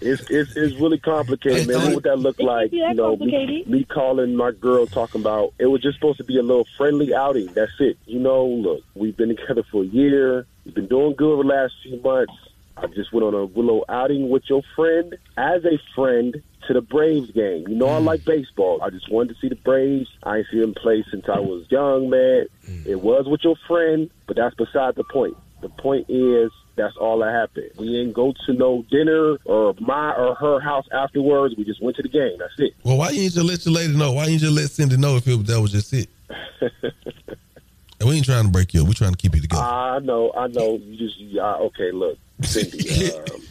It's 0.00 0.22
it's 0.30 0.56
it's 0.56 0.76
really 0.76 0.98
complicated, 0.98 1.66
man. 1.66 1.78
What 1.78 1.94
would 1.96 2.04
that 2.04 2.18
look 2.18 2.38
like? 2.38 2.70
that 2.70 2.76
You 2.76 2.94
know, 2.94 3.16
me, 3.16 3.64
me 3.66 3.84
calling 3.84 4.36
my 4.36 4.52
girl 4.52 4.86
talking 4.86 5.20
about 5.20 5.54
it 5.58 5.66
was 5.66 5.82
just 5.82 5.96
supposed 5.96 6.18
to 6.18 6.24
be 6.24 6.38
a 6.38 6.42
little 6.42 6.66
friendly 6.76 7.12
outing. 7.12 7.46
That's 7.46 7.72
it. 7.80 7.98
You 8.06 8.20
know, 8.20 8.46
look, 8.46 8.84
we've 8.94 9.16
been 9.16 9.34
together 9.34 9.64
for 9.70 9.82
a 9.82 9.86
year. 9.86 10.46
We've 10.64 10.74
been 10.74 10.86
doing 10.86 11.14
good 11.16 11.44
the 11.44 11.48
last 11.48 11.74
few 11.82 12.00
months. 12.00 12.32
I 12.82 12.86
just 12.88 13.12
went 13.12 13.24
on 13.24 13.34
a 13.34 13.44
little 13.44 13.84
outing 13.88 14.28
with 14.28 14.44
your 14.48 14.62
friend 14.76 15.16
as 15.36 15.64
a 15.64 15.78
friend 15.94 16.42
to 16.66 16.74
the 16.74 16.80
Braves 16.80 17.30
game. 17.32 17.66
You 17.68 17.74
know 17.74 17.88
I 17.88 17.98
like 17.98 18.24
baseball. 18.24 18.80
I 18.82 18.90
just 18.90 19.10
wanted 19.10 19.34
to 19.34 19.40
see 19.40 19.48
the 19.48 19.56
Braves. 19.56 20.08
I 20.22 20.38
ain't 20.38 20.46
seen 20.50 20.60
them 20.60 20.74
play 20.74 21.04
since 21.10 21.24
I 21.28 21.40
was 21.40 21.66
young, 21.70 22.10
man. 22.10 22.46
Mm. 22.66 22.86
It 22.86 23.00
was 23.00 23.26
with 23.26 23.42
your 23.42 23.56
friend, 23.66 24.10
but 24.26 24.36
that's 24.36 24.54
beside 24.54 24.94
the 24.94 25.04
point. 25.04 25.36
The 25.60 25.68
point 25.70 26.06
is 26.08 26.52
that's 26.76 26.96
all 26.96 27.18
that 27.18 27.32
happened. 27.32 27.70
We 27.76 27.88
didn't 27.88 28.12
go 28.12 28.32
to 28.46 28.52
no 28.52 28.82
dinner 28.90 29.38
or 29.44 29.74
my 29.80 30.12
or 30.12 30.36
her 30.36 30.60
house 30.60 30.86
afterwards. 30.92 31.54
We 31.56 31.64
just 31.64 31.82
went 31.82 31.96
to 31.96 32.02
the 32.02 32.08
game. 32.08 32.36
That's 32.38 32.52
it. 32.58 32.74
Well, 32.84 32.98
why 32.98 33.10
you 33.10 33.22
ain't 33.22 33.34
just 33.34 33.44
let 33.44 33.64
your 33.66 33.74
lady 33.74 33.96
know? 33.96 34.12
Why 34.12 34.26
didn't 34.26 34.34
you 34.34 34.46
just 34.48 34.52
let 34.52 34.70
Cindy 34.70 34.96
know 34.96 35.16
if 35.16 35.26
it, 35.26 35.46
that 35.46 35.60
was 35.60 35.72
just 35.72 35.92
it? 35.92 36.08
and 38.00 38.08
we 38.08 38.16
ain't 38.16 38.24
trying 38.24 38.44
to 38.44 38.50
break 38.50 38.72
you 38.72 38.82
up. 38.82 38.86
We're 38.86 38.92
trying 38.92 39.12
to 39.12 39.18
keep 39.18 39.34
you 39.34 39.40
together. 39.40 39.62
I 39.62 39.98
know, 39.98 40.32
I 40.36 40.46
know. 40.46 40.76
You 40.76 40.96
just 40.96 41.18
yeah, 41.18 41.54
okay. 41.54 41.90
Look, 41.90 42.18
Cindy. 42.42 43.10
Um, 43.18 43.42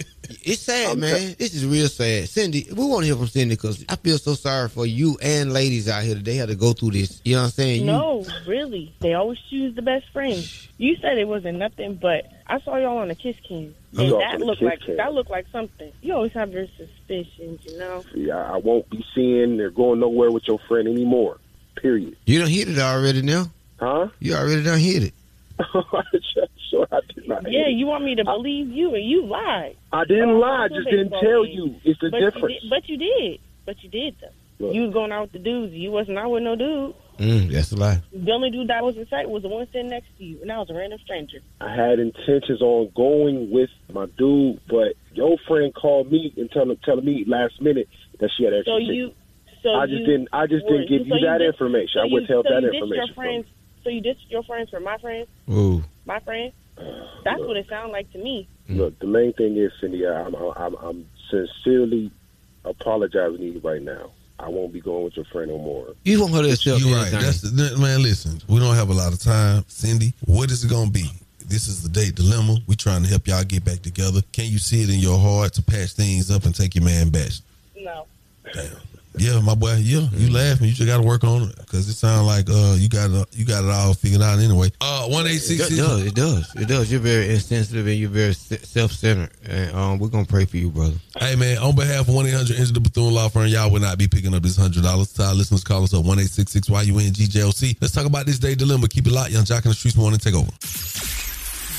It's 0.43 0.61
sad, 0.61 0.91
I'm 0.91 0.99
man. 0.99 1.35
This 1.39 1.53
is 1.53 1.65
real 1.65 1.87
sad. 1.87 2.27
Cindy, 2.27 2.67
we 2.69 2.85
want 2.85 3.01
to 3.03 3.05
hear 3.07 3.15
from 3.15 3.27
Cindy 3.27 3.55
because 3.55 3.83
I 3.87 3.95
feel 3.95 4.17
so 4.17 4.33
sorry 4.33 4.67
for 4.67 4.85
you 4.85 5.17
and 5.21 5.53
ladies 5.53 5.87
out 5.87 6.03
here 6.03 6.15
that 6.15 6.25
they 6.25 6.35
had 6.35 6.49
to 6.49 6.55
go 6.55 6.73
through 6.73 6.91
this. 6.91 7.21
You 7.23 7.35
know 7.35 7.41
what 7.43 7.45
I'm 7.45 7.51
saying? 7.51 7.79
You- 7.81 7.85
No, 7.87 8.25
really. 8.45 8.93
They 8.99 9.13
always 9.13 9.39
choose 9.49 9.73
the 9.75 9.81
best 9.81 10.05
friend. 10.11 10.37
You 10.77 10.97
said 11.01 11.17
it 11.17 11.27
wasn't 11.29 11.57
nothing, 11.59 11.95
but 11.95 12.29
I 12.45 12.59
saw 12.61 12.75
y'all 12.75 12.97
on 12.97 13.09
a 13.09 13.15
kiss 13.15 13.37
cam. 13.47 13.73
And 13.97 14.11
that 14.11 14.35
on 14.35 14.39
looked 14.41 14.61
like 14.61 14.81
cam. 14.81 14.97
that 14.97 15.13
looked 15.13 15.29
like 15.31 15.45
something. 15.51 15.91
You 16.01 16.13
always 16.13 16.33
have 16.33 16.51
your 16.51 16.67
suspicions, 16.77 17.61
you 17.65 17.77
know. 17.79 18.03
see, 18.13 18.29
I, 18.29 18.53
I 18.55 18.57
won't 18.57 18.89
be 18.89 19.05
seeing 19.15 19.59
or 19.61 19.69
going 19.69 19.99
nowhere 20.01 20.29
with 20.31 20.45
your 20.47 20.59
friend 20.67 20.87
anymore. 20.89 21.39
Period. 21.81 22.17
You 22.25 22.39
don't 22.39 22.49
hit 22.49 22.67
it 22.67 22.79
already 22.79 23.21
now. 23.21 23.45
Huh? 23.79 24.09
You 24.19 24.33
already 24.35 24.63
done 24.63 24.79
hit 24.79 25.03
it. 25.03 25.13
sure, 26.69 26.87
I 26.91 26.99
did 27.13 27.27
not. 27.27 27.49
Yeah, 27.51 27.67
you 27.67 27.85
want 27.85 28.03
me 28.03 28.15
to 28.15 28.23
believe 28.23 28.69
you, 28.69 28.93
and 28.95 29.03
you 29.05 29.25
lied. 29.25 29.75
I 29.91 30.05
didn't 30.05 30.29
Oh, 30.31 30.39
lie. 30.39 30.65
I 30.65 30.67
just 30.69 30.89
didn't 30.89 31.09
tell 31.11 31.43
fan. 31.43 31.51
you. 31.53 31.75
It's 31.83 31.99
the 31.99 32.09
but 32.11 32.19
You 32.21 32.31
difference. 32.31 32.61
did, 32.61 32.69
but 32.69 32.89
you 32.89 32.97
did. 32.97 33.39
But 33.65 33.83
you 33.83 33.89
did 33.89 34.15
though. 34.21 34.65
Look. 34.65 34.73
You 34.75 34.83
was 34.83 34.93
going 34.93 35.11
out 35.11 35.21
with 35.23 35.31
the 35.33 35.39
dudes. 35.39 35.73
You 35.73 35.91
wasn't 35.91 36.17
out 36.17 36.31
with 36.31 36.41
no 36.43 36.55
dude. 36.55 36.95
Mm, 37.19 37.51
that's 37.51 37.71
a 37.71 37.75
lie. 37.75 38.01
The 38.13 38.31
only 38.31 38.49
dude 38.51 38.69
that 38.69 38.83
was 38.83 38.95
in 38.97 39.07
sight 39.07 39.29
was 39.29 39.41
the 39.43 39.49
one 39.49 39.65
sitting 39.71 39.89
next 39.89 40.07
to 40.17 40.23
you, 40.23 40.39
and 40.41 40.51
I 40.51 40.57
was 40.59 40.69
a 40.69 40.73
random 40.73 40.99
stranger. 41.03 41.39
I 41.61 41.73
had 41.75 41.99
intentions 41.99 42.61
on 42.61 42.91
going 42.95 43.49
with 43.51 43.69
my 43.91 44.05
dude, 44.17 44.59
but 44.69 44.93
your 45.13 45.37
friend 45.47 45.73
called 45.73 46.11
me 46.11 46.33
and 46.37 46.49
telling 46.51 46.77
telling 46.85 47.05
me 47.05 47.23
last 47.27 47.59
minute 47.61 47.87
that 48.19 48.29
she 48.37 48.43
had 48.45 48.53
extra 48.53 48.73
So 48.73 48.77
you, 48.77 49.13
so 49.63 49.69
I 49.73 49.85
just 49.87 49.99
you 49.99 50.05
didn't. 50.05 50.29
I 50.31 50.45
just 50.47 50.65
were- 50.65 50.77
didn't 50.77 50.89
give 50.89 51.07
so 51.09 51.15
you 51.15 51.25
that 51.25 51.37
did- 51.39 51.47
information. 51.47 51.89
so 51.93 51.99
I 52.01 52.05
you- 52.05 52.13
withheld 52.13 52.45
so 52.47 52.53
that 52.53 52.61
you 52.63 52.69
information. 52.69 53.05
Your 53.07 53.15
friends, 53.15 53.45
so 53.87 53.91
you 53.91 54.01
ditched 54.01 54.29
your 54.29 54.43
friends 54.43 54.69
for 54.69 54.81
my 54.81 54.97
friends, 54.97 55.29
Ooh. 55.49 55.81
my 56.05 56.19
friend. 56.19 56.51
That's 57.23 57.39
what 57.39 57.55
it 57.55 57.67
sounded 57.69 57.93
like 57.93 58.11
to 58.11 58.17
me. 58.17 58.47
Look, 58.67 58.99
the 58.99 59.07
main 59.07 59.31
thing 59.33 59.55
is, 59.55 59.71
Cindy, 59.79 60.05
I'm, 60.05 60.35
I'm, 60.35 60.75
I'm 60.75 61.05
sincerely 61.31 62.11
apologizing 62.65 63.37
to 63.37 63.45
you 63.45 63.61
right 63.63 63.81
now. 63.81 64.11
I 64.39 64.49
won't 64.49 64.73
be 64.73 64.81
going 64.81 65.05
with 65.05 65.15
your 65.15 65.25
friend 65.31 65.49
no 65.49 65.57
more. 65.57 65.95
You 66.03 66.19
won't 66.19 66.33
her 66.33 66.43
to 66.43 66.51
accept 66.51 66.81
You're 66.81 66.95
right. 66.95 67.11
That's 67.11 67.41
the, 67.41 67.77
man. 67.79 68.03
Listen, 68.03 68.41
we 68.49 68.59
don't 68.59 68.75
have 68.75 68.89
a 68.89 68.93
lot 68.93 69.13
of 69.13 69.19
time, 69.19 69.63
Cindy. 69.67 70.13
What 70.25 70.51
is 70.51 70.65
it 70.65 70.69
gonna 70.69 70.91
be? 70.91 71.09
This 71.47 71.69
is 71.69 71.81
the 71.81 71.89
date 71.89 72.15
dilemma. 72.15 72.57
We 72.67 72.75
trying 72.75 73.03
to 73.03 73.09
help 73.09 73.25
y'all 73.25 73.43
get 73.45 73.63
back 73.63 73.81
together. 73.81 74.21
Can 74.33 74.45
you 74.51 74.59
see 74.59 74.83
it 74.83 74.89
in 74.89 74.99
your 74.99 75.17
heart 75.17 75.53
to 75.53 75.63
patch 75.63 75.93
things 75.93 76.29
up 76.29 76.43
and 76.45 76.53
take 76.53 76.75
your 76.75 76.83
man 76.83 77.09
back? 77.09 77.31
No. 77.79 78.05
Yeah, 79.19 79.39
my 79.41 79.55
boy. 79.55 79.75
Yeah, 79.75 80.07
you 80.13 80.31
laughing. 80.31 80.67
You 80.67 80.73
just 80.73 80.87
got 80.87 80.97
to 80.97 81.03
work 81.03 81.23
on 81.23 81.43
it 81.49 81.55
because 81.57 81.87
it 81.89 81.93
sounds 81.93 82.25
like 82.27 82.49
uh 82.49 82.75
you 82.77 82.89
got 82.89 83.09
it, 83.11 83.27
you 83.31 83.45
got 83.45 83.63
it 83.63 83.69
all 83.69 83.93
figured 83.93 84.21
out 84.21 84.39
anyway. 84.39 84.69
Uh, 84.81 85.07
one 85.07 85.27
eight 85.27 85.35
It 85.35 85.39
six 85.41 85.69
does. 85.69 86.05
It 86.05 86.15
does. 86.15 86.55
It 86.55 86.67
does. 86.67 86.91
You're 86.91 86.99
very 86.99 87.29
insensitive 87.29 87.87
and 87.87 87.95
you're 87.97 88.09
very 88.09 88.33
self 88.33 88.91
centered. 88.91 89.29
And 89.47 89.75
um, 89.75 89.99
we're 89.99 90.09
gonna 90.09 90.25
pray 90.25 90.45
for 90.45 90.57
you, 90.57 90.69
brother. 90.69 90.95
Hey 91.19 91.35
man, 91.35 91.57
on 91.57 91.75
behalf 91.75 92.07
of 92.07 92.13
one 92.15 92.25
eight 92.27 92.33
hundred 92.33 92.57
Enter 92.57 92.73
the 92.73 92.79
Bethune 92.79 93.13
Law 93.13 93.29
Firm, 93.29 93.47
y'all 93.47 93.71
will 93.71 93.81
not 93.81 93.97
be 93.97 94.07
picking 94.07 94.33
up 94.33 94.43
this 94.43 94.57
hundred 94.57 94.83
dollars. 94.83 95.13
To 95.13 95.23
our 95.23 95.33
listeners, 95.33 95.63
call 95.63 95.83
us 95.83 95.93
up 95.93 96.05
one 96.05 96.19
eight 96.19 96.29
six 96.29 96.51
six 96.51 96.69
YUN 96.69 97.11
GJLC. 97.13 97.77
Let's 97.81 97.93
talk 97.93 98.05
about 98.05 98.25
this 98.25 98.39
day 98.39 98.55
dilemma. 98.55 98.87
Keep 98.87 99.07
it 99.07 99.13
locked, 99.13 99.31
Yung 99.31 99.43
Joc 99.43 99.65
in 99.65 99.69
the 99.71 99.75
Streetz 99.75 99.97
morning. 99.97 100.19
Take 100.19 100.35
over. 100.35 100.51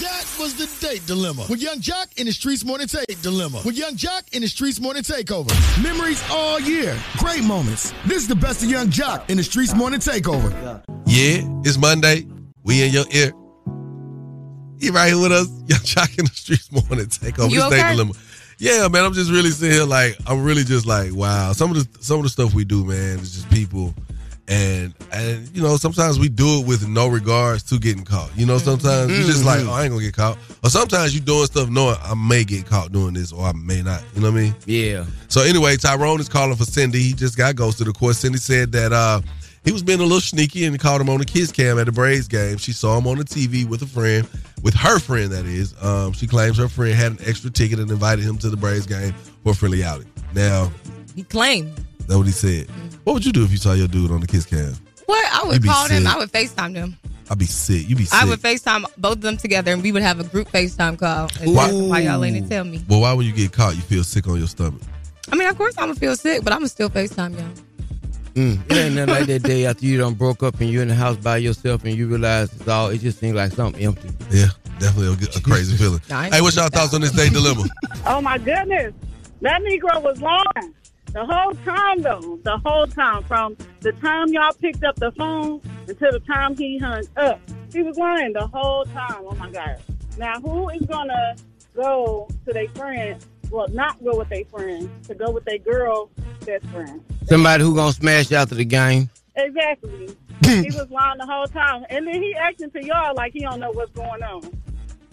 That 0.01 0.27
was 0.39 0.55
the 0.55 0.69
date 0.87 1.05
dilemma 1.07 1.45
with 1.49 1.61
Yung 1.61 1.81
Joc 1.81 2.17
in 2.19 2.27
the 2.27 2.33
Streetz 2.33 2.65
Morning 2.65 2.87
Take 2.87 3.21
Dilemma 3.21 3.63
with 3.65 3.77
Yung 3.77 3.97
Joc 3.97 4.33
in 4.33 4.43
the 4.43 4.47
Streetz 4.49 4.81
Morning 4.81 5.03
Takeover. 5.03 5.51
Memories 5.83 6.23
all 6.31 6.61
year, 6.61 6.97
great 7.17 7.43
moments. 7.43 7.93
This 8.07 8.19
is 8.19 8.29
the 8.29 8.37
best 8.37 8.63
of 8.63 8.71
Yung 8.71 8.89
Joc 8.89 9.29
in 9.29 9.39
the 9.39 9.43
Streetz 9.43 9.75
Morning 9.77 9.99
Takeover. 9.99 10.53
Yeah, 11.07 11.43
it's 11.65 11.79
Monday. 11.79 12.27
We 12.63 12.83
in 12.85 12.93
your 12.93 13.07
ear. 13.11 13.33
You 14.79 14.93
right 14.93 15.09
here 15.09 15.21
with 15.21 15.33
us, 15.33 15.49
Yung 15.67 15.81
Joc 15.81 16.17
in 16.19 16.27
the 16.27 16.31
Streetz 16.31 16.71
morning. 16.71 17.09
Take 17.09 17.39
over 17.41 17.53
You 17.53 17.61
this 17.63 17.71
day 17.71 17.81
okay? 17.81 17.91
dilemma. 17.93 18.13
Yeah, 18.59 18.87
man. 18.89 19.05
I'm 19.05 19.15
just 19.15 19.31
really 19.33 19.51
sitting 19.51 19.75
here 19.75 19.85
like 19.85 20.17
I'm 20.27 20.45
really 20.45 20.65
just 20.65 20.87
like 20.87 21.13
wow. 21.13 21.53
Some 21.53 21.71
of 21.73 21.77
the 21.77 22.03
some 22.05 22.19
of 22.19 22.23
the 22.23 22.29
stuff 22.29 22.55
we 22.55 22.65
do, 22.65 22.85
man, 22.85 23.19
is 23.19 23.35
just 23.35 23.51
people, 23.51 23.95
and 24.49 24.95
and 25.13 25.49
you 25.55 25.63
know 25.63 25.77
sometimes 25.77 26.19
we 26.19 26.29
do 26.29 26.61
it 26.61 26.67
with 26.67 26.89
no 26.89 27.07
regards 27.09 27.63
to 27.65 27.79
getting 27.79 28.05
caught. 28.05 28.31
You 28.37 28.47
know, 28.47 28.59
sometimes 28.59 29.11
you 29.17 29.25
just 29.25 29.45
like 29.45 29.61
oh, 29.61 29.71
I 29.71 29.85
ain't 29.85 29.93
gonna 29.93 30.03
get 30.03 30.15
caught, 30.15 30.39
or 30.65 30.71
sometimes 30.71 31.15
you 31.15 31.21
doing 31.21 31.47
stuff 31.47 31.69
knowing 31.69 31.97
I 32.03 32.15
may 32.15 32.45
get 32.45 32.67
caught 32.67 32.93
doing 32.93 33.15
this 33.15 33.33
or 33.33 33.45
I 33.45 33.53
may 33.53 33.83
not. 33.83 34.03
You 34.15 34.23
know 34.23 34.31
what 34.31 34.39
I 34.39 34.43
mean? 34.43 34.55
Yeah. 34.67 35.05
So 35.29 35.43
anyway, 35.43 35.77
Tyrone 35.77 36.21
is 36.21 36.29
calling 36.29 36.57
for 36.57 36.65
Cindy. 36.65 37.01
He 37.01 37.13
just 37.13 37.37
got 37.37 37.57
ghosted. 37.57 37.89
Of 37.89 37.95
course, 37.95 38.19
Cindy 38.19 38.39
said 38.39 38.73
that 38.73 38.93
uh, 38.93 39.21
he 39.65 39.73
was 39.73 39.83
being 39.83 40.01
a 40.01 40.05
little 40.05 40.21
sneaky 40.21 40.65
and 40.65 40.79
called 40.81 41.03
him 41.03 41.11
on 41.11 41.19
the 41.19 41.27
kiss 41.27 41.53
cam 41.53 41.79
at 41.79 41.85
the 41.85 41.93
Braves 41.93 42.27
game. 42.27 42.57
She 42.57 42.73
saw 42.73 42.97
him 42.97 43.07
on 43.07 43.19
the 43.19 43.25
TV 43.25 43.69
with 43.69 43.83
a 43.83 43.87
friend, 43.87 44.27
with 44.63 44.73
her 44.75 44.99
friend 44.99 45.31
that 45.33 45.45
is. 45.45 45.75
Um, 45.83 46.13
she 46.15 46.27
claims 46.27 46.57
her 46.57 46.69
friend 46.69 46.95
had 46.95 47.13
an 47.13 47.19
extra 47.27 47.51
ticket 47.51 47.79
and 47.79 47.91
invited 47.91 48.25
him 48.25 48.39
to 48.39 48.49
the 48.49 48.57
Braves 48.57 48.87
game 48.87 49.13
for 49.43 49.51
a 49.51 49.55
friendly 49.55 49.85
outing. 49.85 50.11
Now, 50.35 50.73
He 51.15 51.23
claimed. 51.23 51.85
That's 52.09 52.17
what 52.17 52.27
he 52.27 52.33
said. 52.33 52.69
What 53.05 53.13
would 53.15 53.25
you 53.25 53.33
do 53.33 53.45
if 53.45 53.51
you 53.53 53.57
saw 53.59 53.75
your 53.75 53.87
dude 53.89 54.11
on 54.11 54.21
the 54.21 54.27
kiss 54.27 54.45
cam? 54.47 54.75
What? 55.07 55.25
I 55.33 55.47
would 55.47 55.63
be 55.63 55.69
call 55.69 55.87
them. 55.89 56.03
sick. 56.05 56.15
I 56.15 56.19
would 56.19 56.33
FaceTime 56.33 56.75
them. 56.75 56.97
I'd 57.31 57.39
be 57.39 57.45
sick. 57.47 57.89
You'd 57.89 57.99
be 57.99 58.05
sick. 58.05 58.19
I 58.21 58.25
would 58.25 58.41
FaceTime 58.41 58.85
both 58.97 59.15
of 59.17 59.21
them 59.23 59.37
together, 59.37 59.73
and 59.73 59.83
we 59.83 59.93
would 59.93 60.03
have 60.03 60.19
a 60.19 60.25
group 60.25 60.49
FaceTime 60.51 60.99
call. 60.99 61.29
And 61.41 61.55
Why- 61.55 61.71
why 61.73 62.01
y'all 62.01 62.25
ain't 62.25 62.49
tell 62.51 62.65
me? 62.65 62.83
Well, 62.89 63.01
why 63.03 63.13
when 63.13 63.27
you 63.27 63.33
get 63.33 63.53
caught, 63.53 63.77
you 63.77 63.83
feel 63.83 64.03
sick 64.05 64.27
on 64.29 64.39
your 64.39 64.49
stomach? 64.49 64.81
I 65.31 65.37
mean, 65.37 65.47
of 65.49 65.57
course 65.59 65.75
I'm 65.77 65.89
gonna 65.89 65.95
feel 66.01 66.17
sick, 66.17 66.43
but 66.43 66.53
I'm 66.53 66.61
gonna 66.61 66.69
still 66.71 66.89
FaceTime 66.89 67.35
y'all. 67.39 67.49
Mm, 68.35 68.71
it 68.71 68.77
ain't 68.77 68.95
nothing 68.95 69.15
like 69.15 69.27
that 69.27 69.43
day 69.43 69.67
after 69.67 69.85
you 69.85 69.99
done 69.99 70.15
broke 70.15 70.43
up 70.43 70.61
and 70.61 70.71
you're 70.71 70.83
in 70.83 70.89
the 70.89 70.95
house 70.95 71.17
by 71.17 71.39
yourself 71.39 71.85
and 71.85 71.95
you 71.95 72.07
realize 72.07 72.53
it's 72.55 72.69
all. 72.69 72.89
It 72.89 72.99
just 72.99 73.19
seems 73.19 73.35
like 73.35 73.53
something 73.53 73.83
empty. 73.85 74.09
Yeah, 74.31 74.47
definitely 74.79 75.13
a, 75.13 75.17
good- 75.17 75.37
a 75.37 75.41
crazy 75.41 75.77
feeling. 75.77 76.01
I 76.11 76.31
Hey, 76.31 76.41
what's 76.41 76.57
y'all 76.57 76.69
thoughts 76.69 76.95
on 76.95 77.01
this 77.01 77.13
day 77.13 77.29
dilemma? 77.29 77.65
Oh 78.07 78.21
my 78.23 78.39
goodness. 78.39 78.95
That 79.43 79.61
Negro 79.63 80.03
was 80.03 80.21
lying. 80.23 80.75
The 81.13 81.25
whole 81.25 81.55
time 81.65 82.03
though. 82.03 82.39
The 82.43 82.59
whole 82.59 82.87
time. 82.87 83.25
From 83.25 83.57
the 83.81 83.93
time 83.93 84.29
y'all 84.29 84.53
picked 84.53 84.85
up 84.85 84.97
the 84.97 85.13
phone 85.13 85.61
until 85.87 86.13
the 86.13 86.21
time 86.21 86.57
he 86.57 86.79
hung 86.79 87.05
up. 87.17 87.41
He 87.73 87.83
was 87.83 87.97
lying 87.97 88.33
the 88.33 88.47
whole 88.47 88.85
time. 88.87 89.21
Oh 89.21 89.35
my 89.35 89.51
God. 89.51 89.81
Now 90.17 90.41
who 90.41 90.69
is 90.71 90.83
gonna 90.83 91.37
go 91.75 92.29
to 92.47 92.53
their 92.53 92.69
friend 92.69 93.25
well 93.51 93.69
not 93.69 94.03
go 94.05 94.19
with 94.19 94.29
their 94.29 94.45
friend, 94.47 94.91
to 95.05 95.15
go 95.15 95.31
with 95.31 95.45
their 95.45 95.59
girl 95.59 96.11
best 96.45 96.65
friend. 96.67 97.03
Somebody 97.27 97.65
who 97.65 97.75
gonna 97.75 97.93
smash 97.93 98.33
out 98.33 98.43
after 98.43 98.55
the 98.55 98.65
game. 98.65 99.11
Exactly. 99.37 100.17
he 100.45 100.71
was 100.71 100.89
lying 100.91 101.19
the 101.19 101.27
whole 101.27 101.47
time. 101.47 101.85
And 101.91 102.07
then 102.07 102.23
he 102.23 102.35
acting 102.35 102.71
to 102.71 102.85
y'all 102.85 103.15
like 103.15 103.33
he 103.33 103.41
don't 103.41 103.61
know 103.61 103.71
what's 103.71 103.93
going 103.93 104.23
on. 104.23 104.43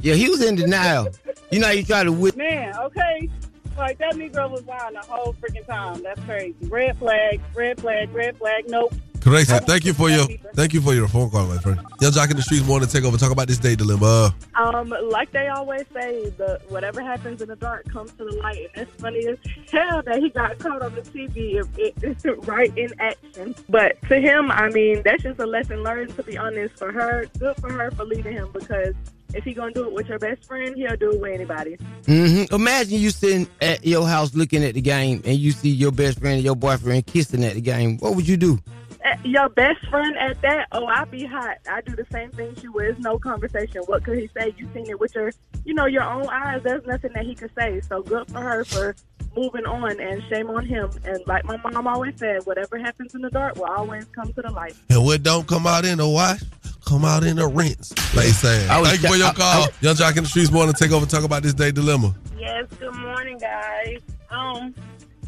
Yeah, 0.01 0.15
he 0.15 0.29
was 0.29 0.43
in 0.43 0.55
denial. 0.55 1.09
You 1.51 1.59
know, 1.59 1.69
you 1.69 1.83
try 1.83 2.03
to 2.03 2.11
whip. 2.11 2.35
Man, 2.35 2.75
okay. 2.77 3.29
Like 3.77 3.97
that 3.97 4.13
Negro 4.13 4.49
was 4.49 4.65
lying 4.65 4.93
the 4.93 5.01
whole 5.01 5.33
freaking 5.33 5.65
time. 5.65 6.01
That's 6.01 6.21
crazy. 6.21 6.55
Red 6.63 6.97
flag, 6.97 7.41
red 7.53 7.79
flag, 7.79 8.13
red 8.13 8.37
flag. 8.37 8.65
Nope. 8.67 8.93
Crazy. 9.25 9.57
Thank 9.57 9.85
you 9.85 9.93
for 9.95 10.07
your 10.07 10.27
thank 10.53 10.71
you 10.71 10.81
for 10.81 10.93
your 10.93 11.07
phone 11.07 11.31
call, 11.31 11.47
my 11.47 11.57
friend. 11.57 11.79
Yung 11.99 12.11
Joc 12.11 12.29
in 12.29 12.37
the 12.37 12.43
Streetz 12.43 12.63
morning 12.67 12.87
to 12.87 12.93
take 12.93 13.03
over. 13.03 13.17
Talk 13.17 13.31
about 13.31 13.47
this 13.47 13.57
day 13.57 13.75
dilemma. 13.75 14.35
Um, 14.53 14.93
like 15.09 15.31
they 15.31 15.47
always 15.47 15.85
say, 15.91 16.29
the 16.29 16.61
whatever 16.69 17.01
happens 17.01 17.41
in 17.41 17.47
the 17.47 17.55
dark 17.55 17.89
comes 17.91 18.11
to 18.13 18.25
the 18.25 18.33
light, 18.33 18.69
and 18.75 18.87
it's 18.87 19.01
funny 19.01 19.25
as 19.25 19.39
hell 19.71 20.03
that 20.03 20.19
he 20.19 20.29
got 20.29 20.59
caught 20.59 20.83
on 20.83 20.93
the 20.93 21.01
TV 21.01 21.55
it, 21.75 21.95
it, 22.03 22.45
right 22.45 22.71
in 22.77 22.93
action. 22.99 23.55
But 23.67 23.99
to 24.09 24.21
him, 24.21 24.51
I 24.51 24.69
mean, 24.69 25.01
that's 25.03 25.23
just 25.23 25.39
a 25.39 25.47
lesson 25.47 25.81
learned. 25.81 26.15
To 26.17 26.23
be 26.23 26.37
honest, 26.37 26.77
for 26.77 26.91
her, 26.91 27.25
good 27.39 27.55
for 27.57 27.71
her 27.71 27.89
for 27.89 28.05
leaving 28.05 28.33
him 28.33 28.49
because 28.53 28.93
if 29.35 29.43
he 29.43 29.53
gonna 29.53 29.71
do 29.71 29.85
it 29.85 29.93
with 29.93 30.07
your 30.07 30.19
best 30.19 30.45
friend, 30.45 30.75
he'll 30.75 30.95
do 30.95 31.11
it 31.11 31.19
with 31.21 31.33
anybody. 31.33 31.75
hmm 32.05 32.43
Imagine 32.53 32.99
you 32.99 33.09
sitting 33.11 33.47
at 33.61 33.85
your 33.85 34.07
house 34.07 34.33
looking 34.33 34.63
at 34.63 34.73
the 34.73 34.81
game 34.81 35.21
and 35.25 35.37
you 35.37 35.51
see 35.51 35.69
your 35.69 35.91
best 35.91 36.19
friend 36.19 36.35
and 36.35 36.43
your 36.43 36.55
boyfriend 36.55 37.05
kissing 37.05 37.43
at 37.43 37.53
the 37.53 37.61
game. 37.61 37.97
What 37.97 38.15
would 38.15 38.27
you 38.27 38.37
do? 38.37 38.59
Uh, 39.05 39.15
Your 39.23 39.49
best 39.49 39.85
friend 39.87 40.17
at 40.17 40.41
that? 40.41 40.67
Oh, 40.71 40.87
I'd 40.87 41.11
be 41.11 41.25
hot. 41.25 41.57
I 41.69 41.81
do 41.81 41.95
the 41.95 42.07
same 42.11 42.31
thing 42.31 42.55
she. 42.55 42.67
It's 42.73 42.99
no 42.99 43.19
conversation. 43.19 43.83
What 43.85 44.03
could 44.03 44.17
he 44.17 44.27
say? 44.35 44.55
You 44.57 44.67
seen 44.73 44.89
it 44.89 44.99
with 44.99 45.13
your, 45.13 45.31
you 45.63 45.75
know, 45.75 45.85
your 45.85 46.01
own 46.01 46.27
eyes. 46.27 46.61
There's 46.63 46.85
nothing 46.87 47.11
that 47.13 47.23
he 47.23 47.35
could 47.35 47.51
say. 47.53 47.81
So 47.81 48.01
good 48.01 48.27
for 48.31 48.39
her 48.41 48.65
for 48.65 48.95
moving 49.35 49.65
on, 49.65 49.99
and 49.99 50.23
shame 50.29 50.49
on 50.49 50.65
him. 50.65 50.89
And 51.05 51.19
like 51.27 51.43
my 51.45 51.57
mom 51.57 51.87
always 51.87 52.17
said, 52.17 52.45
whatever 52.45 52.77
happens 52.77 53.13
in 53.15 53.21
the 53.21 53.29
dark 53.29 53.55
will 53.55 53.65
always 53.65 54.05
come 54.05 54.31
to 54.33 54.41
the 54.41 54.51
light. 54.51 54.75
And 54.89 55.03
what 55.03 55.23
don't 55.23 55.47
come 55.47 55.67
out 55.67 55.85
in 55.85 55.97
the 55.97 56.07
wash 56.07 56.41
come 56.87 57.03
out 57.03 57.23
in 57.23 57.35
the 57.37 57.47
rinse. 57.47 57.89
They 58.13 58.29
saying. 58.29 58.69
I 58.69 58.79
was- 58.79 58.89
Thank 58.89 59.01
you 59.03 59.09
for 59.09 59.15
your 59.15 59.27
I- 59.29 59.33
call. 59.33 59.63
I- 59.63 59.67
Yung 59.81 59.95
Joc 59.95 60.17
in 60.17 60.23
the 60.23 60.29
Streetz 60.29 60.51
morning. 60.51 60.73
Take 60.75 60.91
over. 60.91 61.05
Talk 61.07 61.23
about 61.23 61.41
this 61.43 61.53
day 61.55 61.71
dilemma. 61.71 62.13
Yes, 62.37 62.65
good 62.79 62.95
morning, 62.95 63.39
guys. 63.39 64.01
Um, 64.29 64.75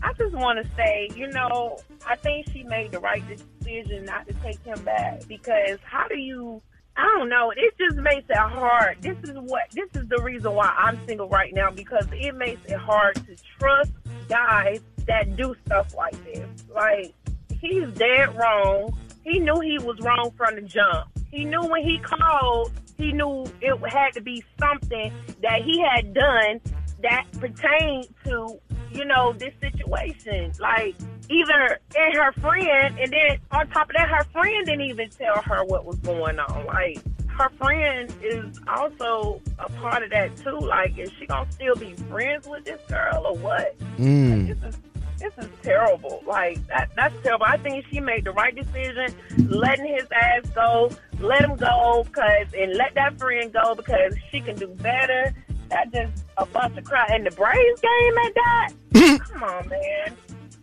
I 0.03 0.13
just 0.13 0.35
want 0.35 0.63
to 0.63 0.69
say, 0.75 1.09
you 1.15 1.27
know, 1.31 1.79
I 2.07 2.15
think 2.15 2.45
she 2.53 2.61
made 2.63 2.91
the 2.91 2.99
right 2.99 3.23
decision 3.27 4.05
not 4.05 4.27
to 4.27 4.33
take 4.35 4.63
him 4.63 4.79
back 4.83 5.27
because 5.27 5.79
how 5.83 6.07
do 6.07 6.19
you? 6.19 6.61
I 6.97 7.03
don't 7.17 7.29
know. 7.29 7.51
It 7.55 7.73
just 7.77 7.97
makes 7.97 8.27
it 8.29 8.37
hard. 8.37 8.97
This 9.01 9.17
is 9.23 9.35
what. 9.35 9.63
This 9.71 9.89
is 9.95 10.09
the 10.09 10.21
reason 10.23 10.53
why 10.53 10.73
I'm 10.75 10.99
single 11.07 11.29
right 11.29 11.53
now 11.53 11.69
because 11.69 12.07
it 12.11 12.35
makes 12.35 12.59
it 12.65 12.77
hard 12.77 13.15
to 13.15 13.35
trust 13.59 13.91
guys 14.27 14.81
that 15.05 15.35
do 15.37 15.55
stuff 15.65 15.95
like 15.95 16.21
this. 16.25 16.47
Like 16.73 17.13
he's 17.59 17.87
dead 17.93 18.35
wrong. 18.35 18.97
He 19.23 19.39
knew 19.39 19.59
he 19.59 19.77
was 19.77 19.99
wrong 19.99 20.31
from 20.35 20.55
the 20.55 20.61
jump. 20.61 21.07
He 21.31 21.45
knew 21.45 21.63
when 21.65 21.83
he 21.83 21.99
called, 21.99 22.71
he 22.97 23.11
knew 23.11 23.45
it 23.61 23.77
had 23.89 24.13
to 24.13 24.21
be 24.21 24.43
something 24.59 25.13
that 25.43 25.61
he 25.61 25.79
had 25.79 26.13
done 26.13 26.61
that 27.03 27.25
pertained 27.33 28.07
to, 28.25 28.59
you 28.91 29.05
know, 29.05 29.33
this 29.33 29.53
situation. 29.61 30.51
Like 30.59 30.95
either 31.29 31.79
and 31.95 32.15
her 32.15 32.31
friend, 32.33 32.97
and 32.99 33.11
then 33.11 33.39
on 33.51 33.67
top 33.69 33.89
of 33.89 33.95
that, 33.97 34.09
her 34.09 34.23
friend 34.25 34.65
didn't 34.65 34.81
even 34.81 35.09
tell 35.09 35.41
her 35.41 35.63
what 35.65 35.85
was 35.85 35.97
going 35.97 36.39
on. 36.39 36.65
Like 36.65 36.99
her 37.37 37.49
friend 37.57 38.11
is 38.23 38.59
also 38.67 39.41
a 39.59 39.69
part 39.73 40.03
of 40.03 40.09
that 40.09 40.35
too. 40.37 40.59
Like, 40.59 40.97
is 40.97 41.11
she 41.19 41.25
gonna 41.27 41.51
still 41.51 41.75
be 41.75 41.93
friends 42.09 42.47
with 42.47 42.65
this 42.65 42.81
girl 42.89 43.27
or 43.27 43.37
what? 43.37 43.77
Mm. 43.97 44.47
This 44.47 44.73
is 44.73 44.79
this 45.19 45.33
is 45.37 45.49
terrible. 45.63 46.23
Like 46.25 46.65
that 46.67 46.89
that's 46.95 47.15
terrible. 47.23 47.45
I 47.45 47.57
think 47.57 47.85
she 47.91 47.99
made 47.99 48.25
the 48.25 48.31
right 48.31 48.55
decision, 48.55 49.13
letting 49.49 49.93
his 49.95 50.07
ass 50.11 50.49
go, 50.53 50.91
let 51.19 51.43
him 51.43 51.55
go, 51.55 52.05
cause 52.11 52.47
and 52.57 52.73
let 52.75 52.93
that 52.95 53.17
friend 53.17 53.51
go 53.51 53.75
because 53.75 54.15
she 54.31 54.41
can 54.41 54.55
do 54.55 54.67
better. 54.67 55.33
That 55.69 55.91
just 55.93 56.23
a 56.37 56.45
bunch 56.45 56.77
of 56.77 56.83
crap. 56.85 57.09
And 57.09 57.25
the 57.25 57.31
Braves 57.31 57.81
game 57.81 58.17
at 58.17 58.33
that. 58.35 58.69
Come 59.29 59.43
on, 59.43 59.67
man. 59.69 60.15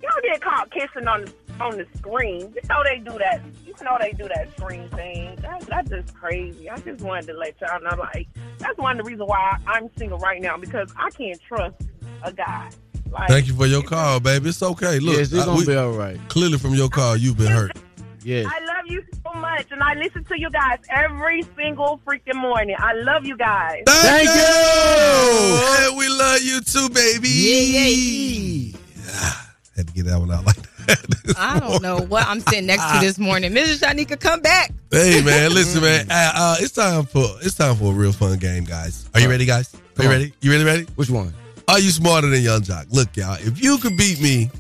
Y'all 0.02 0.12
get 0.22 0.40
caught 0.40 0.70
kissing 0.70 1.07
on 1.09 1.24
the 1.24 1.32
on 1.61 1.76
the 1.78 1.86
screen. 1.96 2.40
You 2.55 2.61
know 2.68 2.82
they 2.84 2.98
do 2.98 3.16
that. 3.18 3.40
You 3.64 3.74
know 3.84 3.96
they 4.00 4.12
do 4.12 4.28
that 4.28 4.48
screen 4.59 4.88
thing. 4.90 5.36
That, 5.36 5.61
that's 5.62 5.88
just 5.88 6.14
crazy. 6.14 6.68
I 6.68 6.76
just 6.78 7.02
wanted 7.02 7.28
to 7.28 7.34
let 7.34 7.55
y'all 7.61 7.80
know. 7.80 7.96
Like 7.96 8.26
that's 8.59 8.76
one 8.78 8.98
of 8.98 9.05
the 9.05 9.11
reasons 9.11 9.28
why 9.28 9.59
I'm 9.66 9.88
single 9.96 10.18
right 10.18 10.42
now 10.42 10.57
because 10.57 10.92
I 10.98 11.11
can't 11.11 11.40
trust 11.42 11.76
a 12.22 12.32
guy. 12.32 12.70
Like, 13.11 13.28
Thank 13.28 13.46
you 13.46 13.55
for 13.55 13.66
your 13.66 13.82
call, 13.82 14.18
baby. 14.18 14.48
It's 14.48 14.61
okay. 14.62 14.98
Look, 14.98 15.16
Yes, 15.18 15.32
it's 15.32 15.42
I- 15.42 15.44
gonna 15.44 15.59
we- 15.59 15.66
be 15.66 15.76
all 15.76 15.92
right. 15.92 16.18
Clearly, 16.28 16.59
from 16.59 16.74
your 16.74 16.88
call, 16.88 17.16
you've 17.16 17.36
been 17.38 17.52
hurt. 17.52 17.72
Yes. 18.26 18.46
I 18.50 18.59
love 18.64 18.86
you 18.86 19.02
so 19.22 19.24
much, 19.45 19.70
and 19.72 19.82
I 19.82 19.95
listen 19.95 20.24
to 20.24 20.40
you 20.40 20.51
guys 20.51 20.78
every 20.88 21.42
single 21.57 22.01
freaking 22.07 22.36
morning. 22.36 22.76
I 22.78 22.95
love 22.95 23.26
you 23.26 23.36
guys. 23.36 23.82
Thank, 23.86 24.28
you. 24.28 25.86
And 25.86 25.99
we 25.99 26.09
love 26.09 26.40
you 26.40 26.61
too, 26.62 26.88
baby. 26.88 27.28
Yeah, 27.28 27.88
yeah. 27.88 29.32
Had 29.76 29.88
to 29.88 29.92
get 29.92 30.07
that 30.07 30.18
one 30.18 30.30
out 30.30 30.47
like 30.47 30.57
that. 30.57 31.34
I 31.38 31.59
don't 31.61 31.82
know 31.82 31.99
what 31.99 32.26
I'm 32.26 32.40
sitting 32.40 32.66
next 32.66 32.84
to 32.92 33.01
this 33.01 33.18
morning. 33.18 33.53
Mrs. 33.53 33.80
Shyneka, 33.80 34.18
come 34.20 34.40
back. 34.40 34.72
Hey 34.90 35.20
man, 35.22 35.53
listen 35.53 35.82
man. 35.82 36.07
Uh, 36.11 36.32
uh, 36.34 36.57
it's 36.61 36.72
time 36.72 37.05
for 37.07 37.24
it's 37.42 37.55
time 37.55 37.74
for 37.76 37.92
a 37.92 37.95
real 37.95 38.12
fun 38.12 38.38
game, 38.38 38.64
guys. 38.64 39.09
Are 39.14 39.20
you 39.20 39.28
ready, 39.28 39.45
guys? 39.47 39.74
Are 39.99 40.05
you 40.05 40.09
on. 40.09 40.14
ready? 40.14 40.32
You 40.40 40.51
really 40.53 40.64
ready? 40.64 40.86
Which 40.95 41.11
one? 41.11 41.34
Are 41.66 41.80
you 41.80 41.90
smarter 41.90 42.28
than 42.28 42.42
Yung 42.42 42.61
Joc? 42.61 42.92
Look, 42.92 43.16
y'all. 43.16 43.36
If 43.40 43.62
you 43.62 43.78
could 43.78 43.97
beat 43.97 44.20
me 44.20 44.51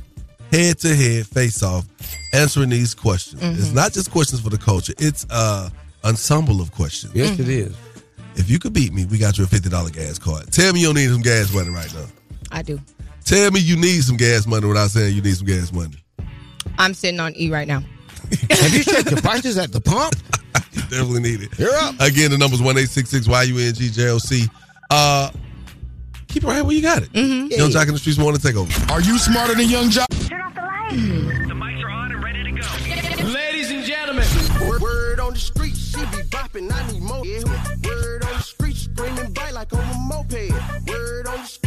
head 0.54 0.78
to 0.78 0.94
head, 0.94 1.26
face 1.26 1.62
off, 1.62 1.86
answering 2.32 2.70
these 2.70 2.94
questions, 2.94 3.42
it's 3.42 3.72
not 3.72 3.92
just 3.92 4.10
questions 4.10 4.40
for 4.40 4.50
the 4.50 4.58
culture. 4.58 4.94
It's 4.98 5.26
a 5.30 5.70
ensemble 6.04 6.60
of 6.60 6.70
questions. 6.72 7.14
Yes, 7.14 7.38
it 7.38 7.48
is. 7.48 7.76
If 8.36 8.50
you 8.50 8.58
could 8.58 8.72
beat 8.72 8.92
me, 8.92 9.04
we 9.06 9.18
got 9.18 9.38
you 9.38 9.44
a 9.44 9.46
fifty 9.46 9.68
dollar 9.68 9.90
gas 9.90 10.18
card. 10.18 10.52
Tell 10.52 10.72
me 10.72 10.80
you 10.80 10.86
don't 10.86 10.96
need 10.96 11.10
some 11.10 11.22
gas 11.22 11.52
money 11.54 11.70
right 11.70 11.92
now. 11.94 12.06
I 12.50 12.62
do. 12.62 12.80
Tell 13.24 13.50
me 13.50 13.60
you 13.60 13.76
need 13.76 14.02
some 14.02 14.16
gas 14.16 14.46
money 14.46 14.66
without 14.66 14.90
saying 14.90 15.14
you 15.14 15.22
need 15.22 15.36
some 15.36 15.46
gas 15.46 15.72
money. 15.72 15.96
I'm 16.78 16.94
sitting 16.94 17.20
on 17.20 17.34
E 17.36 17.50
right 17.50 17.66
now. 17.68 17.80
Have 18.50 18.74
you 18.74 18.84
checked 18.84 19.10
the 19.10 19.20
prices 19.22 19.58
at 19.58 19.72
the 19.72 19.80
pump? 19.80 20.14
You 20.72 20.80
definitely 20.82 21.20
need 21.20 21.40
it. 21.42 21.56
You're 21.56 21.72
up. 21.76 21.94
Again, 22.00 22.32
the 22.32 22.38
number's 22.38 22.60
one 22.60 22.76
eight 22.76 22.88
six 22.88 23.08
six 23.08 23.28
Y 23.28 23.42
U 23.44 23.58
N 23.58 23.74
G 23.74 23.90
J 23.90 24.08
O 24.08 24.18
C. 24.18 24.46
Uh, 24.90 25.30
keep 26.34 26.42
it 26.42 26.48
right 26.48 26.62
where 26.62 26.74
you 26.74 26.82
got 26.82 27.02
it. 27.02 27.12
Mm-hmm. 27.12 27.52
Yung 27.60 27.70
Joc 27.70 27.86
in 27.86 27.94
the 27.94 28.00
Streetz 28.00 28.22
want 28.22 28.34
to 28.34 28.42
take 28.42 28.56
over. 28.56 28.92
Are 28.92 29.00
you 29.00 29.18
smarter 29.18 29.54
than 29.54 29.68
Yung 29.68 29.88
Joc? 29.88 30.06
Turn 30.28 30.40
off 30.42 30.54
the 30.54 30.62
lights. 30.62 30.94
Mm. 30.94 31.48
The 31.48 31.54
mics 31.54 31.84
are 31.84 31.90
on 31.90 32.10
and 32.10 32.24
ready 32.24 32.42
to 32.42 32.50
go. 32.50 33.24
Ladies 33.28 33.70
and 33.70 33.84
gentlemen. 33.84 34.26
Word, 34.68 34.82
word 34.82 35.20
on 35.20 35.34
the 35.34 35.38
street, 35.38 35.76
she 35.76 36.00
be 36.06 36.26
bopping, 36.34 36.72
I 36.72 36.92
need 36.92 37.02
more. 37.02 37.24
Yeah. 37.24 37.44
Word 37.84 38.24
on 38.24 38.32
the 38.32 38.42
street, 38.42 38.76
screaming 38.76 39.32
bite 39.32 39.52
like 39.52 39.72
on 39.72 39.78
a 39.78 39.98
moped. 40.08 40.50
Word 40.88 41.28
on 41.28 41.38
the 41.38 41.46
streets, 41.46 41.62
I 41.62 41.62
get 41.62 41.62
it 41.62 41.63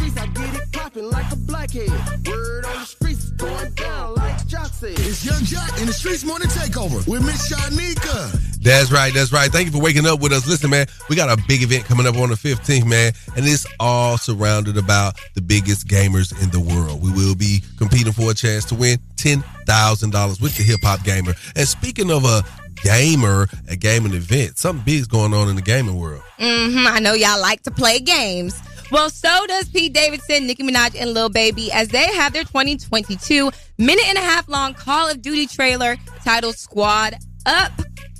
popping 0.88 1.10
like 1.10 1.30
a 1.32 1.36
blackhead. 1.36 1.90
Word 2.26 2.64
on 2.64 2.78
the 2.78 2.84
streets, 2.86 3.30
going 3.32 3.70
down 3.72 4.14
like 4.14 4.36
Joc 4.46 4.72
said. 4.72 4.92
It's 4.92 5.22
Yung 5.24 5.34
Joc 5.44 5.80
in 5.80 5.86
the 5.86 5.92
Streetz 5.92 6.24
Morning 6.24 6.48
Takeover 6.48 7.06
with 7.06 7.24
Miss 7.26 7.52
Shyneka. 7.52 8.62
That's 8.62 8.90
right. 8.90 9.12
That's 9.12 9.30
right. 9.30 9.50
Thank 9.50 9.66
you 9.66 9.72
for 9.72 9.82
waking 9.82 10.06
up 10.06 10.20
with 10.20 10.32
us. 10.32 10.46
Listen, 10.46 10.70
man, 10.70 10.86
we 11.10 11.16
got 11.16 11.28
a 11.28 11.42
big 11.46 11.62
event 11.62 11.84
coming 11.84 12.06
up 12.06 12.16
on 12.16 12.30
the 12.30 12.36
15th, 12.36 12.86
man, 12.86 13.12
and 13.36 13.46
it's 13.46 13.66
all 13.78 14.16
surrounded 14.16 14.78
about 14.78 15.16
the 15.34 15.42
biggest 15.42 15.86
gamers 15.86 16.32
in 16.42 16.48
the 16.50 16.60
world. 16.60 17.02
We 17.02 17.12
will 17.12 17.34
be 17.34 17.62
competing 17.76 18.12
for 18.14 18.30
a 18.30 18.34
chance 18.34 18.64
to 18.66 18.74
win 18.74 18.98
$10,000 19.16 20.40
with 20.40 20.56
the 20.56 20.62
Hip 20.62 20.80
Hop 20.84 21.04
Gamer. 21.04 21.34
And 21.54 21.68
speaking 21.68 22.10
of 22.10 22.24
a 22.24 22.42
gamer, 22.82 23.48
a 23.68 23.76
gaming 23.76 24.14
event, 24.14 24.56
something 24.56 24.84
big's 24.84 25.06
going 25.06 25.34
on 25.34 25.48
in 25.48 25.56
the 25.56 25.62
gaming 25.62 25.98
world. 25.98 26.22
hmm 26.38 26.86
I 26.86 26.98
know 27.00 27.12
y'all 27.12 27.40
like 27.40 27.62
to 27.64 27.70
play 27.70 28.00
games. 28.00 28.58
Well, 28.90 29.10
so 29.10 29.46
does 29.46 29.68
Pete 29.68 29.92
Davidson, 29.92 30.46
Nicki 30.46 30.62
Minaj, 30.62 30.98
and 30.98 31.12
Lil 31.12 31.28
Baby 31.28 31.70
as 31.72 31.88
they 31.88 32.06
have 32.14 32.32
their 32.32 32.44
2022 32.44 33.50
minute 33.76 34.08
and 34.08 34.16
a 34.16 34.22
half 34.22 34.48
long 34.48 34.72
Call 34.72 35.10
of 35.10 35.20
Duty 35.20 35.46
trailer 35.46 35.96
titled 36.24 36.56
Squad 36.56 37.16
Up. 37.44 37.72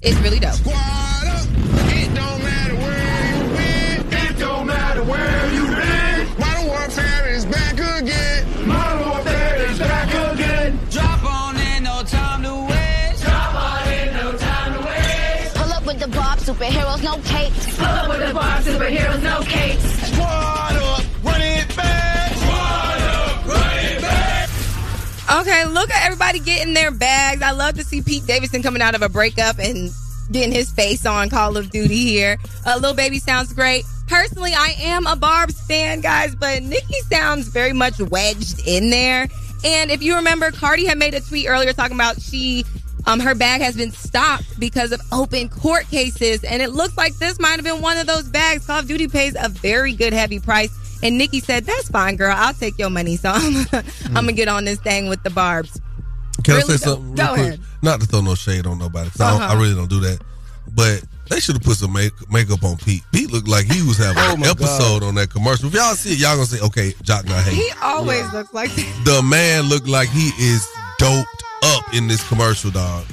It's 0.02 0.16
really 0.18 0.38
dope. 0.38 0.54
It 0.60 2.14
don't 2.14 2.42
matter 2.42 2.74
where 2.76 3.34
you 3.34 3.56
been. 3.56 4.12
It 4.12 4.38
don't 4.38 4.66
matter 4.66 5.02
where 5.04 5.52
you 5.54 5.66
been. 5.66 6.38
Modern 6.38 6.66
warfare 6.66 7.28
is 7.30 7.46
back 7.46 7.72
again. 7.72 8.68
Modern 8.68 9.08
warfare 9.08 9.70
is 9.70 9.78
back 9.78 10.34
again. 10.34 10.78
Drop 10.90 11.24
on 11.24 11.56
in, 11.56 11.84
no 11.84 12.02
time 12.02 12.42
to 12.42 12.54
waste. 12.70 13.22
Drop 13.24 13.54
on 13.54 13.88
in, 13.88 14.14
no 14.14 14.36
time 14.36 14.74
to 14.74 14.86
waste. 14.86 15.54
Pull 15.56 15.72
up 15.72 15.86
with 15.86 15.98
the 15.98 16.08
Bob, 16.08 16.38
superheroes, 16.38 17.02
no 17.02 17.16
capes. 17.24 17.76
Pull 17.76 17.86
up 17.86 18.08
with 18.10 18.28
the 18.28 18.34
Bob, 18.34 18.62
superheroes, 18.62 19.22
no 19.22 19.40
capes. 19.44 19.87
Okay, 25.38 25.66
look 25.66 25.88
at 25.90 26.04
everybody 26.04 26.40
getting 26.40 26.74
their 26.74 26.90
bags. 26.90 27.42
I 27.42 27.52
love 27.52 27.76
to 27.76 27.84
see 27.84 28.02
Pete 28.02 28.26
Davidson 28.26 28.60
coming 28.60 28.82
out 28.82 28.96
of 28.96 29.02
a 29.02 29.08
breakup 29.08 29.60
and 29.60 29.92
getting 30.32 30.50
his 30.50 30.68
face 30.72 31.06
on 31.06 31.30
Call 31.30 31.56
of 31.56 31.70
Duty 31.70 31.96
here. 31.96 32.38
Uh, 32.66 32.76
Lil 32.82 32.94
Baby 32.94 33.20
sounds 33.20 33.52
great. 33.52 33.84
Personally, 34.08 34.52
I 34.52 34.74
am 34.80 35.06
a 35.06 35.14
Barb's 35.14 35.60
fan, 35.60 36.00
guys, 36.00 36.34
but 36.34 36.64
Nicki 36.64 37.00
sounds 37.02 37.46
very 37.46 37.72
much 37.72 38.00
wedged 38.00 38.66
in 38.66 38.90
there. 38.90 39.28
And 39.64 39.92
if 39.92 40.02
you 40.02 40.16
remember, 40.16 40.50
Cardi 40.50 40.86
had 40.86 40.98
made 40.98 41.14
a 41.14 41.20
tweet 41.20 41.48
earlier 41.48 41.72
talking 41.72 41.94
about 41.94 42.20
she, 42.20 42.64
um, 43.06 43.20
her 43.20 43.36
bag 43.36 43.60
has 43.60 43.76
been 43.76 43.92
stopped 43.92 44.58
because 44.58 44.90
of 44.90 45.00
open 45.12 45.48
court 45.48 45.86
cases, 45.88 46.42
and 46.42 46.60
it 46.60 46.70
looks 46.70 46.96
like 46.96 47.14
this 47.14 47.38
might 47.38 47.54
have 47.56 47.64
been 47.64 47.80
one 47.80 47.96
of 47.96 48.08
those 48.08 48.24
bags. 48.24 48.66
Call 48.66 48.80
of 48.80 48.88
Duty 48.88 49.06
pays 49.06 49.36
a 49.38 49.48
very 49.48 49.92
good 49.92 50.12
heavy 50.12 50.40
price, 50.40 50.87
and 51.02 51.18
Nicki 51.18 51.40
said, 51.40 51.64
"That's 51.64 51.88
fine, 51.88 52.16
girl. 52.16 52.34
I'll 52.36 52.54
take 52.54 52.78
your 52.78 52.90
money, 52.90 53.16
so 53.16 53.30
I'm, 53.34 53.66
I'm 54.06 54.12
gonna 54.14 54.32
get 54.32 54.48
on 54.48 54.64
this 54.64 54.78
thing 54.78 55.08
with 55.08 55.22
the 55.22 55.30
Barb's." 55.30 55.80
Can 56.44 56.54
Really 56.56 56.74
I 56.74 56.76
say 56.76 56.84
dope. 56.86 56.98
something? 56.98 57.14
Go 57.14 57.26
quick? 57.34 57.40
ahead. 57.46 57.60
Not 57.82 58.00
to 58.00 58.06
throw 58.06 58.20
no 58.20 58.34
shade 58.34 58.66
on 58.66 58.78
nobody, 58.78 59.10
'cause 59.10 59.20
I, 59.20 59.30
don't, 59.32 59.42
I 59.42 59.46
Uh-huh. 59.46 59.56
really 59.62 59.74
don't 59.74 59.90
do 59.90 60.00
that. 60.00 60.20
But 60.74 61.02
they 61.30 61.40
should 61.40 61.56
have 61.56 61.62
put 61.62 61.76
some 61.78 61.92
make, 61.92 62.12
makeup 62.30 62.62
on 62.62 62.76
Pete. 62.76 63.02
Pete 63.12 63.32
looked 63.32 63.48
like 63.48 63.66
he 63.66 63.82
was 63.82 63.96
having 63.96 64.18
Oh 64.18 64.34
an 64.34 64.40
my 64.40 64.48
episode 64.48 65.02
on 65.02 65.14
that 65.16 65.30
commercial. 65.30 65.66
If 65.68 65.74
y'all 65.74 65.94
see 65.94 66.12
it, 66.12 66.18
y'all 66.18 66.34
gonna 66.36 66.46
say, 66.46 66.60
okay, 66.60 66.92
Joc 67.02 67.24
not 67.26 67.42
hating. 67.42 67.58
He 67.58 67.70
always 67.82 68.30
looks 68.32 68.52
like 68.54 68.70
that. 68.74 69.02
The 69.04 69.22
man 69.22 69.64
looked 69.64 69.88
like 69.88 70.08
he 70.10 70.30
is 70.38 70.66
doped 70.98 71.26
up 71.64 71.82
in 71.94 72.06
this 72.06 72.26
commercial, 72.28 72.70
dog. 72.70 73.04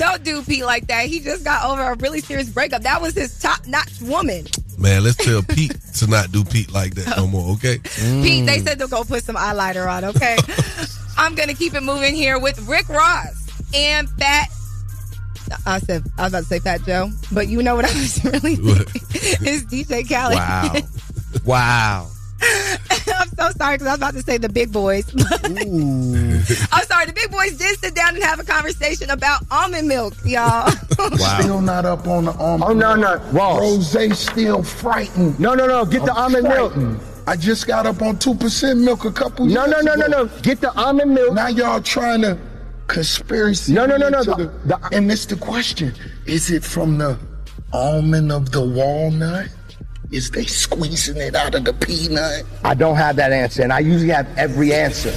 Don't 0.00 0.24
do 0.24 0.42
Pete 0.42 0.64
like 0.64 0.86
that. 0.86 1.04
He 1.08 1.20
just 1.20 1.44
got 1.44 1.62
over 1.70 1.82
a 1.82 1.94
really 1.96 2.22
serious 2.22 2.48
breakup. 2.48 2.80
That 2.84 3.02
was 3.02 3.14
his 3.14 3.38
top 3.38 3.66
notch 3.66 4.00
woman. 4.00 4.46
Man, 4.78 5.04
let's 5.04 5.16
tell 5.16 5.42
Pete 5.42 5.76
to 5.96 6.06
not 6.06 6.32
do 6.32 6.42
Pete 6.42 6.72
like 6.72 6.94
that 6.94 7.18
no 7.18 7.26
more, 7.26 7.52
okay? 7.52 7.78
Pete, 8.22 8.46
they 8.46 8.60
said 8.60 8.78
to 8.78 8.86
go 8.88 9.04
put 9.04 9.24
some 9.24 9.36
eyeliner 9.36 9.86
on, 9.86 10.06
okay? 10.06 10.38
I'm 11.18 11.34
going 11.34 11.50
to 11.50 11.54
keep 11.54 11.74
it 11.74 11.82
moving 11.82 12.14
here 12.14 12.38
with 12.38 12.66
Rick 12.66 12.88
Ross 12.88 13.46
and 13.74 14.08
Fat. 14.08 14.48
I 15.66 15.80
said, 15.80 16.02
I 16.16 16.22
was 16.22 16.32
about 16.32 16.38
to 16.44 16.46
say 16.46 16.60
Fat 16.60 16.82
Joe, 16.84 17.10
but 17.30 17.48
you 17.48 17.62
know 17.62 17.76
what 17.76 17.84
I 17.84 17.92
was 17.92 18.24
really 18.24 18.56
thinking? 18.56 19.02
It's 19.12 19.64
DJ 19.64 20.08
Khaled. 20.08 20.84
Wow. 21.44 22.08
wow. 22.08 22.10
I'm 23.40 23.52
so 23.52 23.58
sorry 23.58 23.74
because 23.76 23.86
I 23.86 23.90
was 23.92 23.98
about 23.98 24.14
to 24.14 24.22
say 24.22 24.36
the 24.38 24.48
big 24.50 24.70
boys. 24.70 25.08
I'm 25.14 26.84
sorry, 26.84 27.06
the 27.06 27.12
big 27.14 27.30
boys 27.30 27.56
did 27.56 27.78
sit 27.78 27.94
down 27.94 28.14
and 28.14 28.22
have 28.22 28.38
a 28.38 28.44
conversation 28.44 29.10
about 29.10 29.42
almond 29.50 29.88
milk, 29.88 30.14
y'all. 30.24 30.70
Still 31.40 31.60
not 31.62 31.86
up 31.86 32.06
on 32.06 32.26
the 32.26 32.32
almond. 32.32 32.70
Oh 32.70 32.74
no 32.74 32.94
no, 32.96 33.16
Ross. 33.32 33.60
Rose 33.94 34.18
still 34.18 34.62
frightened. 34.62 35.40
No 35.40 35.54
no 35.54 35.66
no, 35.66 35.84
get 35.86 36.04
the 36.04 36.12
almond 36.12 36.44
milk. 36.48 36.74
I 37.26 37.36
just 37.36 37.66
got 37.66 37.86
up 37.86 38.02
on 38.02 38.18
two 38.18 38.34
percent 38.34 38.80
milk 38.80 39.04
a 39.04 39.12
couple 39.12 39.46
No, 39.46 39.64
years 39.66 39.82
no, 39.84 39.94
no, 39.94 40.06
no, 40.06 40.06
ago. 40.22 40.24
no. 40.34 40.40
Get 40.42 40.60
the 40.60 40.72
almond 40.78 41.14
milk. 41.14 41.32
Now 41.34 41.48
y'all 41.48 41.80
trying 41.80 42.22
to 42.22 42.36
conspiracy. 42.88 43.72
No, 43.72 43.86
no, 43.86 43.96
no, 43.96 44.08
no, 44.08 44.22
to 44.24 44.30
the- 44.34 44.52
the- 44.66 44.88
and 44.92 45.10
it's 45.10 45.24
the 45.26 45.36
question: 45.36 45.94
Is 46.26 46.50
it 46.50 46.62
from 46.64 46.98
the 46.98 47.18
almond 47.72 48.32
of 48.32 48.50
the 48.52 48.60
walnut? 48.62 49.48
Is 50.12 50.30
they 50.30 50.44
squeezing 50.44 51.18
it 51.18 51.34
out 51.34 51.54
of 51.54 51.64
the 51.64 51.72
peanut? 51.72 52.44
I 52.64 52.74
don't 52.74 52.96
have 52.96 53.16
that 53.16 53.32
answer, 53.32 53.62
and 53.62 53.72
I 53.72 53.78
usually 53.78 54.10
have 54.10 54.28
every 54.36 54.72
answer. 54.74 55.14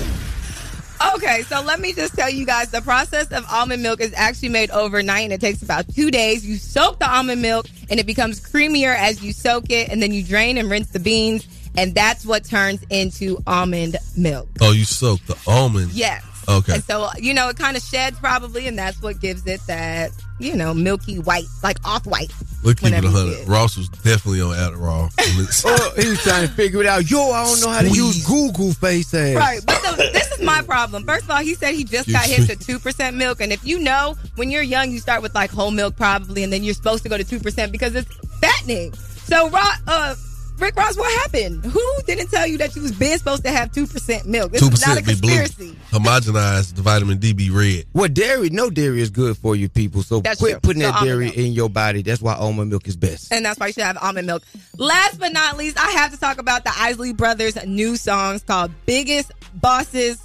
Okay, 1.16 1.42
so 1.44 1.62
let 1.62 1.80
me 1.80 1.94
just 1.94 2.16
tell 2.16 2.30
you 2.30 2.46
guys 2.46 2.72
the 2.72 2.82
process 2.82 3.32
of 3.32 3.46
almond 3.52 3.84
milk 3.84 4.00
is 4.00 4.14
actually 4.16 4.50
made 4.50 4.72
overnight 4.72 5.24
and 5.26 5.34
it 5.34 5.42
takes 5.42 5.62
about 5.62 5.86
two 5.94 6.10
days. 6.10 6.46
You 6.46 6.56
soak 6.56 7.00
the 7.00 7.10
almond 7.10 7.42
milk 7.42 7.66
and 7.90 8.00
it 8.00 8.06
becomes 8.06 8.40
creamier 8.40 8.96
as 8.96 9.22
you 9.22 9.34
soak 9.34 9.70
it, 9.70 9.90
and 9.90 10.02
then 10.02 10.14
you 10.14 10.24
drain 10.24 10.58
and 10.58 10.70
rinse 10.70 10.90
the 10.90 11.00
beans, 11.00 11.48
and 11.76 11.94
that's 11.96 12.26
what 12.26 12.46
turns 12.46 12.84
into 12.90 13.42
almond 13.48 13.98
milk. 14.16 14.48
Oh, 14.62 14.72
you 14.72 14.86
soak 14.86 15.20
the 15.26 15.38
almond. 15.48 15.92
Yes. 15.92 16.24
Okay. 16.48 16.76
And 16.76 16.84
so, 16.84 17.10
you 17.18 17.34
know, 17.34 17.50
it 17.50 17.58
kind 17.58 17.76
of 17.76 17.84
sheds 17.84 18.20
probably, 18.20 18.68
and 18.68 18.78
that's 18.78 19.02
what 19.02 19.20
gives 19.20 19.46
it 19.48 19.62
that, 19.68 20.12
you 20.40 20.56
know, 20.56 20.74
milky 20.74 21.20
white, 21.20 21.46
like 21.64 21.78
off 21.86 22.06
white. 22.06 22.32
Look, 22.64 22.78
keep 22.78 22.94
it 22.94 22.96
whenever 22.96 23.10
hundred. 23.10 23.48
Ross 23.48 23.78
was 23.78 23.90
definitely 23.90 24.42
on 24.42 24.56
Adderall. 24.56 25.12
Oh, 25.66 25.94
he 25.98 26.10
was 26.10 26.22
trying 26.22 26.48
to 26.48 26.54
figure 26.54 26.82
it 26.82 26.86
out. 26.86 27.10
Yo, 27.10 27.32
I 27.32 27.44
don't 27.46 27.62
know 27.62 27.70
how 27.70 27.82
to 27.82 27.90
use 27.90 28.26
Google 28.26 28.72
face 28.74 29.14
ass. 29.14 29.36
Right, 29.36 29.60
but 29.66 29.82
so 29.82 29.96
this 29.96 30.32
is 30.32 30.42
my 30.42 30.62
problem. 30.62 31.04
First 31.06 31.26
of 31.26 31.32
all, 31.32 31.42
he 31.42 31.56
said 31.56 31.74
he 31.76 31.84
just 31.84 32.12
got 32.12 32.26
hit 32.26 32.48
to 32.48 32.56
two 32.56 32.80
percent 32.80 33.16
milk, 33.18 33.42
and 33.42 33.52
if 33.52 33.66
you 33.66 33.80
know 33.80 34.16
when 34.36 34.52
you're 34.52 34.62
young, 34.64 34.92
you 34.92 35.00
start 35.00 35.22
with 35.22 35.34
like 35.36 35.50
whole 35.52 35.72
milk 35.72 35.96
probably, 35.96 36.44
and 36.44 36.52
then 36.52 36.64
you're 36.64 36.74
supposed 36.74 37.04
to 37.04 37.10
go 37.10 37.18
to 37.18 37.24
two 37.24 37.40
percent 37.40 37.72
because 37.72 37.96
it's 37.96 38.14
fattening. 38.40 38.94
So, 38.94 39.50
Ross, 39.50 39.80
uh, 39.88 40.16
Rick 40.60 40.76
Ross, 40.78 40.96
what 40.98 41.12
happened? 41.22 41.66
Who 41.66 41.82
didn't 42.06 42.28
tell 42.30 42.46
you 42.48 42.58
that 42.60 42.76
you 42.76 42.82
was 42.84 42.92
been 42.92 43.18
supposed 43.18 43.44
to 43.44 43.52
have 43.52 43.72
two 43.72 43.88
percent 43.88 44.28
milk? 44.28 44.52
This 44.52 44.62
Two 44.62 44.70
is 44.70 44.86
not 44.86 44.98
a 44.98 45.02
percent 45.02 45.22
be 45.22 45.28
blue. 45.28 45.38
conspiracy. 45.38 45.78
Homogenized, 45.92 46.76
the 46.76 46.82
vitamin 46.82 47.18
D 47.18 47.34
be 47.34 47.50
red. 47.50 47.86
Well, 47.94 48.08
dairy, 48.08 48.50
no 48.50 48.70
dairy 48.70 49.02
is 49.02 49.10
good 49.10 49.36
for 49.38 49.56
you 49.56 49.68
people. 49.68 50.04
So 50.04 50.20
That's 50.22 50.40
quit 50.40 50.54
true. 50.54 50.60
putting 50.62 50.82
So 50.84 50.88
that 50.90 50.96
almond 51.00 51.08
dairy 51.10 51.26
milk. 51.26 51.38
in 51.38 51.52
your 51.54 51.70
body. 51.70 52.02
That's 52.02 52.22
why 52.22 52.36
almond 52.36 52.70
milk 52.70 52.88
is 52.88 52.96
best. 52.96 53.32
And 53.34 53.44
that's 53.46 53.60
why 53.60 53.68
you 53.68 53.74
should 53.74 53.84
have 53.84 53.98
almond 54.02 54.28
milk. 54.28 54.44
Last 54.78 55.20
but 55.20 55.34
not 55.34 55.58
least, 55.58 55.78
I 55.80 55.92
have 55.92 56.12
to 56.12 56.20
talk 56.20 56.38
about 56.38 56.64
the 56.64 56.72
Isley 56.76 57.14
Brothers' 57.14 57.58
new 57.66 57.96
songs 57.98 58.44
called 58.44 58.72
Biggest 58.86 59.32
Bosses. 59.56 60.20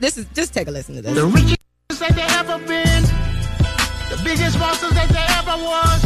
This 0.00 0.16
is 0.16 0.26
just 0.34 0.54
take 0.54 0.68
a 0.68 0.70
listen 0.70 0.94
to 0.94 1.02
this. 1.02 1.14
The 1.14 1.26
richest 1.26 1.58
that 1.98 2.14
they 2.14 2.22
ever 2.22 2.58
been, 2.64 3.02
the 4.08 4.20
biggest 4.24 4.58
bosses 4.58 4.90
that 4.92 5.08
they 5.08 5.26
ever 5.34 5.60
was. 5.62 6.04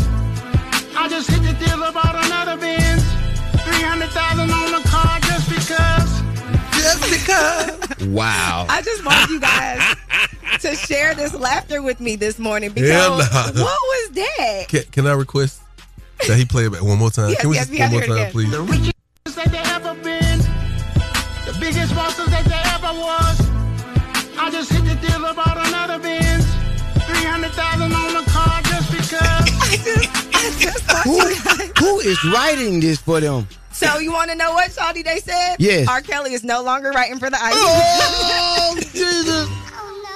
I 0.97 1.09
just 1.09 1.31
hit 1.31 1.43
the 1.43 1.53
deal 1.65 1.83
about 1.83 2.25
another 2.25 2.57
Benz, 2.59 3.03
three 3.65 3.83
hundred 3.83 4.11
thousand 4.11 4.51
on 4.51 4.73
the 4.73 4.89
car 4.89 5.19
just 5.21 5.49
because. 5.49 6.23
Just 6.83 7.03
because. 7.11 8.07
Wow. 8.09 8.67
I 8.69 8.83
just 8.83 9.05
want 9.05 9.31
you 9.31 9.41
guys 9.41 9.97
to 10.61 10.75
share 10.77 11.15
this 11.15 11.35
laughter 11.35 11.83
with 11.83 12.01
me 12.01 12.17
this 12.17 12.39
morning 12.39 12.71
because 12.73 12.91
Hell 12.91 13.19
nah. 13.19 13.63
what 13.63 13.81
was 13.81 14.11
that? 14.11 14.65
Can, 14.69 14.83
can 14.85 15.07
I 15.07 15.13
request 15.13 15.63
that 16.27 16.37
he 16.37 16.45
play 16.45 16.67
it 16.67 16.73
back 16.73 16.83
one 16.83 16.99
more 16.99 17.11
time? 17.11 17.31
Yes, 17.31 17.41
can 17.41 17.51
we 17.51 17.57
yes, 17.57 17.69
just 17.69 17.73
we 17.73 17.81
one 17.81 17.91
more 17.93 18.03
time, 18.03 18.27
it 18.27 18.33
please? 18.33 18.51
The 18.51 18.63
richest 18.63 18.93
that 19.37 19.51
they 19.51 19.59
ever 19.59 19.95
been, 20.03 20.39
the 21.47 21.57
biggest 21.61 21.95
bosses 21.95 22.27
that 22.27 22.45
they 22.45 22.63
ever 22.75 22.99
was. 22.99 23.53
I 24.39 24.51
just 24.51 24.73
hit 24.73 24.85
the 24.85 25.07
deal 25.07 25.25
about 25.25 25.52
who, 31.05 31.21
who 31.79 32.01
is 32.01 32.23
writing 32.33 32.81
this 32.81 33.01
for 33.01 33.21
them? 33.21 33.47
So 33.73 33.99
you 33.99 34.13
want 34.13 34.31
to 34.31 34.37
know 34.37 34.53
what, 34.53 34.71
Shawty, 34.71 35.05
they 35.05 35.19
said? 35.21 35.57
Yes. 35.59 35.89
R. 35.89 36.01
Kelly 36.03 36.35
is 36.35 36.45
no 36.45 36.63
longer 36.63 36.91
writing 36.91 37.19
for 37.19 37.31
the 37.31 37.37
Isley 37.41 37.59
Oh, 37.65 38.77
Jesus. 38.93 39.49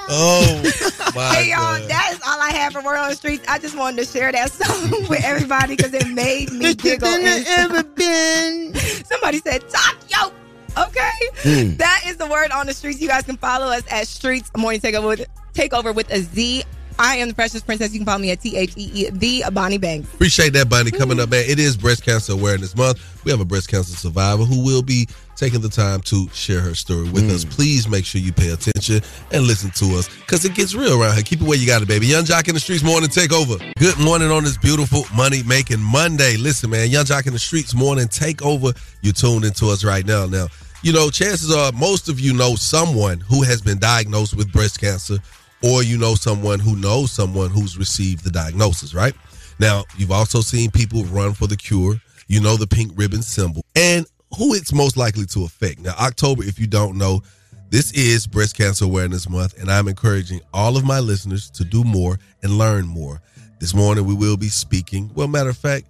Oh, 0.08 1.12
my 1.16 1.34
Hey 1.34 1.50
y'all, 1.50 1.58
God. 1.80 1.88
that 1.90 2.10
is 2.12 2.20
all 2.26 2.40
I 2.40 2.50
have 2.50 2.72
for 2.74 2.82
Word 2.82 2.96
on 2.96 3.10
the 3.10 3.16
Streets. 3.16 3.44
I 3.48 3.58
just 3.58 3.76
wanted 3.76 4.04
to 4.04 4.04
share 4.04 4.30
that 4.30 4.52
song 4.52 4.90
with 5.08 5.24
everybody 5.24 5.74
because 5.74 5.92
it 5.94 6.06
made 6.08 6.52
me 6.52 6.74
giggle. 6.74 7.08
and- 7.08 7.44
ever 7.48 7.82
been. 7.82 8.74
Somebody 9.04 9.38
said 9.38 9.62
Tokyo. 9.68 10.32
Okay, 10.78 11.10
Mm. 11.44 11.78
that 11.78 12.02
is 12.06 12.18
the 12.18 12.26
word 12.26 12.50
on 12.50 12.66
the 12.66 12.74
streets. 12.74 13.00
You 13.00 13.08
guys 13.08 13.22
can 13.24 13.38
follow 13.38 13.66
us 13.68 13.82
at 13.90 14.04
Streetz 14.06 14.54
Morning 14.58 14.78
Takeover 14.78 15.08
with 15.08 15.26
Takeover 15.54 15.94
with 15.94 16.12
a 16.12 16.20
Z. 16.20 16.64
I 16.98 17.16
am 17.16 17.28
the 17.28 17.34
Precious 17.34 17.62
Princess. 17.62 17.92
You 17.92 17.98
can 18.00 18.06
follow 18.06 18.18
me 18.18 18.30
at 18.30 18.40
T 18.40 18.56
H 18.56 18.72
E 18.76 18.90
E 18.94 19.10
the 19.10 19.44
Bonnie 19.52 19.78
Banks. 19.78 20.12
Appreciate 20.14 20.52
that, 20.54 20.68
Bonnie. 20.68 20.90
Coming 20.90 21.20
up, 21.20 21.28
man. 21.28 21.44
It 21.46 21.58
is 21.58 21.76
Breast 21.76 22.04
Cancer 22.04 22.32
Awareness 22.32 22.74
Month. 22.74 23.24
We 23.24 23.30
have 23.30 23.40
a 23.40 23.44
breast 23.44 23.68
cancer 23.68 23.94
survivor 23.96 24.44
who 24.44 24.64
will 24.64 24.82
be 24.82 25.08
taking 25.34 25.60
the 25.60 25.68
time 25.68 26.00
to 26.00 26.28
share 26.32 26.60
her 26.60 26.74
story 26.74 27.10
with 27.10 27.30
us. 27.30 27.44
Mm. 27.44 27.50
Please 27.50 27.88
make 27.88 28.06
sure 28.06 28.20
you 28.20 28.32
pay 28.32 28.50
attention 28.50 29.02
and 29.32 29.44
listen 29.44 29.70
to 29.72 29.98
us 29.98 30.08
because 30.20 30.44
it 30.44 30.54
gets 30.54 30.74
real 30.74 31.00
around 31.00 31.14
here. 31.14 31.22
Keep 31.22 31.42
it 31.42 31.46
where 31.46 31.58
you 31.58 31.66
got 31.66 31.82
it, 31.82 31.88
baby. 31.88 32.06
Yung 32.06 32.24
Joc 32.24 32.48
in 32.48 32.54
the 32.54 32.60
Streetz 32.60 32.84
Morning 32.84 33.10
Takeover. 33.10 33.60
Good 33.78 33.98
morning 33.98 34.30
on 34.30 34.44
this 34.44 34.56
beautiful 34.56 35.04
money 35.14 35.42
making 35.42 35.80
Monday. 35.80 36.36
Listen, 36.36 36.70
man. 36.70 36.88
Yung 36.88 37.04
Joc 37.04 37.26
in 37.26 37.34
the 37.34 37.38
Streetz 37.38 37.74
Morning 37.74 38.06
Takeover. 38.06 38.74
You're 39.02 39.12
tuned 39.12 39.44
into 39.44 39.66
us 39.66 39.84
right 39.84 40.06
now. 40.06 40.26
Now, 40.26 40.46
you 40.82 40.92
know, 40.92 41.10
chances 41.10 41.52
are 41.52 41.72
most 41.72 42.08
of 42.08 42.20
you 42.20 42.32
know 42.32 42.54
someone 42.54 43.20
who 43.20 43.42
has 43.42 43.60
been 43.60 43.78
diagnosed 43.78 44.36
with 44.36 44.50
breast 44.52 44.80
cancer 44.80 45.18
or 45.66 45.82
you 45.82 45.98
know 45.98 46.14
someone 46.14 46.60
who 46.60 46.76
knows 46.76 47.10
someone 47.10 47.50
who's 47.50 47.76
received 47.76 48.24
the 48.24 48.30
diagnosis, 48.30 48.94
right? 48.94 49.14
Now, 49.58 49.84
you've 49.96 50.12
also 50.12 50.40
seen 50.40 50.70
people 50.70 51.04
run 51.04 51.32
for 51.32 51.46
the 51.46 51.56
cure. 51.56 52.00
You 52.28 52.40
know 52.40 52.56
the 52.56 52.66
pink 52.66 52.92
ribbon 52.96 53.22
symbol 53.22 53.64
and 53.74 54.06
who 54.36 54.54
it's 54.54 54.72
most 54.72 54.96
likely 54.96 55.26
to 55.26 55.44
affect. 55.44 55.80
Now, 55.80 55.94
October, 55.98 56.44
if 56.44 56.58
you 56.58 56.66
don't 56.66 56.98
know, 56.98 57.22
this 57.70 57.92
is 57.92 58.26
Breast 58.26 58.56
Cancer 58.56 58.84
Awareness 58.84 59.28
Month, 59.28 59.60
and 59.60 59.70
I'm 59.70 59.88
encouraging 59.88 60.40
all 60.52 60.76
of 60.76 60.84
my 60.84 61.00
listeners 61.00 61.50
to 61.50 61.64
do 61.64 61.82
more 61.84 62.18
and 62.42 62.58
learn 62.58 62.86
more. 62.86 63.20
This 63.58 63.74
morning, 63.74 64.04
we 64.04 64.14
will 64.14 64.36
be 64.36 64.48
speaking. 64.48 65.10
Well, 65.14 65.28
matter 65.28 65.50
of 65.50 65.56
fact, 65.56 65.86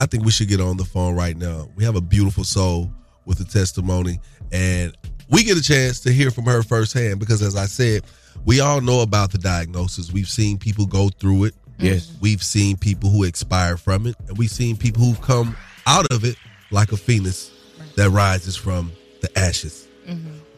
I 0.00 0.06
think 0.06 0.24
we 0.24 0.30
should 0.30 0.48
get 0.48 0.60
on 0.60 0.76
the 0.76 0.84
phone 0.84 1.14
right 1.14 1.36
now. 1.36 1.68
We 1.74 1.84
have 1.84 1.96
a 1.96 2.00
beautiful 2.00 2.44
soul 2.44 2.90
with 3.26 3.40
a 3.40 3.44
testimony, 3.44 4.20
and 4.52 4.96
we 5.30 5.44
get 5.44 5.56
a 5.56 5.62
chance 5.62 6.00
to 6.00 6.12
hear 6.12 6.30
from 6.30 6.44
her 6.44 6.62
firsthand 6.62 7.20
because, 7.20 7.42
as 7.42 7.56
I 7.56 7.66
said, 7.66 8.02
we 8.44 8.60
all 8.60 8.80
know 8.80 9.00
about 9.02 9.32
the 9.32 9.38
diagnosis. 9.38 10.12
We've 10.12 10.28
seen 10.28 10.58
people 10.58 10.86
go 10.86 11.08
through 11.08 11.44
it. 11.44 11.54
Yes. 11.78 12.12
We've 12.20 12.42
seen 12.42 12.76
people 12.76 13.10
who 13.10 13.24
expire 13.24 13.76
from 13.76 14.06
it, 14.06 14.16
and 14.26 14.36
we've 14.36 14.50
seen 14.50 14.76
people 14.76 15.02
who've 15.02 15.20
come 15.20 15.56
out 15.86 16.10
of 16.12 16.24
it 16.24 16.36
like 16.70 16.92
a 16.92 16.96
phoenix 16.96 17.52
that 17.96 18.10
rises 18.10 18.56
from 18.56 18.92
the 19.20 19.38
ashes. 19.38 19.86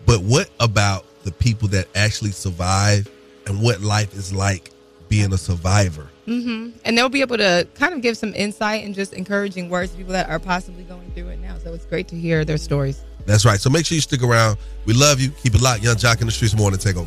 But 0.07 0.23
what 0.23 0.51
about 0.61 1.05
the 1.25 1.33
people 1.33 1.68
that 1.68 1.89
actually 1.95 2.31
survive 2.31 3.09
and 3.47 3.62
what 3.62 3.81
life 3.81 4.14
is 4.14 4.33
like 4.33 4.71
being 5.09 5.33
a 5.33 5.39
survivor? 5.39 6.09
Mm-hmm. 6.27 6.79
And 6.85 6.97
they'll 6.97 7.09
be 7.09 7.21
able 7.21 7.37
to 7.37 7.66
kind 7.75 7.95
of 7.95 8.03
give 8.03 8.16
some 8.16 8.35
insight 8.35 8.85
and 8.85 8.95
just 8.95 9.12
encouraging 9.12 9.68
words 9.68 9.93
to 9.93 9.99
people 9.99 10.12
that 10.12 10.29
are 10.29 10.39
possibly 10.39 10.85
going 10.85 11.11
through 11.12 11.29
it 11.29 11.41
now. 11.41 11.59
So 11.59 11.75
it's 11.75 11.87
great 11.87 12.09
to 12.09 12.16
hear 12.16 12.45
their 12.45 12.59
stories. 12.59 13.03
That's 13.27 13.45
right. 13.45 13.61
So 13.61 13.71
make 13.71 13.87
sure 13.87 13.95
you 13.95 14.01
stick 14.01 14.23
around. 14.23 14.59
We 14.87 14.95
love 14.95 15.21
you. 15.21 15.31
Keep 15.31 15.55
it 15.55 15.61
locked. 15.61 15.83
Yung 15.83 15.97
Joc 15.97 16.21
in 16.21 16.27
the 16.27 16.33
Streetz 16.33 16.57
Morning 16.57 16.79
Takeover. 16.79 17.07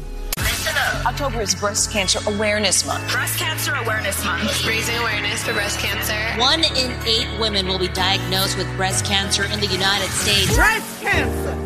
October 1.06 1.42
is 1.42 1.54
Breast 1.54 1.92
Cancer 1.92 2.20
Awareness 2.28 2.86
Month. 2.86 3.12
Breast 3.12 3.38
Cancer 3.38 3.74
Awareness 3.76 4.24
Month. 4.24 4.66
Raising 4.66 4.96
awareness 4.98 5.44
for 5.44 5.52
breast 5.52 5.80
cancer. 5.80 6.16
One 6.40 6.64
in 6.64 6.92
eight 7.06 7.28
women 7.40 7.68
will 7.68 7.78
be 7.78 7.90
diagnosed 7.90 8.58
with 8.58 8.74
breast 8.78 9.04
cancer 9.06 9.44
in 9.44 9.60
the 9.60 9.68
United 9.68 10.10
States. 10.10 10.56
Breast 10.56 11.02
cancer, 11.02 11.58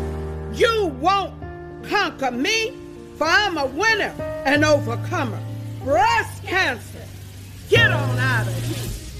you 0.52 0.86
won't 1.00 1.32
conquer 1.84 2.32
me, 2.32 2.72
for 3.16 3.28
I'm 3.28 3.56
a 3.58 3.66
winner 3.66 4.12
and 4.44 4.64
overcomer. 4.64 5.40
Breast 5.84 6.42
cancer, 6.44 7.04
get 7.70 7.92
on 7.92 8.18
out 8.18 8.46
of 8.46 8.52
here. 8.54 8.57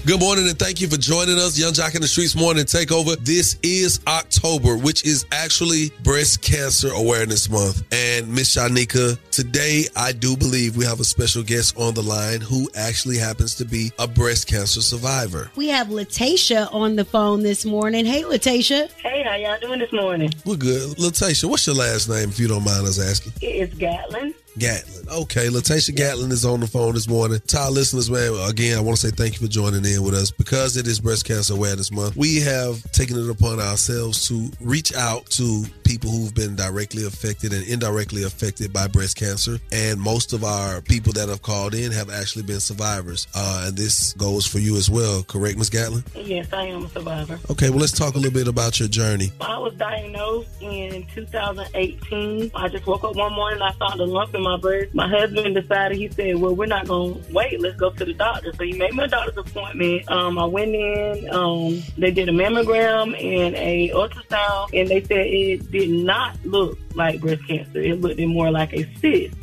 Good 0.09 0.21
morning 0.21 0.47
and 0.47 0.57
thank 0.57 0.81
you 0.81 0.87
for 0.87 0.97
joining 0.97 1.37
us. 1.37 1.55
Yung 1.59 1.71
Joc 1.71 1.93
in 1.93 2.01
the 2.01 2.07
Streetz 2.07 2.35
Morning 2.35 2.65
Takeover. 2.65 3.15
This 3.23 3.59
is 3.61 3.99
October, 4.07 4.75
which 4.75 5.05
is 5.05 5.27
actually 5.31 5.91
Breast 6.01 6.41
Cancer 6.41 6.89
Awareness 6.91 7.47
Month. 7.47 7.83
And 7.91 8.27
Miss 8.27 8.55
Shyneka, 8.55 9.19
today 9.29 9.85
I 9.95 10.13
do 10.13 10.35
believe 10.35 10.75
we 10.75 10.83
have 10.83 10.99
a 10.99 11.03
special 11.03 11.43
guest 11.43 11.77
on 11.77 11.93
the 11.93 12.01
line 12.01 12.41
who 12.41 12.67
actually 12.73 13.19
happens 13.19 13.53
to 13.57 13.65
be 13.65 13.91
a 13.99 14.07
breast 14.07 14.47
cancer 14.47 14.81
survivor. 14.81 15.51
We 15.55 15.67
have 15.67 15.89
Latasha 15.89 16.73
on 16.73 16.95
the 16.95 17.05
phone 17.05 17.43
this 17.43 17.63
morning. 17.63 18.07
Hey, 18.07 18.23
Latasha. 18.23 18.91
Hey, 18.93 19.21
how 19.21 19.35
y'all 19.35 19.59
doing 19.59 19.77
this 19.77 19.93
morning? 19.93 20.33
We're 20.43 20.55
good. 20.55 20.97
Latasha, 20.97 21.47
what's 21.47 21.67
your 21.67 21.75
last 21.75 22.09
name 22.09 22.29
if 22.29 22.39
you 22.39 22.47
don't 22.47 22.65
mind 22.65 22.87
us 22.87 22.99
asking? 22.99 23.33
It's 23.43 23.75
Gatlin. 23.75 24.33
Gatlin. 24.59 25.07
Okay, 25.09 25.47
Latasha 25.47 25.95
Gatlin 25.95 26.31
is 26.31 26.45
on 26.45 26.59
the 26.59 26.67
phone 26.67 26.93
this 26.93 27.07
morning. 27.07 27.39
To 27.47 27.57
our 27.57 27.71
listeners, 27.71 28.11
man, 28.11 28.33
again, 28.47 28.77
I 28.77 28.81
want 28.81 28.99
to 28.99 29.07
say 29.07 29.15
thank 29.15 29.39
you 29.39 29.47
for 29.47 29.51
joining 29.51 29.83
in 29.85 30.03
with 30.03 30.13
us. 30.13 30.29
Because 30.29 30.77
it 30.77 30.85
is 30.85 30.99
Breast 30.99 31.25
Cancer 31.25 31.53
Awareness 31.55 31.91
Month, 31.91 32.15
we 32.15 32.39
have 32.41 32.79
taken 32.91 33.17
it 33.17 33.29
upon 33.29 33.59
ourselves 33.59 34.27
to 34.27 34.51
reach 34.61 34.93
out 34.93 35.25
to 35.31 35.63
people 35.83 36.11
who've 36.11 36.35
been 36.35 36.55
directly 36.55 37.05
affected 37.05 37.51
and 37.51 37.65
indirectly 37.67 38.23
affected 38.23 38.71
by 38.71 38.87
breast 38.87 39.17
cancer. 39.17 39.57
And 39.71 39.99
most 39.99 40.33
of 40.33 40.43
our 40.43 40.81
people 40.81 41.13
that 41.13 41.29
have 41.29 41.41
called 41.41 41.73
in 41.73 41.91
have 41.91 42.11
actually 42.11 42.43
been 42.43 42.59
survivors. 42.59 43.27
Uh, 43.33 43.65
and 43.67 43.75
this 43.75 44.13
goes 44.13 44.45
for 44.45 44.59
you 44.59 44.77
as 44.77 44.89
well, 44.89 45.23
correct, 45.23 45.57
Ms. 45.57 45.71
Gatlin? 45.71 46.03
Yes, 46.13 46.53
I 46.53 46.65
am 46.65 46.85
a 46.85 46.89
survivor. 46.89 47.39
Okay, 47.49 47.71
well, 47.71 47.79
let's 47.79 47.97
talk 47.97 48.13
a 48.13 48.17
little 48.17 48.31
bit 48.31 48.47
about 48.47 48.79
your 48.79 48.89
journey. 48.89 49.31
I 49.41 49.57
was 49.57 49.73
diagnosed 49.75 50.49
in 50.61 51.07
2018. 51.15 52.51
I 52.53 52.67
just 52.67 52.85
woke 52.85 53.03
up 53.03 53.15
one 53.15 53.33
morning, 53.33 53.61
I 53.61 53.71
found 53.71 53.99
a 53.99 54.05
lump 54.05 54.35
in 54.35 54.43
my 54.43 54.48
breast. 54.57 54.93
My 54.93 55.07
husband 55.07 55.55
decided, 55.55 55.97
he 55.97 56.09
said, 56.09 56.37
well, 56.37 56.55
we're 56.55 56.65
not 56.65 56.87
going 56.87 57.23
to 57.23 57.33
wait. 57.33 57.59
Let's 57.59 57.77
go 57.77 57.91
to 57.91 58.05
the 58.05 58.13
doctor. 58.13 58.51
So 58.53 58.63
he 58.63 58.73
made 58.73 58.93
me 58.93 59.03
a 59.03 59.07
doctor's 59.07 59.37
appointment. 59.37 60.09
Um, 60.11 60.37
I 60.37 60.45
went 60.45 60.75
in, 60.75 61.29
um, 61.33 61.81
they 61.97 62.11
did 62.11 62.29
a 62.29 62.31
mammogram 62.31 63.13
and 63.13 63.55
a 63.55 63.89
ultrasound, 63.89 64.69
and 64.73 64.89
they 64.89 65.01
said 65.01 65.27
it 65.27 65.71
did 65.71 65.89
not 65.89 66.37
look 66.45 66.77
like 66.95 67.21
breast 67.21 67.45
cancer. 67.47 67.79
It 67.79 68.01
looked 68.01 68.19
more 68.19 68.51
like 68.51 68.73
a 68.73 68.83
cyst. 68.95 69.35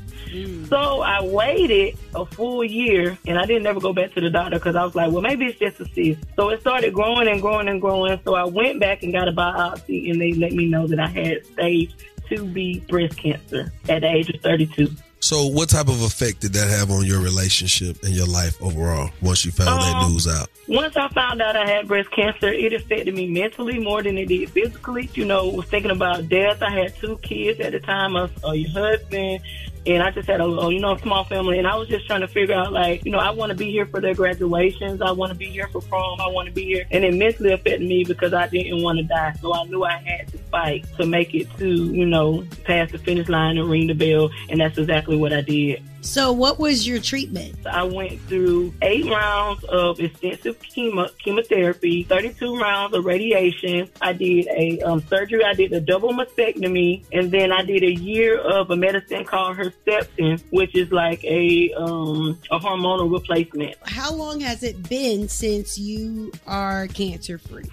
So 0.69 1.01
I 1.01 1.23
waited 1.23 1.97
a 2.15 2.27
full 2.27 2.65
year 2.65 3.17
and 3.27 3.39
I 3.39 3.47
didn't 3.47 3.67
ever 3.67 3.81
go 3.81 3.93
back 3.93 4.13
to 4.15 4.21
the 4.21 4.29
doctor 4.29 4.59
because 4.59 4.77
I 4.77 4.85
was 4.85 4.95
like, 4.95 5.11
well, 5.13 5.23
maybe 5.23 5.47
it's 5.47 5.59
just 5.59 5.81
a 5.81 5.87
cyst. 5.95 6.21
So 6.35 6.51
it 6.51 6.61
started 6.61 6.93
growing 6.93 7.29
and 7.29 7.41
growing 7.41 7.69
and 7.69 7.81
growing. 7.81 8.21
So 8.25 8.35
I 8.35 8.45
went 8.45 8.81
back 8.81 9.03
and 9.03 9.13
got 9.13 9.29
a 9.29 9.33
biopsy 9.33 10.11
and 10.11 10.21
they 10.21 10.33
let 10.33 10.53
me 10.53 10.67
know 10.67 10.87
that 10.89 10.99
I 10.99 11.07
had 11.07 11.47
stage 11.47 11.95
2B 12.29 12.87
breast 12.89 13.17
cancer 13.17 13.73
at 13.89 14.03
the 14.03 14.09
age 14.09 14.31
of 14.31 14.41
32. 14.43 14.89
So, 15.19 15.47
what 15.47 15.71
type 15.71 15.89
of 15.89 16.03
effect 16.03 16.41
did 16.41 16.53
that 16.53 16.69
have 16.69 16.91
on 16.91 17.05
your 17.05 17.21
relationship 17.21 18.03
and 18.05 18.15
your 18.15 18.27
life 18.27 18.61
overall 18.63 19.11
once 19.23 19.45
you 19.45 19.51
found 19.51 19.81
that 19.81 19.97
Um, 19.97 20.13
news 20.13 20.29
out? 20.29 20.49
Once 20.69 20.97
I 20.97 21.09
found 21.09 21.41
out 21.41 21.57
I 21.57 21.67
had 21.67 21.89
breast 21.89 22.11
cancer, 22.11 22.49
it 22.53 22.73
affected 22.75 23.15
me 23.15 23.27
mentally 23.27 23.79
more 23.79 24.03
than 24.03 24.19
it 24.19 24.27
did 24.29 24.51
physically. 24.51 25.09
You 25.15 25.25
know, 25.25 25.49
was 25.49 25.67
thinking 25.67 25.91
about 25.91 26.29
death. 26.29 26.63
I 26.63 26.71
had 26.71 26.95
two 26.97 27.17
kids 27.23 27.59
at 27.61 27.73
the 27.73 27.81
time, 27.81 28.15
a, 28.15 28.31
a 28.45 28.63
husband, 28.65 29.41
and 29.87 30.03
I 30.03 30.11
just 30.11 30.29
had 30.29 30.41
a, 30.41 30.45
a, 30.45 30.73
you 30.73 30.81
know, 30.81 30.97
small 30.97 31.25
family. 31.25 31.59
And 31.59 31.67
I 31.67 31.77
was 31.77 31.89
just 31.89 32.07
trying 32.07 32.23
to 32.23 32.29
figure 32.29 32.55
out, 32.55 32.73
like, 32.73 33.05
you 33.05 33.13
know, 33.13 33.19
I 33.19 33.31
want 33.31 33.51
to 33.51 33.57
be 33.57 33.71
here 33.71 33.87
for 33.87 34.01
their 34.01 34.15
graduations. 34.15 35.01
I 35.01 35.13
want 35.13 35.33
to 35.33 35.39
be 35.39 35.47
here 35.47 35.69
for 35.69 35.81
prom. 35.81 36.21
I 36.21 36.27
want 36.27 36.49
to 36.49 36.55
be 36.55 36.65
here. 36.65 36.87
And 36.91 37.05
it 37.05 37.15
mentally 37.15 37.53
affected 37.53 37.83
me 37.83 38.05
because 38.05 38.33
I 38.33 38.49
didn't 38.49 38.83
want 38.83 38.99
to 38.99 39.05
die. 39.05 39.35
So 39.41 39.55
I 39.55 39.65
knew 39.65 39.85
I 39.85 39.99
had 39.99 40.29
to 40.29 40.39
fight 40.39 40.87
to 40.97 41.07
make 41.07 41.35
it 41.35 41.49
to, 41.59 41.69
you 41.69 42.07
know, 42.07 42.45
past 42.65 42.93
the 42.93 42.99
finish 42.99 43.29
line 43.29 43.59
and 43.59 43.69
ring 43.71 43.87
the 43.87 43.95
bell. 43.95 44.31
And 44.49 44.61
that's 44.61 44.77
exactly 44.77 45.17
what 45.17 45.33
I 45.33 45.41
did. 45.41 45.83
So, 46.07 46.31
what 46.31 46.61
was 46.61 46.87
your 46.87 47.01
treatment? 47.01 47.57
I 47.67 47.83
went 47.83 48.21
through 48.23 48.73
eight 48.81 49.07
rounds 49.07 49.65
of 49.65 49.99
extensive 49.99 50.57
chemo, 50.61 51.11
chemotherapy, 51.19 52.05
32 52.05 52.57
rounds 52.57 52.95
of 52.95 53.05
radiation. 53.05 53.91
I 54.01 54.13
did 54.13 54.47
a 54.47 54.81
um, 54.83 55.03
surgery. 55.09 55.45
I 55.45 55.53
did 55.53 55.73
a 55.73 55.81
double 55.81 56.11
mastectomy, 56.11 57.05
and 57.13 57.33
then 57.33 57.51
I 57.51 57.63
did 57.63 57.83
a 57.83 57.93
year 57.93 58.39
of 58.39 58.71
a 58.71 58.77
medicine 58.77 59.25
called 59.25 59.57
Herceptin, 59.57 60.41
which 60.51 60.77
is 60.77 60.93
like 60.93 61.25
a 61.25 61.73
um, 61.75 62.39
a 62.53 62.61
hormonal 62.61 63.13
replacement. 63.13 63.75
How 63.85 64.15
long 64.15 64.39
has 64.41 64.63
it 64.63 64.89
been 64.89 65.29
since 65.29 65.77
you 65.77 66.31
are 66.47 66.87
cancer 66.87 67.37
free? 67.37 67.65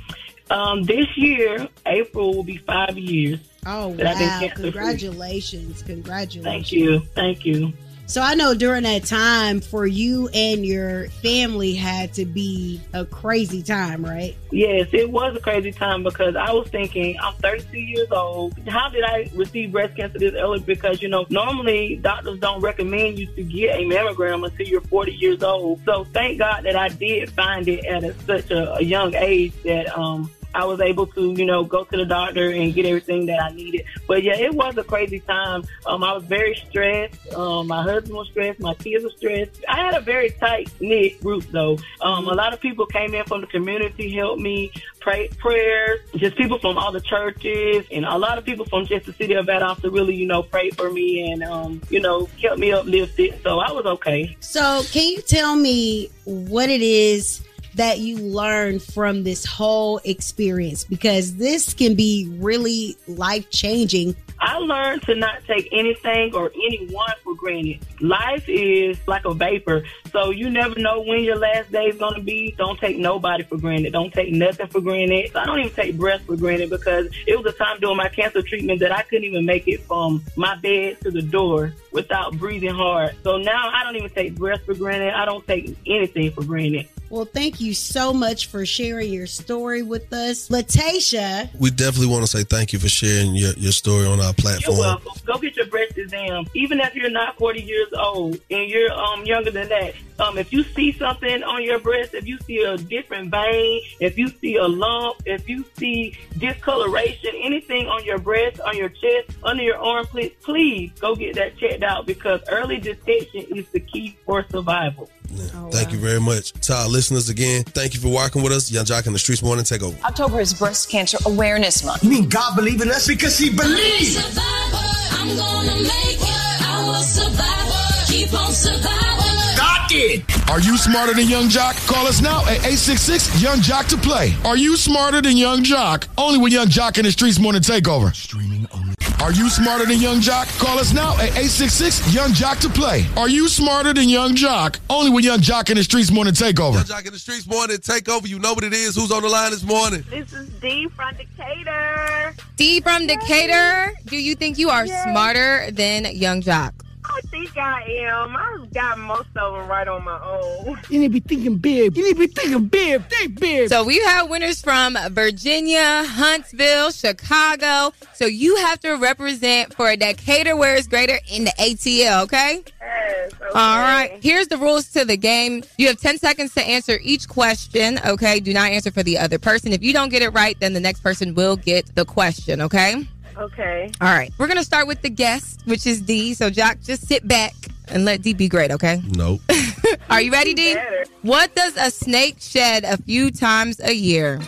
Um, 0.50 0.84
this 0.84 1.08
year, 1.16 1.68
April 1.86 2.34
will 2.34 2.44
be 2.44 2.58
five 2.58 2.98
years. 2.98 3.40
Oh 3.66 3.94
that 3.96 4.18
I've 4.18 4.40
been 4.40 4.50
wow! 4.50 4.56
Congratulations! 4.56 5.84
Congratulations! 5.84 6.44
Thank 6.44 6.72
you, 6.72 7.00
thank 7.16 7.46
you. 7.46 7.74
So 8.06 8.22
I 8.22 8.36
know 8.36 8.54
during 8.54 8.84
that 8.84 9.06
time 9.06 9.62
for 9.62 9.88
you 9.88 10.28
and 10.34 10.66
your 10.66 11.08
family 11.10 11.74
had 11.74 12.14
to 12.14 12.26
be 12.26 12.82
a 12.94 13.06
crazy 13.06 13.64
time, 13.64 14.04
right? 14.04 14.36
Yes, 14.52 14.90
it 14.92 15.10
was 15.10 15.36
a 15.36 15.40
crazy 15.40 15.72
time 15.72 16.04
because 16.04 16.36
I 16.36 16.52
was 16.52 16.68
thinking, 16.68 17.18
I'm 17.20 17.34
32 17.36 17.80
years 17.80 18.12
old. 18.12 18.58
How 18.68 18.90
did 18.90 19.04
I 19.04 19.32
receive 19.34 19.72
breast 19.72 19.96
cancer 19.96 20.20
this 20.20 20.34
early? 20.36 20.60
Because, 20.60 21.02
you 21.02 21.08
know, 21.08 21.26
normally 21.30 21.96
doctors 21.96 22.40
don't 22.40 22.62
recommend 22.62 23.18
you 23.18 23.26
to 23.28 23.44
get 23.44 23.80
a 23.80 23.84
mammogram 23.84 24.46
until 24.46 24.68
you're 24.68 24.82
40 24.82 25.14
years 25.14 25.42
old. 25.42 25.80
So 25.86 26.04
thank 26.14 26.40
God 26.40 26.66
that 26.66 26.76
I 26.76 26.90
did 26.90 27.32
find 27.32 27.68
it 27.68 27.86
at 27.86 28.04
a, 28.04 28.14
such 28.26 28.52
a, 28.52 28.76
a 28.76 28.82
young 28.84 29.16
age 29.16 29.54
that, 29.64 29.98
um, 29.98 30.30
I 30.54 30.66
was 30.66 30.80
able 30.82 31.08
to, 31.08 31.34
you 31.34 31.46
know, 31.46 31.64
go 31.64 31.84
to 31.84 31.98
the 31.98 32.06
doctor 32.06 32.50
and 32.50 32.74
get 32.74 32.86
everything 32.86 33.26
that 33.28 33.42
I 33.42 33.50
needed. 33.50 33.86
But 34.08 34.24
yeah, 34.24 34.36
it 34.36 34.54
was 34.54 34.78
a 34.78 34.84
crazy 34.84 35.20
time. 35.20 35.64
Um, 35.86 36.04
I 36.04 36.14
was 36.14 36.24
very 36.24 36.56
stressed. 36.70 37.34
Um, 37.34 37.68
my 37.68 37.82
husband 37.84 38.16
was 38.16 38.28
stressed. 38.30 38.60
My 38.60 38.74
kids 38.76 39.04
were 39.04 39.12
stressed. 39.12 39.64
I 39.68 39.78
had 39.78 39.96
a 39.96 40.02
very 40.02 40.30
tight 40.32 40.70
knit 40.80 41.22
group 41.22 41.46
though. 41.52 41.78
Um, 42.02 42.28
a 42.28 42.34
lot 42.34 42.54
of 42.54 42.60
people 42.60 42.86
came 42.86 43.14
in 43.14 43.26
from 43.26 43.42
the 43.42 43.48
community, 43.48 44.14
helped 44.14 44.42
me 44.42 44.72
pray 45.00 45.28
prayers, 45.38 46.00
just 46.16 46.36
people 46.38 46.58
from 46.60 46.78
all 46.78 46.92
the 46.92 47.02
churches 47.02 47.86
and 47.92 48.06
a 48.06 48.18
lot 48.18 48.38
of 48.38 48.46
people 48.46 48.66
from 48.66 48.86
just 48.86 49.06
the 49.06 49.14
city 49.14 49.34
of 49.34 49.46
Valdosta 49.46 49.92
really, 49.92 50.16
you 50.16 50.26
know, 50.26 50.44
prayed 50.44 50.76
for 50.78 50.92
me 50.92 51.32
and, 51.32 51.44
um, 51.44 51.82
you 51.90 52.00
know, 52.00 52.28
kept 52.40 52.58
me 52.58 52.72
uplifted. 52.72 53.40
So 53.44 53.60
I 53.60 53.72
was 53.72 53.86
okay. 53.86 54.38
So 54.40 54.82
can 54.92 55.08
you 55.08 55.22
tell 55.22 55.56
me 55.56 56.10
what 56.26 56.70
it 56.70 56.82
is 56.82 57.42
that 57.76 58.00
you 58.00 58.18
learned 58.18 58.82
from 58.82 59.24
this 59.24 59.46
whole 59.46 60.00
experience? 60.04 60.84
Because 60.84 61.36
this 61.36 61.74
can 61.74 61.96
be 61.96 62.30
really 62.40 62.98
life 63.08 63.50
changing. 63.50 64.16
I 64.40 64.58
learned 64.58 65.04
to 65.04 65.16
not 65.16 65.44
take 65.48 65.70
anything 65.72 66.36
or 66.36 66.52
anyone 66.54 67.14
for 67.24 67.34
granted. 67.34 67.80
Life 68.02 68.44
is 68.50 68.98
like 69.08 69.24
a 69.24 69.34
vapor, 69.34 69.86
so 70.12 70.32
you 70.32 70.50
never 70.50 70.78
know 70.80 71.02
when 71.02 71.24
your 71.24 71.38
last 71.38 71.72
day 71.72 71.86
is 71.86 71.96
going 71.96 72.16
to 72.16 72.22
be. 72.22 72.54
Don't 72.58 72.78
take 72.78 72.98
nobody 72.98 73.44
for 73.44 73.58
granted. 73.58 73.94
Don't 73.94 74.14
take 74.14 74.34
nothing 74.34 74.68
for 74.68 74.82
granted. 74.82 75.34
I 75.34 75.46
don't 75.46 75.60
even 75.60 75.72
take 75.72 75.98
breath 75.98 76.26
for 76.26 76.36
granted 76.36 76.70
because 76.70 77.08
it 77.26 77.42
was 77.42 77.54
a 77.54 77.58
time 77.58 77.80
during 77.80 77.96
my 77.96 78.10
cancer 78.10 78.42
treatment 78.42 78.82
that 78.82 78.92
I 78.92 79.04
couldn't 79.04 79.24
even 79.24 79.46
make 79.46 79.68
it 79.70 79.82
from 79.84 80.22
my 80.36 80.56
bed 80.58 81.00
to 81.02 81.12
the 81.12 81.22
door 81.22 81.74
without 81.94 82.38
breathing 82.38 82.76
hard. 82.76 83.16
So 83.24 83.38
now 83.38 83.70
I 83.74 83.84
don't 83.86 83.96
even 83.96 84.10
take 84.10 84.36
breath 84.36 84.66
for 84.66 84.74
granted. 84.74 85.14
I 85.14 85.24
don't 85.24 85.48
take 85.48 85.78
anything 85.86 86.32
for 86.32 86.44
granted. 86.44 86.90
Well, 87.14 87.26
thank 87.26 87.62
you 87.62 87.76
so 87.76 88.12
much 88.12 88.48
for 88.48 88.66
sharing 88.66 89.14
your 89.14 89.28
story 89.28 89.84
with 89.84 90.12
us. 90.12 90.50
Latasha, 90.50 91.48
We 91.60 91.70
definitely 91.70 92.08
want 92.08 92.26
to 92.26 92.28
say 92.28 92.44
thank 92.44 92.74
you 92.74 92.80
for 92.80 92.90
sharing 92.90 93.36
your, 93.36 93.54
your 93.54 93.72
story 93.72 94.08
on 94.08 94.20
our 94.20 94.34
platform. 94.34 94.78
You're 94.78 94.84
platform. 94.84 95.04
welcome. 95.06 95.22
Go 95.28 95.38
get 95.38 95.56
your 95.56 95.68
breast 95.68 95.96
exam. 95.96 96.48
Even 96.56 96.80
if 96.80 96.96
you're 96.96 97.12
not 97.12 97.38
40 97.38 97.62
years 97.62 97.90
old 97.96 98.40
and 98.50 98.68
you're 98.68 98.92
um 98.92 99.26
younger 99.26 99.52
than 99.52 99.70
that, 99.70 99.94
um 100.18 100.40
if 100.40 100.52
you 100.52 100.64
see 100.64 100.92
something 100.92 101.44
on 101.44 101.62
your 101.62 101.78
breast, 101.78 102.16
if 102.16 102.26
you 102.26 102.40
see 102.48 102.64
a 102.64 102.78
different 102.78 103.30
vein, 103.30 103.84
if 104.00 104.18
you 104.18 104.30
see 104.30 104.56
a 104.56 104.68
lump, 104.68 105.22
if 105.28 105.48
you 105.48 105.64
see 105.78 106.18
discoloration, 106.40 107.30
anything 107.36 107.86
on 107.86 108.04
your 108.06 108.18
breast, 108.18 108.60
on 108.62 108.76
your 108.76 108.90
chest, 108.90 109.38
under 109.44 109.62
your 109.62 109.78
armpit, 109.78 110.42
please 110.42 110.90
go 111.00 111.16
get 111.16 111.36
that 111.36 111.58
checked 111.58 111.84
out 111.84 112.08
because 112.08 112.42
early 112.50 112.80
detection 112.80 113.46
is 113.56 113.68
the 113.68 113.82
key 113.82 114.18
for 114.26 114.44
survival. 114.50 115.12
Oh, 115.56 115.70
thank 115.72 115.92
you 115.92 115.98
very 116.00 116.20
much. 116.20 116.52
To 116.68 116.74
our 116.74 116.88
listeners 116.88 117.30
again, 117.30 117.64
thank 117.64 117.94
you 117.94 118.00
for 118.00 118.10
walking 118.10 118.44
with 118.44 118.52
us. 118.52 118.72
Yung 118.72 118.86
Joc 118.86 119.08
in 119.08 119.14
the 119.14 119.20
Streetz 119.20 119.44
Morning 119.44 119.66
Takeover. 119.66 120.02
October 120.04 120.40
is 120.40 120.54
Breast 120.54 120.90
Cancer 120.90 121.18
Awareness 121.26 121.84
Month. 121.84 122.04
You 122.04 122.10
mean 122.10 122.30
God 122.30 122.56
believe 122.56 122.82
in 122.82 122.90
us 122.90 123.08
because 123.08 123.38
he 123.38 123.50
believes? 123.50 124.18
I'm 124.18 125.36
gonna 125.38 125.76
make 125.82 126.20
it. 126.22 126.62
I 126.68 126.84
will 126.86 127.02
survive. 127.02 128.08
Keep 128.08 128.34
on 128.34 128.52
surviving. 128.52 129.58
God 129.58 129.90
did. 129.90 130.24
Are 130.50 130.60
you 130.60 130.78
smarter 130.78 131.14
than 131.14 131.28
Yung 131.28 131.48
Joc? 131.50 131.74
Call 131.88 132.06
us 132.08 132.22
now 132.22 132.42
at 132.42 132.60
866 132.66 133.42
Yung 133.42 133.58
Joc 133.60 133.88
to 133.90 133.98
play. 133.98 134.34
Are 134.46 134.58
you 134.58 134.78
smarter 134.78 135.22
than 135.22 135.38
Yung 135.38 135.64
Joc? 135.64 136.08
Only 136.18 136.40
with 136.40 136.54
Yung 136.54 136.68
Joc 136.68 136.98
in 136.98 137.06
the 137.06 137.12
Streetz 137.12 137.40
Morning 137.40 137.62
Takeover. 137.62 138.14
Streaming 138.14 138.68
only. 138.74 138.93
Are 139.24 139.32
you 139.32 139.50
smarter 139.50 139.86
than 139.86 140.00
Yung 140.02 140.20
Joc? 140.20 140.48
Call 140.60 140.78
us 140.80 140.92
now 140.92 141.14
at 141.14 141.30
866 141.40 142.14
Yung 142.14 142.32
Joc 142.32 142.60
to 142.60 142.68
play. 142.70 143.06
Are 143.16 143.30
you 143.30 143.48
smarter 143.48 143.94
than 143.94 144.10
Yung 144.10 144.36
Joc? 144.36 144.80
Only 144.90 145.12
with 145.12 145.24
Yung 145.24 145.40
Joc 145.40 145.70
in 145.70 145.78
the 145.78 145.82
Streetz 145.82 146.12
Morning 146.12 146.34
Takeover. 146.34 146.74
Yung 146.76 146.84
Joc 146.84 147.06
in 147.06 147.14
the 147.14 147.20
Streetz 147.20 147.48
Morning 147.48 147.78
Takeover. 147.78 148.28
You 148.28 148.38
know 148.40 148.52
what 148.54 148.66
it 148.66 148.74
is. 148.74 148.96
Who's 148.98 149.12
on 149.14 149.22
the 149.22 149.30
line 149.30 149.52
this 149.52 149.64
morning? 149.64 150.04
This 150.10 150.34
is 150.34 150.50
D 150.60 150.90
from 150.94 151.16
Decatur. 151.16 152.36
D 152.58 152.82
from 152.82 153.08
Decatur. 153.08 153.94
Do 154.08 154.18
you 154.18 154.36
think 154.36 154.58
you 154.58 154.70
are 154.70 154.86
Yes. 154.86 155.04
smarter 155.10 155.72
than 155.72 156.06
Yung 156.18 156.42
Joc? 156.42 156.74
I 157.06 157.22
think 157.28 157.58
I 157.58 157.84
am. 157.84 158.36
I 158.36 158.66
got 158.74 158.98
most 158.98 159.28
of 159.36 159.54
them 159.54 159.68
right 159.68 159.88
on 159.88 160.04
my 160.04 160.20
own. 160.24 160.80
You 160.90 161.00
need 161.00 161.08
to 161.08 161.14
be 161.14 161.20
thinking 161.20 161.58
big. 161.58 161.96
You 161.98 162.04
need 162.04 162.14
to 162.14 162.20
be 162.20 162.28
thinking 162.28 162.66
big. 162.68 163.04
Think 163.06 163.40
big. 163.40 163.70
So 163.70 163.84
we 163.84 164.00
have 164.00 164.30
winners 164.30 164.62
from 164.62 164.98
Virginia, 165.12 166.04
Huntsville, 166.06 166.92
Chicago. 166.92 167.94
So 168.14 168.26
you 168.26 168.56
have 168.58 168.80
to 168.82 168.94
represent 168.96 169.74
for 169.74 169.90
a 169.90 169.98
Decatur, 169.98 170.56
where 170.56 170.76
it's 170.76 170.88
greater 170.88 171.20
in 171.32 171.44
the 171.44 171.54
ATL, 171.60 172.24
okay? 172.24 172.64
Yes, 172.82 173.34
okay. 173.34 173.46
All 173.54 173.80
right. 173.80 174.18
Here's 174.22 174.48
the 174.48 174.58
rules 174.58 174.90
to 174.94 175.06
the 175.06 175.18
game. 175.18 175.64
You 175.78 175.88
have 175.88 176.00
10 176.00 176.18
seconds 176.18 176.54
to 176.56 176.62
answer 176.62 177.00
each 177.04 177.28
question, 177.28 178.00
okay? 178.06 178.40
Do 178.40 178.54
not 178.54 178.72
answer 178.72 178.92
for 178.92 179.04
the 179.04 179.18
other 179.18 179.40
person. 179.40 179.74
If 179.74 179.84
you 179.84 179.94
don't 179.94 180.10
get 180.10 180.22
it 180.22 180.30
right, 180.30 180.60
then 180.60 180.74
the 180.74 180.80
next 180.80 181.02
person 181.02 181.36
will 181.36 181.58
get 181.58 181.96
the 181.96 182.06
question, 182.06 182.62
okay? 182.62 183.08
Okay. 183.38 183.90
All 184.02 184.08
right. 184.14 184.32
We're 184.38 184.48
going 184.48 184.58
to 184.60 184.64
start 184.66 184.88
with 184.88 185.02
the 185.02 185.10
guest, 185.10 185.62
which 185.66 185.86
is 185.88 186.02
D. 186.02 186.34
So, 186.34 186.50
Joc, 186.50 186.86
just 186.86 187.08
sit 187.08 187.28
back 187.28 187.54
and 187.88 188.06
let 188.06 188.22
D 188.22 188.34
be 188.34 188.48
great, 188.48 188.72
okay? 188.72 189.02
Nope. 189.16 189.42
Are 190.10 190.22
you 190.22 190.32
ready, 190.32 190.54
D? 190.54 190.76
What 191.22 191.56
does 191.56 191.76
a 191.78 191.90
snake 191.92 192.38
shed 192.40 192.84
a 192.84 192.98
few 192.98 193.32
times 193.32 193.80
a 193.80 193.94
year? 193.94 194.40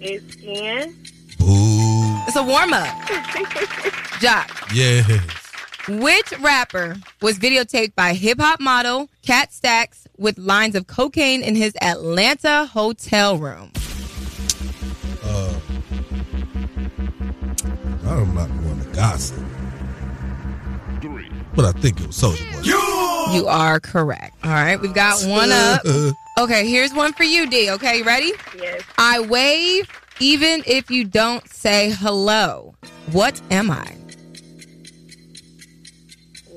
It's 0.00 0.32
skin. 0.34 0.96
Ooh. 1.42 2.22
It's 2.26 2.36
a 2.36 2.42
warm 2.42 2.72
up. 2.72 2.86
Joc, 4.20 4.74
Yes. 4.74 5.06
which 5.88 6.32
rapper 6.40 6.96
was 7.20 7.38
videotaped 7.38 7.94
by 7.94 8.14
hip 8.14 8.38
hop 8.40 8.60
model 8.60 9.08
Kat 9.22 9.52
Stacks 9.52 10.06
with 10.16 10.38
lines 10.38 10.74
of 10.74 10.86
cocaine 10.86 11.42
in 11.42 11.54
his 11.54 11.74
Atlanta 11.82 12.66
hotel 12.66 13.36
room? 13.36 13.72
I'm 18.06 18.34
not 18.34 18.48
going 18.62 18.80
to 18.80 18.86
gossip. 18.94 19.42
But 21.54 21.64
I 21.64 21.72
think 21.72 22.00
it 22.00 22.06
was 22.08 22.16
Soulja 22.20 22.52
Boy. 22.52 23.32
You 23.34 23.46
are 23.48 23.80
correct. 23.80 24.36
All 24.44 24.50
right, 24.50 24.80
we've 24.80 24.94
got 24.94 25.22
one 25.24 25.50
up. 25.52 25.82
Okay, 26.38 26.68
here's 26.68 26.92
one 26.92 27.14
for 27.14 27.24
you, 27.24 27.48
D. 27.48 27.70
Okay, 27.70 27.96
you 27.98 28.04
ready? 28.04 28.30
Yes. 28.58 28.82
I 28.98 29.20
wave 29.20 29.88
even 30.20 30.62
if 30.66 30.90
you 30.90 31.02
don't 31.02 31.48
say 31.48 31.92
hello. 31.92 32.74
What 33.12 33.40
am 33.50 33.70
I? 33.70 33.96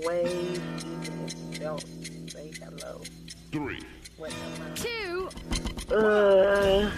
Wave 0.04 0.62
even 0.84 1.26
if 1.26 1.34
you 1.54 1.60
don't 1.62 2.30
say 2.30 2.52
hello. 2.62 3.00
Three. 3.54 3.80
What 4.18 4.34
am 4.34 4.38
I? 4.70 4.76
Two. 4.76 5.30
Uh. 5.96 6.92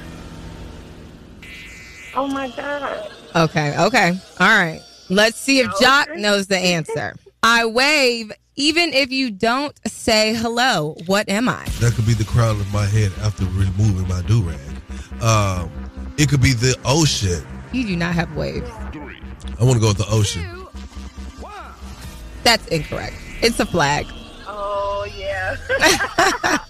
Oh 2.16 2.28
my 2.28 2.49
God. 2.49 3.12
Okay, 3.36 3.76
okay. 3.80 4.20
All 4.40 4.48
right. 4.48 4.82
Let's 5.10 5.38
see 5.38 5.60
if 5.60 5.68
Joc 5.72 6.18
knows 6.18 6.48
the 6.48 6.58
answer. 6.58 7.16
I 7.44 7.66
wave 7.66 8.32
even 8.56 8.94
if 8.94 9.12
you 9.12 9.32
don't 9.32 9.78
say 9.88 10.34
hello. 10.36 10.96
What 11.06 11.30
am 11.30 11.50
I? 11.50 11.64
That 11.80 11.94
could 11.94 12.06
be 12.06 12.14
the 12.14 12.26
crown 12.26 12.60
of 12.60 12.72
my 12.74 12.86
head 12.86 13.12
after 13.22 13.46
removing 13.46 14.08
my 14.08 14.22
do 14.24 14.42
rag. 14.42 14.60
Um, 15.22 15.72
it 16.18 16.30
could 16.30 16.42
be 16.42 16.54
the 16.54 16.78
ocean. 16.86 17.46
You 17.72 17.88
do 17.88 17.96
not 17.96 18.14
have 18.14 18.36
waves. 18.36 18.70
I 18.70 19.64
want 19.64 19.76
to 19.76 19.80
go 19.80 19.88
with 19.90 19.98
the 19.98 20.10
ocean. 20.10 20.46
That's 22.44 22.68
incorrect. 22.68 23.16
It's 23.42 23.60
a 23.60 23.66
flag. 23.66 24.06
Oh 24.48 25.08
yeah. 25.18 26.58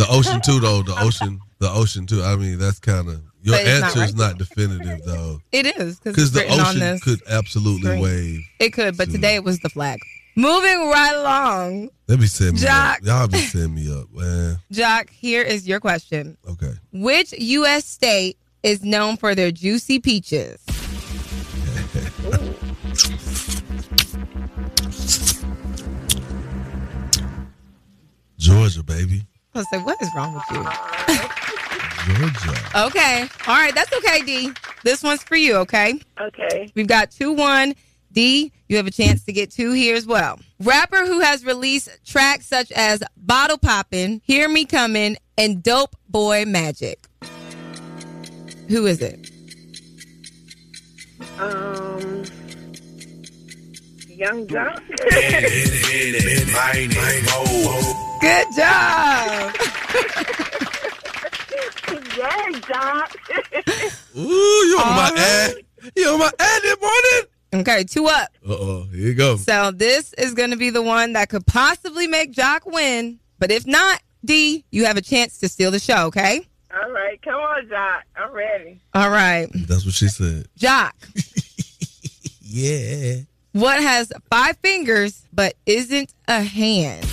The 0.00 0.06
ocean 0.08 0.40
too, 0.40 0.60
though. 0.60 0.82
The 0.82 0.98
ocean, 0.98 1.40
the 1.58 1.70
ocean 1.70 2.06
too. 2.06 2.22
I 2.22 2.34
mean, 2.34 2.58
that's 2.58 2.78
kind 2.78 3.06
of 3.06 3.20
your 3.42 3.56
it's 3.58 3.80
not 3.80 3.84
answer 3.96 4.02
is 4.04 4.14
not 4.14 4.38
definitive 4.38 5.04
though, 5.04 5.40
It 5.52 5.66
is 5.66 5.98
because 6.00 6.32
the 6.32 6.46
ocean 6.46 6.98
could 7.00 7.20
absolutely 7.28 7.82
screen. 7.82 8.00
wave. 8.02 8.40
It 8.58 8.70
could, 8.72 8.96
but 8.96 9.10
today 9.10 9.34
it 9.36 9.44
was 9.44 9.58
the 9.60 9.68
flag. 9.70 9.98
Moving 10.36 10.88
right 10.90 11.14
along, 11.16 11.90
Let 12.06 12.20
me 12.20 12.26
send 12.26 12.54
me 12.54 12.60
Joc. 12.60 12.96
up. 12.98 13.02
Y'all 13.02 13.28
be 13.28 13.38
setting 13.38 13.74
me 13.74 13.92
up, 13.92 14.06
man. 14.12 14.58
Joc. 14.72 15.10
Here 15.10 15.42
is 15.42 15.66
your 15.66 15.80
question. 15.80 16.36
Okay. 16.48 16.72
Which 16.92 17.32
U.S. 17.32 17.84
state 17.84 18.38
is 18.62 18.84
known 18.84 19.16
for 19.16 19.34
their 19.34 19.50
juicy 19.50 19.98
peaches? 19.98 20.58
Georgia, 28.38 28.82
baby. 28.82 29.26
I 29.54 29.58
was 29.58 29.66
like, 29.72 29.84
what 29.84 30.00
is 30.00 30.08
wrong 30.14 30.34
with 30.34 30.44
you? 30.52 31.49
Georgia. 32.06 32.86
Okay. 32.86 33.28
All 33.46 33.54
right. 33.56 33.74
That's 33.74 33.92
okay, 33.92 34.22
D. 34.22 34.52
This 34.84 35.02
one's 35.02 35.22
for 35.22 35.36
you, 35.36 35.56
okay? 35.56 36.00
Okay. 36.20 36.70
We've 36.74 36.86
got 36.86 37.10
2 37.10 37.32
1. 37.32 37.74
D, 38.12 38.52
you 38.68 38.76
have 38.76 38.88
a 38.88 38.90
chance 38.90 39.24
to 39.24 39.32
get 39.32 39.52
two 39.52 39.72
here 39.72 39.94
as 39.94 40.04
well. 40.04 40.40
Rapper 40.58 41.06
who 41.06 41.20
has 41.20 41.44
released 41.44 41.88
tracks 42.04 42.46
such 42.46 42.72
as 42.72 43.02
Bottle 43.16 43.56
Poppin', 43.58 44.20
Hear 44.24 44.48
Me 44.48 44.64
Comin', 44.64 45.16
and 45.38 45.62
Dope 45.62 45.94
Boy 46.08 46.44
Magic. 46.44 47.06
Who 48.68 48.86
is 48.86 49.00
it? 49.00 49.30
Um. 51.38 52.24
Yung 54.08 54.46
Joc. 54.46 54.82
Good 58.20 58.46
job. 58.56 59.54
yeah, 62.16 62.46
Joc. 62.60 64.16
Ooh, 64.16 64.20
you 64.28 64.78
on 64.78 64.96
my 64.96 65.10
ad? 65.16 65.54
You 65.96 66.08
on 66.10 66.18
my 66.18 66.30
ad 66.38 66.62
this 66.62 66.76
morning? 66.80 67.26
Okay, 67.52 67.84
two 67.84 68.06
up. 68.06 68.28
Uh 68.48 68.52
oh, 68.52 68.82
here 68.92 69.08
you 69.08 69.14
go. 69.14 69.36
So 69.36 69.70
this 69.72 70.12
is 70.14 70.34
going 70.34 70.50
to 70.50 70.56
be 70.56 70.70
the 70.70 70.82
one 70.82 71.14
that 71.14 71.28
could 71.28 71.46
possibly 71.46 72.06
make 72.06 72.32
Joc 72.32 72.60
win. 72.64 73.18
But 73.38 73.50
if 73.50 73.66
not, 73.66 74.00
D, 74.24 74.64
you 74.70 74.84
have 74.84 74.96
a 74.96 75.00
chance 75.02 75.38
to 75.38 75.48
steal 75.48 75.70
the 75.70 75.78
show, 75.80 76.06
okay? 76.06 76.46
All 76.72 76.90
right, 76.92 77.20
come 77.22 77.34
on, 77.34 77.66
Joc. 77.66 78.00
I'm 78.16 78.30
ready. 78.32 78.80
All 78.94 79.10
right. 79.10 79.48
That's 79.52 79.84
what 79.84 79.94
she 79.94 80.06
said. 80.08 80.46
Joc, 80.58 80.92
Yeah. 82.42 83.22
what 83.52 83.80
has 83.82 84.12
five 84.30 84.56
fingers 84.58 85.24
but 85.32 85.54
isn't 85.66 86.12
a 86.28 86.42
hand? 86.42 87.06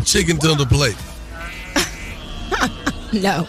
A 0.00 0.04
chicken 0.04 0.38
tender 0.38 0.64
plate. 0.64 0.96
No. 3.12 3.44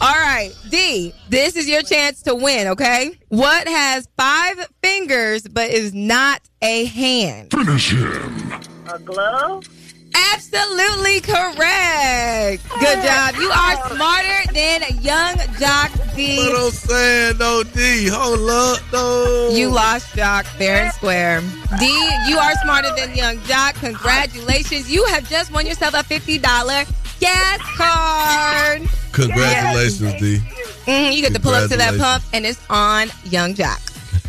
All 0.00 0.14
right, 0.20 0.52
D, 0.70 1.12
this 1.28 1.56
is 1.56 1.68
your 1.68 1.82
chance 1.82 2.22
to 2.22 2.34
win, 2.36 2.68
okay? 2.68 3.18
What 3.28 3.66
has 3.66 4.06
five 4.16 4.68
fingers 4.80 5.42
but 5.42 5.70
is 5.70 5.92
not 5.92 6.42
a 6.62 6.84
hand? 6.84 7.50
Finish 7.50 7.90
him. 7.92 8.52
A 8.88 9.00
glove? 9.00 9.66
Absolutely 10.14 11.20
correct. 11.20 12.62
Good 12.80 13.02
job. 13.02 13.34
You 13.36 13.50
are 13.50 13.88
smarter 13.94 14.52
than 14.52 14.82
Yung 15.00 15.36
Joc 15.58 16.16
D. 16.16 16.36
What 16.36 16.60
I'm 16.66 16.70
saying, 16.70 17.38
no 17.38 17.62
D. 17.62 18.08
Hold 18.08 18.48
up, 18.50 18.80
no. 18.92 19.50
You 19.52 19.68
lost 19.70 20.14
Joc 20.14 20.44
fair 20.44 20.84
and 20.84 20.92
square. 20.92 21.40
D, 21.78 21.86
you 22.28 22.36
are 22.38 22.52
smarter 22.62 22.90
than 22.96 23.14
Yung 23.14 23.38
Joc. 23.38 23.74
Congratulations. 23.74 24.90
You 24.90 25.04
have 25.06 25.28
just 25.28 25.52
won 25.52 25.66
yourself 25.66 25.94
a 25.94 26.02
$50 26.04 26.42
gas 27.20 27.58
card. 27.76 28.82
Congratulations, 29.12 30.20
D. 30.20 30.38
Mhm, 30.86 31.14
you 31.14 31.22
get 31.22 31.32
to 31.34 31.40
pull 31.40 31.54
up 31.54 31.70
to 31.70 31.76
that 31.76 31.96
pump, 31.98 32.24
and 32.32 32.44
it's 32.44 32.60
on 32.68 33.08
Yung 33.24 33.54
Joc. 33.54 33.78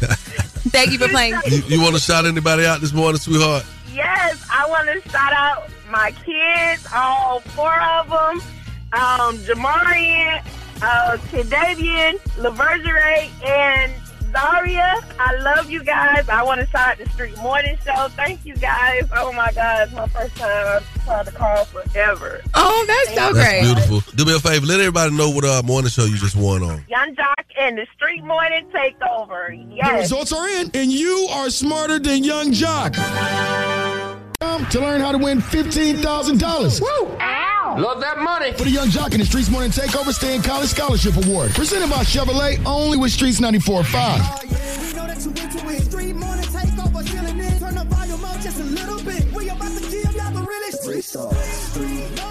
Thank 0.72 0.92
you 0.92 0.98
for 0.98 1.08
playing. 1.10 1.36
You, 1.48 1.58
you 1.68 1.82
want 1.82 1.96
to 1.96 2.02
shout 2.02 2.26
anybody 2.26 2.66
out 2.66 2.80
this 2.82 2.94
morning, 2.94 3.20
sweetheart? 3.20 3.66
Yes, 3.94 4.44
I 4.52 4.68
want 4.70 4.90
to 5.04 5.10
shout 5.10 5.34
out 5.34 5.70
my 5.90 6.12
kids, 6.26 6.88
all 6.94 7.40
four 7.42 7.80
of 7.80 8.10
them. 8.10 8.42
Um, 8.94 9.38
Jamarian, 9.40 10.44
uh, 10.82 11.18
Kadavian, 11.30 12.20
Lavergere, 12.38 13.30
and 13.46 13.92
Zaria. 14.32 14.96
I 15.20 15.36
love 15.42 15.70
you 15.70 15.84
guys. 15.84 16.28
I 16.28 16.42
want 16.44 16.62
to 16.62 16.68
shout 16.68 16.90
out 16.90 16.98
the 16.98 17.10
Street 17.12 17.38
Morning 17.38 17.78
Show. 17.86 18.08
Thank 18.10 18.46
you 18.46 18.56
guys. 18.56 19.04
Oh 19.16 19.32
my 19.34 19.52
God, 19.54 19.84
it's 19.88 19.94
my 19.94 20.08
first 20.08 20.36
time 20.38 20.68
I've 20.82 21.06
tried 21.06 21.26
to 21.28 21.32
call 21.32 21.66
forever. 21.66 22.42
Oh, 22.56 22.86
that's 22.88 23.10
so 23.10 23.34
That's 23.34 23.34
great. 23.34 23.62
beautiful. 23.62 24.02
Do 24.16 24.26
me 24.26 24.36
a 24.36 24.40
favor. 24.40 24.66
Let 24.66 24.80
everybody 24.80 25.16
know 25.16 25.30
what 25.30 25.46
uh, 25.46 25.62
morning 25.64 25.90
show 25.92 26.06
you 26.06 26.18
just 26.18 26.36
won 26.36 26.64
on. 26.64 26.84
Yung 26.88 27.16
Joc 27.16 27.34
and 27.60 27.78
the 27.78 27.86
Street 27.96 28.24
Morning 28.24 28.68
Takeover. 28.74 29.56
Yes. 29.76 29.88
The 29.92 29.98
results 30.16 30.34
are 30.34 30.48
in, 30.48 30.72
and 30.74 30.92
you 30.92 31.28
are 31.32 31.50
smarter 31.52 32.00
than 32.00 32.24
Yung 32.24 32.52
Joc 32.52 32.94
to 34.70 34.80
learn 34.80 35.02
how 35.02 35.12
to 35.12 35.18
win 35.18 35.40
$15,000. 35.40 36.82
Woo! 36.82 37.18
Ow! 37.20 37.76
Love 37.80 38.02
that 38.02 38.18
money. 38.20 38.52
For 38.54 38.64
the 38.64 38.72
Yung 38.72 38.88
Joc 38.88 39.14
in 39.14 39.20
the 39.20 39.26
Streetz 39.26 39.50
Morning 39.50 39.72
Takeover, 39.72 40.14
stay 40.14 40.36
in 40.36 40.42
college 40.42 40.70
scholarship 40.70 41.16
award. 41.26 41.52
Presented 41.52 41.90
by 41.90 42.04
Chevrolet, 42.04 42.64
only 42.66 42.98
with 42.98 43.12
Streetz 43.12 43.40
94.5. 43.40 43.84
Oh, 50.86 51.00
stars. 51.02 52.23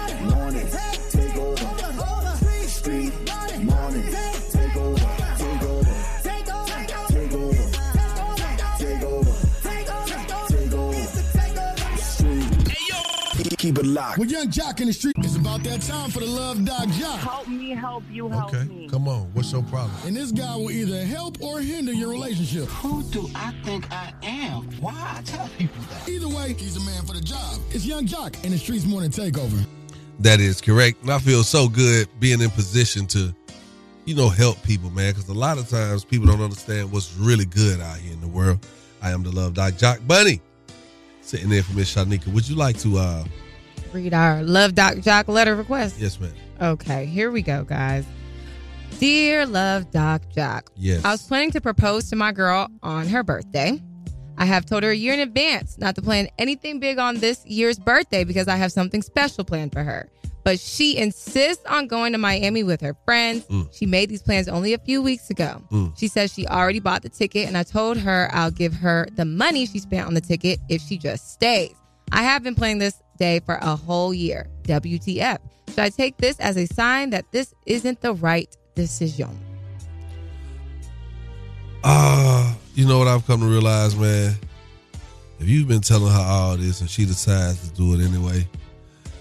Keep 13.63 13.77
it 13.77 13.85
locked. 13.85 14.17
With 14.17 14.29
Yung 14.29 14.47
Joc 14.49 14.81
in 14.81 14.87
the 14.87 14.93
street, 14.93 15.15
it's 15.19 15.37
about 15.37 15.63
that 15.63 15.79
time 15.81 16.09
for 16.11 16.19
the 16.19 16.25
Love 16.25 16.65
Doc 16.65 16.85
Joc. 16.89 17.17
Help 17.19 17.47
me 17.47 17.69
help 17.69 18.03
you 18.11 18.27
help 18.27 18.53
Okay, 18.53 18.65
me. 18.65 18.89
come 18.89 19.07
on. 19.07 19.21
What's 19.31 19.53
your 19.53 19.63
problem? 19.63 19.95
And 20.05 20.13
this 20.17 20.33
guy 20.33 20.53
will 20.57 20.69
either 20.69 21.05
help 21.05 21.41
or 21.41 21.61
hinder 21.61 21.93
your 21.93 22.09
relationship. 22.09 22.65
Who 22.65 23.03
do 23.03 23.29
I 23.33 23.53
think 23.63 23.89
I 23.89 24.11
am? 24.21 24.63
Why 24.81 24.91
I 25.17 25.21
tell 25.21 25.47
people 25.57 25.81
that? 25.91 26.09
Either 26.09 26.27
way, 26.27 26.51
he's 26.59 26.73
the 26.73 26.81
man 26.81 27.05
for 27.05 27.13
the 27.13 27.21
job. 27.21 27.57
It's 27.71 27.85
Yung 27.85 28.05
Joc 28.05 28.43
in 28.43 28.51
the 28.51 28.57
Streetz 28.57 28.85
Morning 28.85 29.09
Takeover. 29.11 29.65
That 30.19 30.41
is 30.41 30.59
correct. 30.59 31.01
And 31.01 31.09
I 31.09 31.19
feel 31.19 31.41
so 31.45 31.69
good 31.69 32.09
being 32.19 32.41
in 32.41 32.49
position 32.49 33.07
to, 33.07 33.33
you 34.03 34.13
know, 34.13 34.27
help 34.27 34.61
people, 34.63 34.89
man. 34.89 35.13
Because 35.13 35.29
a 35.29 35.33
lot 35.33 35.57
of 35.57 35.69
times 35.69 36.03
people 36.03 36.27
don't 36.27 36.41
understand 36.41 36.91
what's 36.91 37.15
really 37.15 37.45
good 37.45 37.79
out 37.79 37.95
here 37.97 38.11
in 38.11 38.19
the 38.19 38.27
world. 38.27 38.59
I 39.01 39.11
am 39.11 39.23
the 39.23 39.31
Love 39.31 39.53
Doc 39.53 39.75
Joc 39.75 40.05
Bunny. 40.05 40.41
Sitting 41.21 41.47
there 41.47 41.63
for 41.63 41.71
Miss 41.77 41.95
Shyneka. 41.95 42.27
Would 42.27 42.49
you 42.49 42.57
like 42.57 42.77
to 42.79 42.97
uh 42.97 43.23
Read 43.93 44.13
our 44.13 44.41
Love 44.43 44.73
Doc 44.73 44.95
Joc 44.95 45.27
letter 45.27 45.55
request. 45.55 45.99
yes, 45.99 46.19
ma'am. 46.19 46.33
Okay, 46.59 47.05
here 47.05 47.29
we 47.29 47.41
go, 47.41 47.63
guys. 47.63 48.05
Dear 48.99 49.45
Love 49.45 49.91
Doc 49.91 50.21
Joc. 50.35 50.67
Yes. 50.75 51.05
I 51.05 51.11
was 51.11 51.21
planning 51.27 51.51
to 51.51 51.61
propose 51.61 52.09
to 52.09 52.15
my 52.15 52.31
girl 52.31 52.67
on 52.81 53.07
her 53.07 53.23
birthday. 53.23 53.81
I 54.37 54.45
have 54.45 54.65
told 54.65 54.83
her 54.83 54.89
a 54.89 54.95
year 54.95 55.13
in 55.13 55.19
advance 55.19 55.77
not 55.77 55.95
to 55.95 56.01
plan 56.01 56.27
anything 56.39 56.79
big 56.79 56.97
on 56.97 57.19
this 57.19 57.45
year's 57.45 57.77
birthday 57.77 58.23
because 58.23 58.47
I 58.47 58.55
have 58.55 58.71
something 58.71 59.01
special 59.03 59.43
planned 59.43 59.73
for 59.73 59.83
her. 59.83 60.09
But 60.43 60.59
she 60.59 60.97
insists 60.97 61.63
on 61.65 61.87
going 61.87 62.13
to 62.13 62.17
Miami 62.17 62.63
with 62.63 62.81
her 62.81 62.97
friends. 63.05 63.45
Mm. 63.45 63.69
She 63.73 63.85
made 63.85 64.09
these 64.09 64.21
plans 64.23 64.47
only 64.47 64.73
a 64.73 64.77
few 64.79 65.01
weeks 65.01 65.29
ago. 65.29 65.61
Mm. 65.71 65.97
She 65.97 66.07
says 66.07 66.33
she 66.33 66.47
already 66.47 66.79
bought 66.79 67.01
the 67.03 67.09
ticket, 67.09 67.47
and 67.47 67.57
I 67.57 67.63
told 67.63 67.97
her 67.97 68.29
I'll 68.33 68.51
give 68.51 68.73
her 68.73 69.07
the 69.15 69.23
money 69.23 69.65
she 69.65 69.79
spent 69.79 70.07
on 70.07 70.15
the 70.15 70.21
ticket 70.21 70.59
if 70.67 70.81
she 70.81 70.97
just 70.97 71.31
stays. 71.31 71.75
I 72.11 72.23
have 72.23 72.43
been 72.43 72.55
planning 72.55 72.79
this 72.79 73.02
day 73.17 73.39
for 73.39 73.55
a 73.55 73.75
whole 73.75 74.13
year. 74.13 74.47
WTF. 74.63 75.39
Should 75.69 75.79
I 75.79 75.89
take 75.89 76.17
this 76.17 76.39
as 76.39 76.57
a 76.57 76.65
sign 76.67 77.09
that 77.11 77.25
this 77.31 77.53
isn't 77.65 78.01
the 78.01 78.13
right 78.13 78.55
decision? 78.75 79.29
Ah, 81.83 82.55
you 82.75 82.87
know 82.87 82.97
what 82.99 83.07
I've 83.07 83.25
come 83.27 83.41
to 83.41 83.45
realize, 83.45 83.95
man? 83.95 84.35
If 85.39 85.49
you've 85.49 85.67
been 85.67 85.81
telling 85.81 86.11
her 86.11 86.19
all 86.19 86.55
this 86.55 86.79
and 86.81 86.89
she 86.89 87.05
decides 87.05 87.67
to 87.67 87.75
do 87.75 87.93
it 87.93 88.05
anyway, 88.05 88.47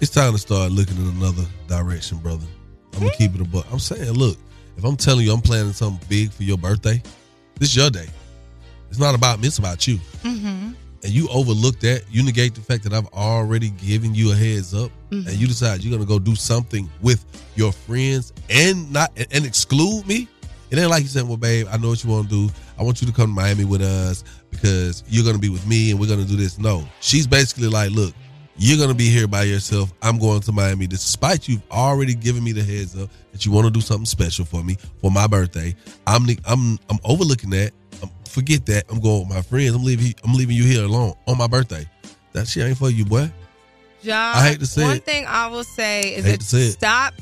it's 0.01 0.11
time 0.11 0.33
to 0.33 0.39
start 0.39 0.71
looking 0.71 0.97
in 0.97 1.09
another 1.09 1.45
direction, 1.67 2.19
brother. 2.19 2.47
I'm 2.93 3.01
gonna 3.01 3.13
keep 3.17 3.35
it 3.35 3.41
a 3.41 3.45
buck. 3.45 3.67
I'm 3.73 3.79
saying, 3.79 4.13
look, 4.13 4.37
if 4.77 4.85
I'm 4.85 4.97
telling 4.97 5.25
you 5.25 5.33
I'm 5.33 5.41
planning 5.41 5.73
something 5.73 6.07
big 6.09 6.31
for 6.31 6.43
your 6.45 6.59
birthday, 6.59 7.03
this 7.59 7.71
is 7.71 7.77
your 7.77 7.91
day. 7.91 8.07
It's 8.91 8.99
not 8.99 9.15
about 9.15 9.41
me, 9.41 9.49
it's 9.49 9.59
about 9.59 9.87
you. 9.89 9.97
Mm-hmm. 10.23 10.73
And 11.05 11.13
you 11.13 11.29
overlook 11.31 11.81
that, 11.81 12.05
you 12.11 12.23
negate 12.23 12.55
the 12.55 12.61
fact 12.61 12.85
that 12.85 12.93
I've 12.93 13.09
already 13.09 13.71
given 13.71 14.15
you 14.15 14.31
a 14.33 14.37
heads 14.37 14.73
up, 14.73 14.91
Mhm. 15.11 15.27
and 15.27 15.37
you 15.37 15.47
decide 15.49 15.83
you're 15.83 15.93
gonna 15.93 16.07
go 16.09 16.19
do 16.19 16.37
something 16.37 16.89
with 17.01 17.25
your 17.57 17.73
friends 17.73 18.33
and 18.49 18.91
not 18.93 19.11
and, 19.17 19.27
and 19.33 19.45
exclude 19.45 20.07
me. 20.07 20.29
It 20.71 20.79
ain't 20.79 20.89
like 20.91 21.03
you 21.03 21.09
said, 21.09 21.27
well, 21.29 21.37
babe, 21.37 21.67
I 21.71 21.77
know 21.77 21.89
what 21.89 22.03
you 22.03 22.09
want 22.11 22.31
to 22.31 22.47
do. 22.49 22.53
I 22.79 22.83
want 22.83 23.03
you 23.03 23.07
to 23.09 23.13
come 23.13 23.27
to 23.35 23.35
Miami 23.35 23.65
with 23.65 23.83
us 23.83 24.25
because 24.51 25.03
you're 25.09 25.25
gonna 25.25 25.39
be 25.39 25.49
with 25.51 25.67
me 25.67 25.91
and 25.91 25.99
we're 26.01 26.07
gonna 26.09 26.25
do 26.25 26.37
this. 26.37 26.57
No, 26.59 26.89
she's 27.01 27.27
basically 27.27 27.69
like, 27.69 27.91
look, 27.91 28.15
you're 28.57 28.79
gonna 28.79 28.95
be 28.95 29.09
here 29.11 29.27
by 29.27 29.43
yourself. 29.43 29.93
I'm 30.03 30.19
going 30.19 30.41
to 30.41 30.53
Miami, 30.53 30.87
despite 30.87 31.49
you've 31.49 31.63
already 31.71 32.15
given 32.15 32.45
me 32.45 32.53
the 32.53 32.63
heads 32.63 32.97
up 32.97 33.11
that 33.33 33.45
you 33.45 33.51
want 33.53 33.67
to 33.67 33.71
do 33.71 33.81
something 33.81 34.07
special 34.07 34.45
for 34.45 34.63
me 34.63 34.77
for 35.01 35.11
my 35.11 35.27
birthday. 35.27 35.75
I'm 36.07 36.27
I'm 36.45 36.79
I'm 36.89 36.99
overlooking 37.05 37.51
that. 37.51 37.73
Forget 38.33 38.65
that. 38.65 38.85
I'm 38.89 38.99
going 38.99 39.21
with 39.21 39.29
my 39.29 39.43
friends. 39.43 39.75
I'm 39.75 39.85
leaving. 39.85 40.15
I'm 40.25 40.33
leaving 40.33 40.57
you 40.57 40.65
here 40.65 40.85
alone 40.85 41.13
on 41.27 41.37
my 41.37 41.47
birthday. 41.47 41.87
That 42.33 42.49
shit 42.49 42.67
ain't 42.67 42.79
for 42.79 42.89
you, 42.89 43.05
boy. 43.05 43.31
Josh, 44.03 44.37
I 44.37 44.49
hate 44.49 44.61
to 44.61 44.67
say 44.67 44.83
one 44.85 44.97
it. 44.97 45.05
thing 45.05 45.27
I 45.27 45.49
will 45.49 45.65
say 45.65 46.15
is 46.15 46.25
that 46.25 46.41
to 46.41 46.47
say 46.47 46.63
it. 46.63 46.73
stop, 46.73 47.13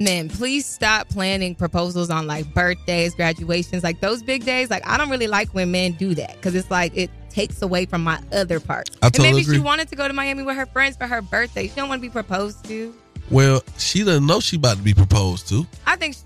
man. 0.00 0.30
Please 0.30 0.64
stop 0.64 1.10
planning 1.10 1.54
proposals 1.54 2.08
on 2.08 2.26
like 2.26 2.52
birthdays, 2.54 3.14
graduations, 3.14 3.84
like 3.84 4.00
those 4.00 4.22
big 4.22 4.46
days. 4.46 4.70
Like 4.70 4.86
I 4.86 4.96
don't 4.96 5.10
really 5.10 5.26
like 5.26 5.50
when 5.50 5.72
men 5.72 5.92
do 5.92 6.14
that 6.14 6.36
because 6.36 6.54
it's 6.54 6.70
like 6.70 6.96
it 6.96 7.10
takes 7.28 7.60
away 7.60 7.84
from 7.84 8.02
my 8.02 8.18
other 8.32 8.60
parts. 8.60 8.96
I 9.02 9.06
and 9.08 9.14
totally 9.14 9.42
maybe 9.42 9.54
she 9.54 9.60
wanted 9.60 9.88
to 9.88 9.94
go 9.94 10.08
to 10.08 10.14
Miami 10.14 10.42
with 10.42 10.56
her 10.56 10.64
friends 10.64 10.96
for 10.96 11.06
her 11.06 11.20
birthday. 11.20 11.68
She 11.68 11.74
don't 11.74 11.90
want 11.90 12.00
to 12.00 12.08
be 12.08 12.10
proposed 12.10 12.64
to. 12.64 12.94
Well, 13.30 13.62
she 13.76 14.04
doesn't 14.04 14.26
know 14.26 14.40
she 14.40 14.56
about 14.56 14.78
to 14.78 14.82
be 14.82 14.94
proposed 14.94 15.48
to. 15.48 15.66
I 15.86 15.96
think. 15.96 16.16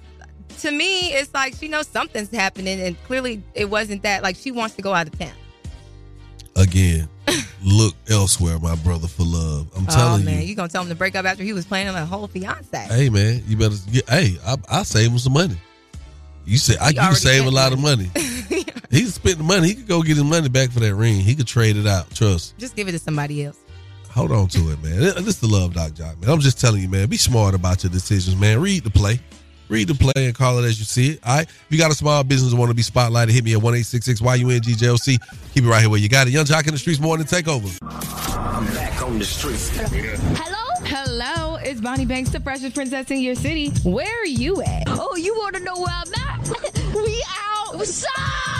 To 0.58 0.70
me, 0.70 1.12
it's 1.12 1.32
like 1.34 1.54
she 1.54 1.68
knows 1.68 1.86
something's 1.86 2.30
happening, 2.30 2.80
and 2.80 3.02
clearly 3.04 3.42
it 3.54 3.68
wasn't 3.68 4.02
that. 4.02 4.22
Like 4.22 4.36
she 4.36 4.50
wants 4.50 4.74
to 4.76 4.82
go 4.82 4.94
out 4.94 5.06
of 5.06 5.18
town. 5.18 5.32
Again, 6.56 7.08
look 7.64 7.94
elsewhere, 8.08 8.58
my 8.60 8.76
brother, 8.76 9.08
for 9.08 9.24
love. 9.24 9.68
I'm 9.76 9.86
oh 9.88 9.92
telling 9.92 10.24
man, 10.24 10.40
you. 10.40 10.48
you 10.48 10.54
gonna 10.54 10.68
tell 10.68 10.82
him 10.82 10.88
to 10.88 10.94
break 10.94 11.16
up 11.16 11.26
after 11.26 11.42
he 11.42 11.52
was 11.52 11.66
planning 11.66 11.94
a 11.94 12.06
whole 12.06 12.26
fiance? 12.28 12.76
Hey 12.76 13.10
man, 13.10 13.42
you 13.46 13.56
better 13.56 13.74
get. 13.90 14.08
Hey, 14.08 14.38
I, 14.46 14.56
I 14.70 14.82
save 14.84 15.10
him 15.10 15.18
some 15.18 15.32
money. 15.32 15.56
You 16.44 16.58
say 16.58 16.76
I 16.80 16.90
you 16.90 16.94
can 16.96 17.14
save 17.14 17.46
a 17.46 17.50
lot 17.50 17.72
of 17.72 17.78
money. 17.78 18.10
he 18.14 18.64
can 18.64 19.06
spend 19.06 19.38
the 19.38 19.44
money. 19.44 19.68
He 19.68 19.74
could 19.74 19.88
go 19.88 20.02
get 20.02 20.16
his 20.16 20.24
money 20.24 20.48
back 20.48 20.70
for 20.70 20.80
that 20.80 20.94
ring. 20.94 21.20
He 21.20 21.34
could 21.34 21.46
trade 21.46 21.76
it 21.76 21.86
out. 21.86 22.10
Trust. 22.14 22.56
Just 22.58 22.76
give 22.76 22.86
it 22.86 22.92
to 22.92 22.98
somebody 22.98 23.44
else. 23.44 23.58
Hold 24.10 24.30
on 24.30 24.46
to 24.48 24.70
it, 24.70 24.82
man. 24.82 25.00
This 25.00 25.26
is 25.26 25.40
the 25.40 25.48
love 25.48 25.74
doc 25.74 25.94
job, 25.94 26.20
man. 26.20 26.30
I'm 26.30 26.40
just 26.40 26.60
telling 26.60 26.80
you, 26.80 26.88
man. 26.88 27.08
Be 27.08 27.16
smart 27.16 27.54
about 27.54 27.82
your 27.82 27.90
decisions, 27.90 28.36
man. 28.36 28.60
Read 28.60 28.84
the 28.84 28.90
play. 28.90 29.18
Read 29.74 29.88
the 29.88 29.94
play 29.96 30.26
and 30.26 30.32
call 30.36 30.60
it 30.60 30.64
as 30.64 30.78
you 30.78 30.84
see 30.84 31.14
it. 31.14 31.20
All 31.26 31.34
right. 31.34 31.48
If 31.48 31.66
you 31.68 31.78
got 31.78 31.90
a 31.90 31.96
small 31.96 32.22
business 32.22 32.52
and 32.52 32.60
want 32.60 32.70
to 32.70 32.76
be 32.76 32.82
spotlighted, 32.82 33.30
hit 33.30 33.42
me 33.42 33.54
at 33.54 33.60
1 33.60 33.74
YUNGJLC. 33.74 35.18
Keep 35.52 35.64
it 35.64 35.68
right 35.68 35.80
here 35.80 35.90
where 35.90 35.98
you 35.98 36.08
got 36.08 36.28
it. 36.28 36.30
Yung 36.30 36.44
Joc 36.44 36.68
in 36.68 36.74
the 36.74 36.78
Streetz 36.78 37.00
morning 37.00 37.26
takeover. 37.26 37.76
I'm 37.82 38.64
back 38.66 39.02
on 39.02 39.18
the 39.18 39.24
streets. 39.24 39.70
Hello? 39.76 40.64
Hello, 40.86 41.56
it's 41.56 41.80
Bonnie 41.80 42.06
Banks, 42.06 42.30
the 42.30 42.38
freshest 42.38 42.76
princess 42.76 43.10
in 43.10 43.18
your 43.18 43.34
city. 43.34 43.70
Where 43.82 44.22
are 44.22 44.26
you 44.26 44.62
at? 44.62 44.84
Oh, 44.86 45.16
you 45.16 45.34
want 45.34 45.56
to 45.56 45.62
know 45.64 45.74
where 45.74 45.88
I'm 45.90 46.14
at? 46.14 46.94
we 46.94 47.24
outside. 47.72 48.53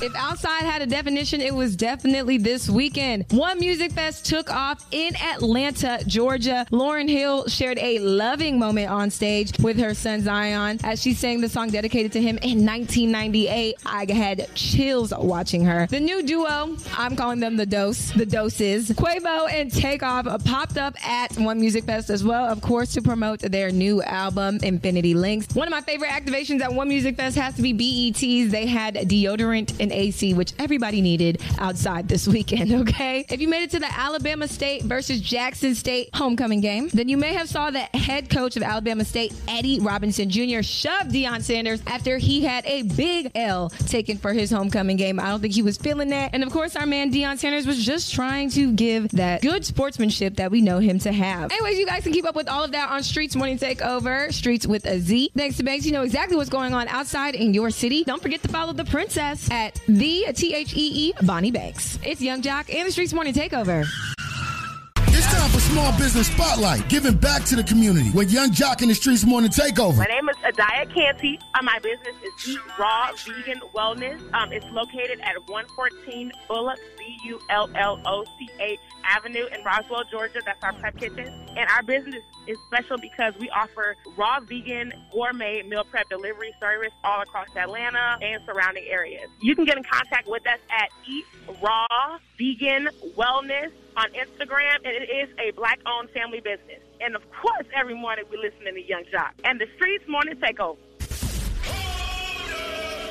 If 0.00 0.14
outside 0.14 0.62
had 0.62 0.80
a 0.80 0.86
definition, 0.86 1.40
it 1.40 1.52
was 1.52 1.74
definitely 1.74 2.38
this 2.38 2.70
weekend. 2.70 3.24
One 3.30 3.58
Music 3.58 3.90
Fest 3.90 4.24
took 4.24 4.48
off 4.48 4.86
in 4.92 5.16
Atlanta, 5.16 5.98
Georgia. 6.06 6.64
Lauryn 6.70 7.08
Hill 7.08 7.48
shared 7.48 7.78
a 7.80 7.98
loving 7.98 8.60
moment 8.60 8.90
on 8.90 9.10
stage 9.10 9.58
with 9.58 9.76
her 9.80 9.94
son 9.94 10.22
Zion 10.22 10.78
as 10.84 11.02
she 11.02 11.14
sang 11.14 11.40
the 11.40 11.48
song 11.48 11.70
dedicated 11.70 12.12
to 12.12 12.20
him 12.20 12.38
in 12.42 12.64
1998. 12.64 13.74
I 13.84 14.06
had 14.12 14.48
chills 14.54 15.12
watching 15.12 15.64
her. 15.64 15.88
The 15.88 15.98
new 15.98 16.22
duo, 16.22 16.76
I'm 16.96 17.16
calling 17.16 17.40
them 17.40 17.56
the 17.56 17.66
Dose, 17.66 18.12
the 18.12 18.26
Doses, 18.26 18.90
Quavo 18.90 19.50
and 19.50 19.72
Takeoff 19.72 20.44
popped 20.44 20.78
up 20.78 20.94
at 21.04 21.36
One 21.38 21.58
Music 21.58 21.82
Fest 21.82 22.08
as 22.08 22.22
well, 22.22 22.44
of 22.44 22.60
course, 22.60 22.92
to 22.92 23.02
promote 23.02 23.40
their 23.40 23.72
new 23.72 24.00
album, 24.02 24.60
Infinity 24.62 25.14
Links. 25.14 25.48
One 25.56 25.66
of 25.66 25.72
my 25.72 25.80
favorite 25.80 26.10
activations 26.10 26.60
at 26.60 26.72
One 26.72 26.86
Music 26.86 27.16
Fest 27.16 27.36
has 27.36 27.56
to 27.56 27.62
be 27.62 27.72
BETs. 27.72 28.52
They 28.52 28.66
had 28.66 28.94
deodorant 28.94 29.74
and 29.80 29.87
AC, 29.92 30.34
which 30.34 30.52
everybody 30.58 31.00
needed 31.00 31.42
outside 31.58 32.08
this 32.08 32.26
weekend, 32.26 32.72
okay? 32.88 33.24
If 33.28 33.40
you 33.40 33.48
made 33.48 33.62
it 33.62 33.70
to 33.70 33.78
the 33.78 33.92
Alabama 33.92 34.48
State 34.48 34.82
versus 34.82 35.20
Jackson 35.20 35.74
State 35.74 36.10
homecoming 36.14 36.60
game, 36.60 36.88
then 36.88 37.08
you 37.08 37.16
may 37.16 37.34
have 37.34 37.48
saw 37.48 37.70
that 37.70 37.94
head 37.94 38.30
coach 38.30 38.56
of 38.56 38.62
Alabama 38.62 39.04
State, 39.04 39.32
Eddie 39.48 39.80
Robinson 39.80 40.30
Jr., 40.30 40.62
shoved 40.62 41.10
Deion 41.12 41.42
Sanders 41.42 41.82
after 41.86 42.18
he 42.18 42.42
had 42.42 42.64
a 42.66 42.82
big 42.82 43.30
L 43.34 43.70
taken 43.86 44.18
for 44.18 44.32
his 44.32 44.50
homecoming 44.50 44.96
game. 44.96 45.20
I 45.20 45.28
don't 45.28 45.40
think 45.40 45.54
he 45.54 45.62
was 45.62 45.76
feeling 45.76 46.08
that. 46.10 46.30
And 46.34 46.42
of 46.42 46.52
course, 46.52 46.76
our 46.76 46.86
man 46.86 47.12
Deion 47.12 47.38
Sanders 47.38 47.66
was 47.66 47.84
just 47.84 48.14
trying 48.14 48.50
to 48.50 48.72
give 48.72 49.08
that 49.10 49.42
good 49.42 49.64
sportsmanship 49.64 50.36
that 50.36 50.50
we 50.50 50.60
know 50.60 50.78
him 50.78 50.98
to 51.00 51.12
have. 51.12 51.50
Anyways, 51.52 51.78
you 51.78 51.86
guys 51.86 52.02
can 52.02 52.12
keep 52.12 52.26
up 52.26 52.34
with 52.34 52.48
all 52.48 52.64
of 52.64 52.72
that 52.72 52.90
on 52.90 53.00
Streetz 53.00 53.36
Morning 53.36 53.58
Takeover, 53.58 54.28
Streetz 54.28 54.66
with 54.66 54.84
a 54.86 54.98
Z. 54.98 55.30
Thanks 55.36 55.56
to 55.58 55.62
Banks, 55.62 55.86
you 55.86 55.92
know 55.92 56.02
exactly 56.02 56.36
what's 56.36 56.50
going 56.50 56.74
on 56.74 56.88
outside 56.88 57.34
in 57.34 57.54
your 57.54 57.70
city. 57.70 58.04
Don't 58.04 58.22
forget 58.22 58.42
to 58.42 58.48
follow 58.48 58.72
the 58.72 58.84
princess 58.84 59.50
at 59.50 59.77
the 59.86 60.32
T 60.34 60.54
H 60.54 60.74
E 60.74 61.08
E 61.08 61.12
Bonnie 61.22 61.50
Banks. 61.50 61.98
It's 62.02 62.20
Yung 62.20 62.42
Joc 62.42 62.74
and 62.74 62.86
the 62.88 62.92
Streetz 62.92 63.14
Morning 63.14 63.32
Takeover. 63.34 63.86
It's 65.08 65.26
time 65.26 65.50
for 65.50 65.58
Small 65.60 65.96
Business 65.98 66.28
Spotlight, 66.28 66.88
giving 66.88 67.14
back 67.16 67.44
to 67.44 67.56
the 67.56 67.64
community 67.64 68.10
with 68.10 68.30
Yung 68.30 68.50
Joc 68.50 68.82
in 68.82 68.88
the 68.88 68.94
Streetz 68.94 69.26
Morning 69.26 69.50
Takeover. 69.50 69.98
My 69.98 70.04
name 70.04 70.28
is 70.28 70.36
Adaya 70.36 70.92
Canty. 70.94 71.38
Uh, 71.54 71.62
my 71.62 71.78
business 71.80 72.14
is 72.22 72.48
Eat 72.50 72.60
Raw 72.78 73.10
Vegan 73.26 73.60
Wellness. 73.74 74.20
Um, 74.34 74.52
it's 74.52 74.66
located 74.66 75.20
at 75.20 75.34
114 75.48 76.32
Bulloch, 76.48 76.78
B 77.08 77.18
U 77.24 77.40
L 77.48 77.70
L 77.74 78.00
O 78.04 78.24
C 78.38 78.50
H 78.60 78.78
Avenue 79.04 79.46
in 79.46 79.64
Roswell, 79.64 80.04
Georgia. 80.10 80.40
That's 80.44 80.62
our 80.62 80.74
prep 80.74 80.98
kitchen. 80.98 81.26
And 81.56 81.70
our 81.70 81.82
business 81.82 82.22
is 82.46 82.58
special 82.66 82.98
because 82.98 83.32
we 83.40 83.48
offer 83.50 83.96
raw 84.16 84.40
vegan 84.40 84.92
gourmet 85.10 85.62
meal 85.62 85.84
prep 85.84 86.08
delivery 86.10 86.52
service 86.60 86.92
all 87.04 87.22
across 87.22 87.48
Atlanta 87.56 88.18
and 88.20 88.42
surrounding 88.44 88.84
areas. 88.90 89.30
You 89.40 89.54
can 89.56 89.64
get 89.64 89.78
in 89.78 89.84
contact 89.84 90.28
with 90.28 90.46
us 90.46 90.58
at 90.70 90.90
Eat 91.08 91.24
Raw 91.62 92.18
Vegan 92.38 92.88
Wellness 93.16 93.70
on 93.96 94.06
Instagram, 94.12 94.76
and 94.84 94.94
it 94.94 95.08
is 95.10 95.28
a 95.38 95.50
black-owned 95.52 96.10
family 96.10 96.40
business. 96.40 96.80
And 97.00 97.16
of 97.16 97.22
course, 97.32 97.66
every 97.74 97.94
morning 97.94 98.26
we 98.30 98.36
listen 98.36 98.64
to 98.64 98.80
Yung 98.86 99.04
Joc 99.04 99.30
and 99.44 99.58
the 99.58 99.66
Streetz 99.78 100.06
Morning 100.08 100.34
Takeover. 100.36 100.76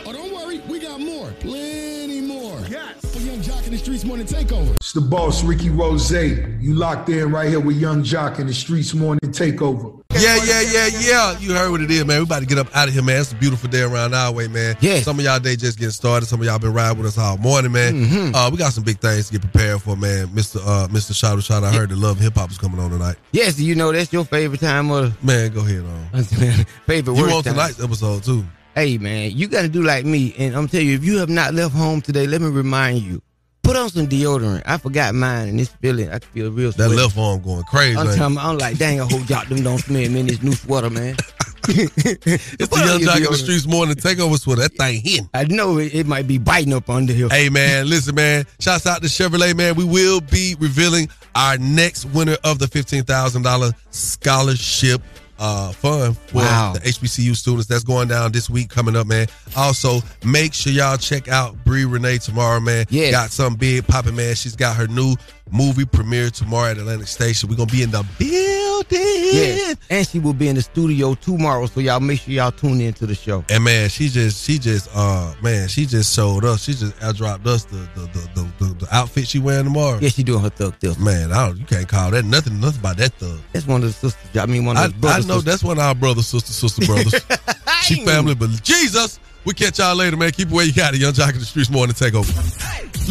Oh, 0.09 0.13
don't 0.13 0.33
worry, 0.33 0.59
we 0.69 0.79
got 0.79 1.01
more, 1.01 1.29
plenty 1.41 2.21
more. 2.21 2.57
Yes. 2.69 3.13
For 3.13 3.19
Yung 3.19 3.41
Joc 3.41 3.65
in 3.67 3.73
the 3.73 3.77
Streetz 3.77 4.05
Morning 4.05 4.25
Takeover. 4.25 4.73
It's 4.75 4.93
the 4.93 5.01
boss, 5.01 5.43
Ricky 5.43 5.67
Rozay. 5.67 6.61
You 6.61 6.75
locked 6.75 7.09
in 7.09 7.29
right 7.29 7.49
here 7.49 7.59
with 7.59 7.75
Yung 7.75 8.03
Joc 8.03 8.39
in 8.39 8.47
the 8.47 8.53
Streetz 8.53 8.95
Morning 8.95 9.19
Takeover. 9.33 10.01
Yeah, 10.15 10.37
yeah, 10.45 10.61
yeah, 10.61 10.87
yeah. 11.01 11.39
You 11.39 11.53
heard 11.53 11.71
what 11.71 11.81
it 11.81 11.91
is, 11.91 12.05
man. 12.05 12.19
We 12.19 12.23
about 12.23 12.39
to 12.39 12.45
get 12.45 12.57
up 12.57 12.73
out 12.73 12.87
of 12.87 12.93
here, 12.93 13.03
man. 13.03 13.19
It's 13.19 13.33
a 13.33 13.35
beautiful 13.35 13.67
day 13.69 13.81
around 13.81 14.15
our 14.15 14.31
way, 14.31 14.47
man. 14.47 14.77
Yeah. 14.79 15.01
Some 15.01 15.19
of 15.19 15.25
y'all 15.25 15.41
day 15.41 15.57
just 15.57 15.77
getting 15.77 15.91
started. 15.91 16.27
Some 16.27 16.39
of 16.39 16.45
y'all 16.45 16.57
been 16.57 16.73
riding 16.73 16.97
with 16.97 17.07
us 17.07 17.17
all 17.17 17.37
morning, 17.37 17.73
man. 17.73 18.05
Mhm. 18.07 18.33
Uh, 18.33 18.49
we 18.49 18.57
got 18.57 18.71
some 18.71 18.85
big 18.85 18.99
things 19.01 19.27
to 19.27 19.33
get 19.33 19.41
prepared 19.41 19.81
for, 19.81 19.97
man. 19.97 20.29
Mr. 20.29 20.61
Uh, 20.65 20.87
Mr. 20.87 21.13
Shadow 21.13 21.41
Shot, 21.41 21.65
I 21.65 21.73
heard 21.73 21.89
the 21.89 21.97
Love 21.97 22.17
Hip 22.19 22.35
Hop 22.35 22.49
is 22.49 22.57
coming 22.57 22.79
on 22.79 22.91
tonight. 22.91 23.17
Yes, 23.33 23.59
you 23.59 23.75
know 23.75 23.91
that's 23.91 24.13
your 24.13 24.23
favorite 24.23 24.61
time 24.61 24.89
of 24.89 25.21
Man, 25.21 25.51
go 25.51 25.59
ahead 25.59 25.83
on. 25.83 26.23
favorite 26.87 27.15
You 27.17 27.21
work 27.23 27.33
on 27.33 27.43
tonight's 27.43 27.83
episode 27.83 28.23
too. 28.23 28.45
Hey 28.77 28.99
man, 28.99 29.31
you 29.31 29.47
got 29.47 29.63
to 29.63 29.69
do 29.69 29.81
like 29.81 30.05
me, 30.05 30.35
and 30.37 30.55
I'm 30.55 30.67
telling 30.67 30.85
you, 30.85 30.93
if 30.93 31.03
you 31.03 31.17
have 31.17 31.29
not 31.29 31.51
left 31.55 31.73
home 31.73 31.99
today, 31.99 32.27
let 32.27 32.41
me 32.41 32.47
remind 32.47 32.99
you, 32.99 33.23
put 33.63 33.75
on 33.75 33.89
some 33.89 34.05
deodorant. 34.05 34.61
I 34.67 34.77
forgot 34.77 35.15
mine, 35.15 35.49
and 35.49 35.59
this 35.59 35.69
feeling, 35.69 36.11
I 36.11 36.19
feel 36.19 36.51
real. 36.51 36.71
That 36.73 36.89
left 36.89 37.17
arm 37.17 37.41
going 37.41 37.63
crazy. 37.63 37.97
I'm? 37.97 38.37
I'm 38.37 38.59
like, 38.59 38.77
dang, 38.77 39.01
I 39.01 39.05
hope 39.05 39.27
y'all 39.27 39.43
them 39.45 39.63
don't 39.63 39.79
smell 39.79 40.07
me 40.07 40.19
in 40.19 40.27
this 40.27 40.43
new 40.43 40.53
sweater, 40.53 40.91
man. 40.91 41.15
It's 41.69 42.69
the 42.69 42.83
Yung 42.85 43.01
Joc 43.01 43.17
in 43.17 43.23
the 43.23 43.29
Streetz 43.29 43.67
morning 43.67 43.95
takeover 43.95 44.39
sweater. 44.39 44.61
That 44.61 44.73
thing 44.73 45.01
hitting. 45.01 45.29
I 45.33 45.45
know 45.45 45.79
it, 45.79 45.95
it 45.95 46.05
might 46.05 46.27
be 46.27 46.37
biting 46.37 46.71
up 46.71 46.87
under 46.87 47.13
here. 47.13 47.29
Hey 47.29 47.49
man, 47.49 47.89
listen 47.89 48.13
man. 48.13 48.45
Shouts 48.59 48.85
out 48.85 49.01
to 49.01 49.07
Chevrolet 49.07 49.57
man. 49.57 49.73
We 49.73 49.85
will 49.85 50.21
be 50.21 50.55
revealing 50.59 51.09
our 51.33 51.57
next 51.57 52.05
winner 52.05 52.37
of 52.43 52.59
the 52.59 52.67
fifteen 52.67 53.03
thousand 53.03 53.41
dollar 53.41 53.71
scholarship 53.89 55.01
uh 55.39 55.71
fund 55.71 56.17
for 56.27 56.37
Wow. 56.37 56.73
the 56.73 56.79
HBCU 56.81 57.35
students. 57.35 57.67
That's 57.67 57.83
going 57.83 58.07
down 58.07 58.31
this 58.31 58.49
week 58.49 58.69
coming 58.69 58.95
up, 58.95 59.07
man. 59.07 59.27
Also, 59.55 59.99
make 60.25 60.53
sure 60.53 60.71
y'all 60.73 60.97
check 60.97 61.27
out 61.27 61.55
Bree 61.63 61.85
Renee 61.85 62.17
tomorrow, 62.17 62.59
man. 62.59 62.85
Yeah. 62.89 63.11
Got 63.11 63.31
something 63.31 63.57
big 63.57 63.85
popping, 63.87 64.15
man. 64.15 64.35
She's 64.35 64.55
got 64.55 64.75
her 64.75 64.87
new 64.87 65.15
movie 65.51 65.85
premiere 65.85 66.29
tomorrow 66.29 66.71
at 66.71 66.77
Atlantic 66.77 67.07
Station. 67.07 67.49
We're 67.49 67.55
gonna 67.55 67.71
be 67.71 67.83
in 67.83 67.91
the 67.91 68.05
building. 68.17 68.67
Yeah, 68.89 69.73
and 69.89 70.07
she 70.07 70.19
will 70.19 70.33
be 70.33 70.47
in 70.47 70.55
the 70.55 70.61
studio 70.61 71.15
tomorrow, 71.15 71.65
so 71.65 71.79
y'all 71.79 71.99
make 71.99 72.21
sure 72.21 72.33
y'all 72.33 72.51
tune 72.51 72.79
in 72.81 72.93
to 72.93 73.05
the 73.05 73.15
show. 73.15 73.43
And 73.49 73.63
man, 73.63 73.89
she 73.89 74.07
just 74.07 74.43
she 74.43 74.59
just 74.59 74.89
uh 74.95 75.33
man, 75.41 75.67
she 75.67 75.85
just 75.85 76.15
showed 76.15 76.45
us. 76.45 76.63
She 76.63 76.73
just 76.73 76.97
dropped 77.17 77.45
us 77.47 77.65
the 77.65 77.77
the 77.95 78.01
the, 78.01 78.29
the, 78.35 78.65
the, 78.65 78.85
the 78.85 78.95
outfit 78.95 79.27
she 79.27 79.39
wearing 79.39 79.65
tomorrow. 79.65 79.99
Yeah, 79.99 80.09
she 80.09 80.23
doing 80.23 80.41
her 80.43 80.49
thug 80.49 80.75
stuff. 80.75 80.99
Man, 80.99 81.31
I 81.31 81.47
don't, 81.47 81.57
you 81.57 81.65
can't 81.65 81.87
call 81.87 82.11
that 82.11 82.25
nothing 82.25 82.59
nothing 82.59 82.79
about 82.79 82.97
that 82.97 83.13
thug. 83.13 83.39
That's 83.53 83.67
one 83.67 83.83
of 83.83 83.87
the 83.89 83.93
sisters. 83.93 84.37
I 84.37 84.45
mean, 84.45 84.65
one 84.65 84.77
of 84.77 84.83
I, 84.83 84.87
the 84.87 84.95
I 84.95 84.99
brothers. 84.99 85.27
know 85.27 85.41
that's 85.41 85.63
one 85.63 85.77
of 85.77 85.83
our 85.83 85.95
brothers, 85.95 86.27
sister, 86.27 86.53
sister 86.53 86.85
brothers. 86.85 87.13
she 87.83 88.05
family, 88.05 88.35
but 88.35 88.49
Jesus, 88.63 89.19
we 89.47 89.53
catch 89.53 89.79
y'all 89.79 89.95
later, 89.95 90.17
man. 90.17 90.31
Keep 90.31 90.49
it 90.49 90.53
where 90.53 90.65
you 90.65 90.73
got 90.73 90.93
it. 90.93 90.99
Yung 90.99 91.13
Joc 91.13 91.31
in 91.31 91.39
the 91.39 91.45
Streetz 91.45 91.71
morning 91.71 91.95
takeover. 91.95 92.27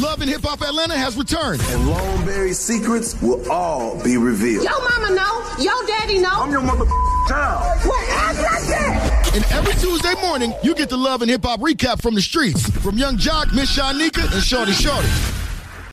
Love 0.00 0.20
and 0.20 0.28
Hip 0.28 0.42
Hop 0.42 0.60
Atlanta 0.60 0.96
has 0.96 1.16
returned. 1.16 1.62
And 1.62 1.88
Longberry's 1.88 2.58
secrets 2.58 3.20
will 3.22 3.50
all 3.50 4.02
be 4.04 4.18
revealed. 4.18 4.64
Yo 4.64 4.70
mama 4.70 5.14
know, 5.14 5.54
yo 5.58 5.72
daddy 5.86 6.18
know. 6.18 6.28
I'm 6.30 6.50
your 6.50 6.60
mother 6.60 6.84
child. 7.26 7.80
What 7.86 8.08
act 8.10 8.36
like 8.36 8.68
that? 8.68 9.32
And 9.34 9.44
every 9.52 9.72
Tuesday 9.80 10.14
morning, 10.20 10.52
you 10.62 10.74
get 10.74 10.90
the 10.90 10.98
Love 10.98 11.22
and 11.22 11.30
Hip 11.30 11.42
Hop 11.44 11.60
recap 11.60 12.02
from 12.02 12.14
the 12.14 12.20
streets. 12.20 12.68
From 12.80 12.98
Yung 12.98 13.16
Joc, 13.16 13.54
Miss 13.54 13.74
Shyneka, 13.74 14.22
and 14.22 14.42
Shawty 14.44 14.74
Shawty. 14.74 15.45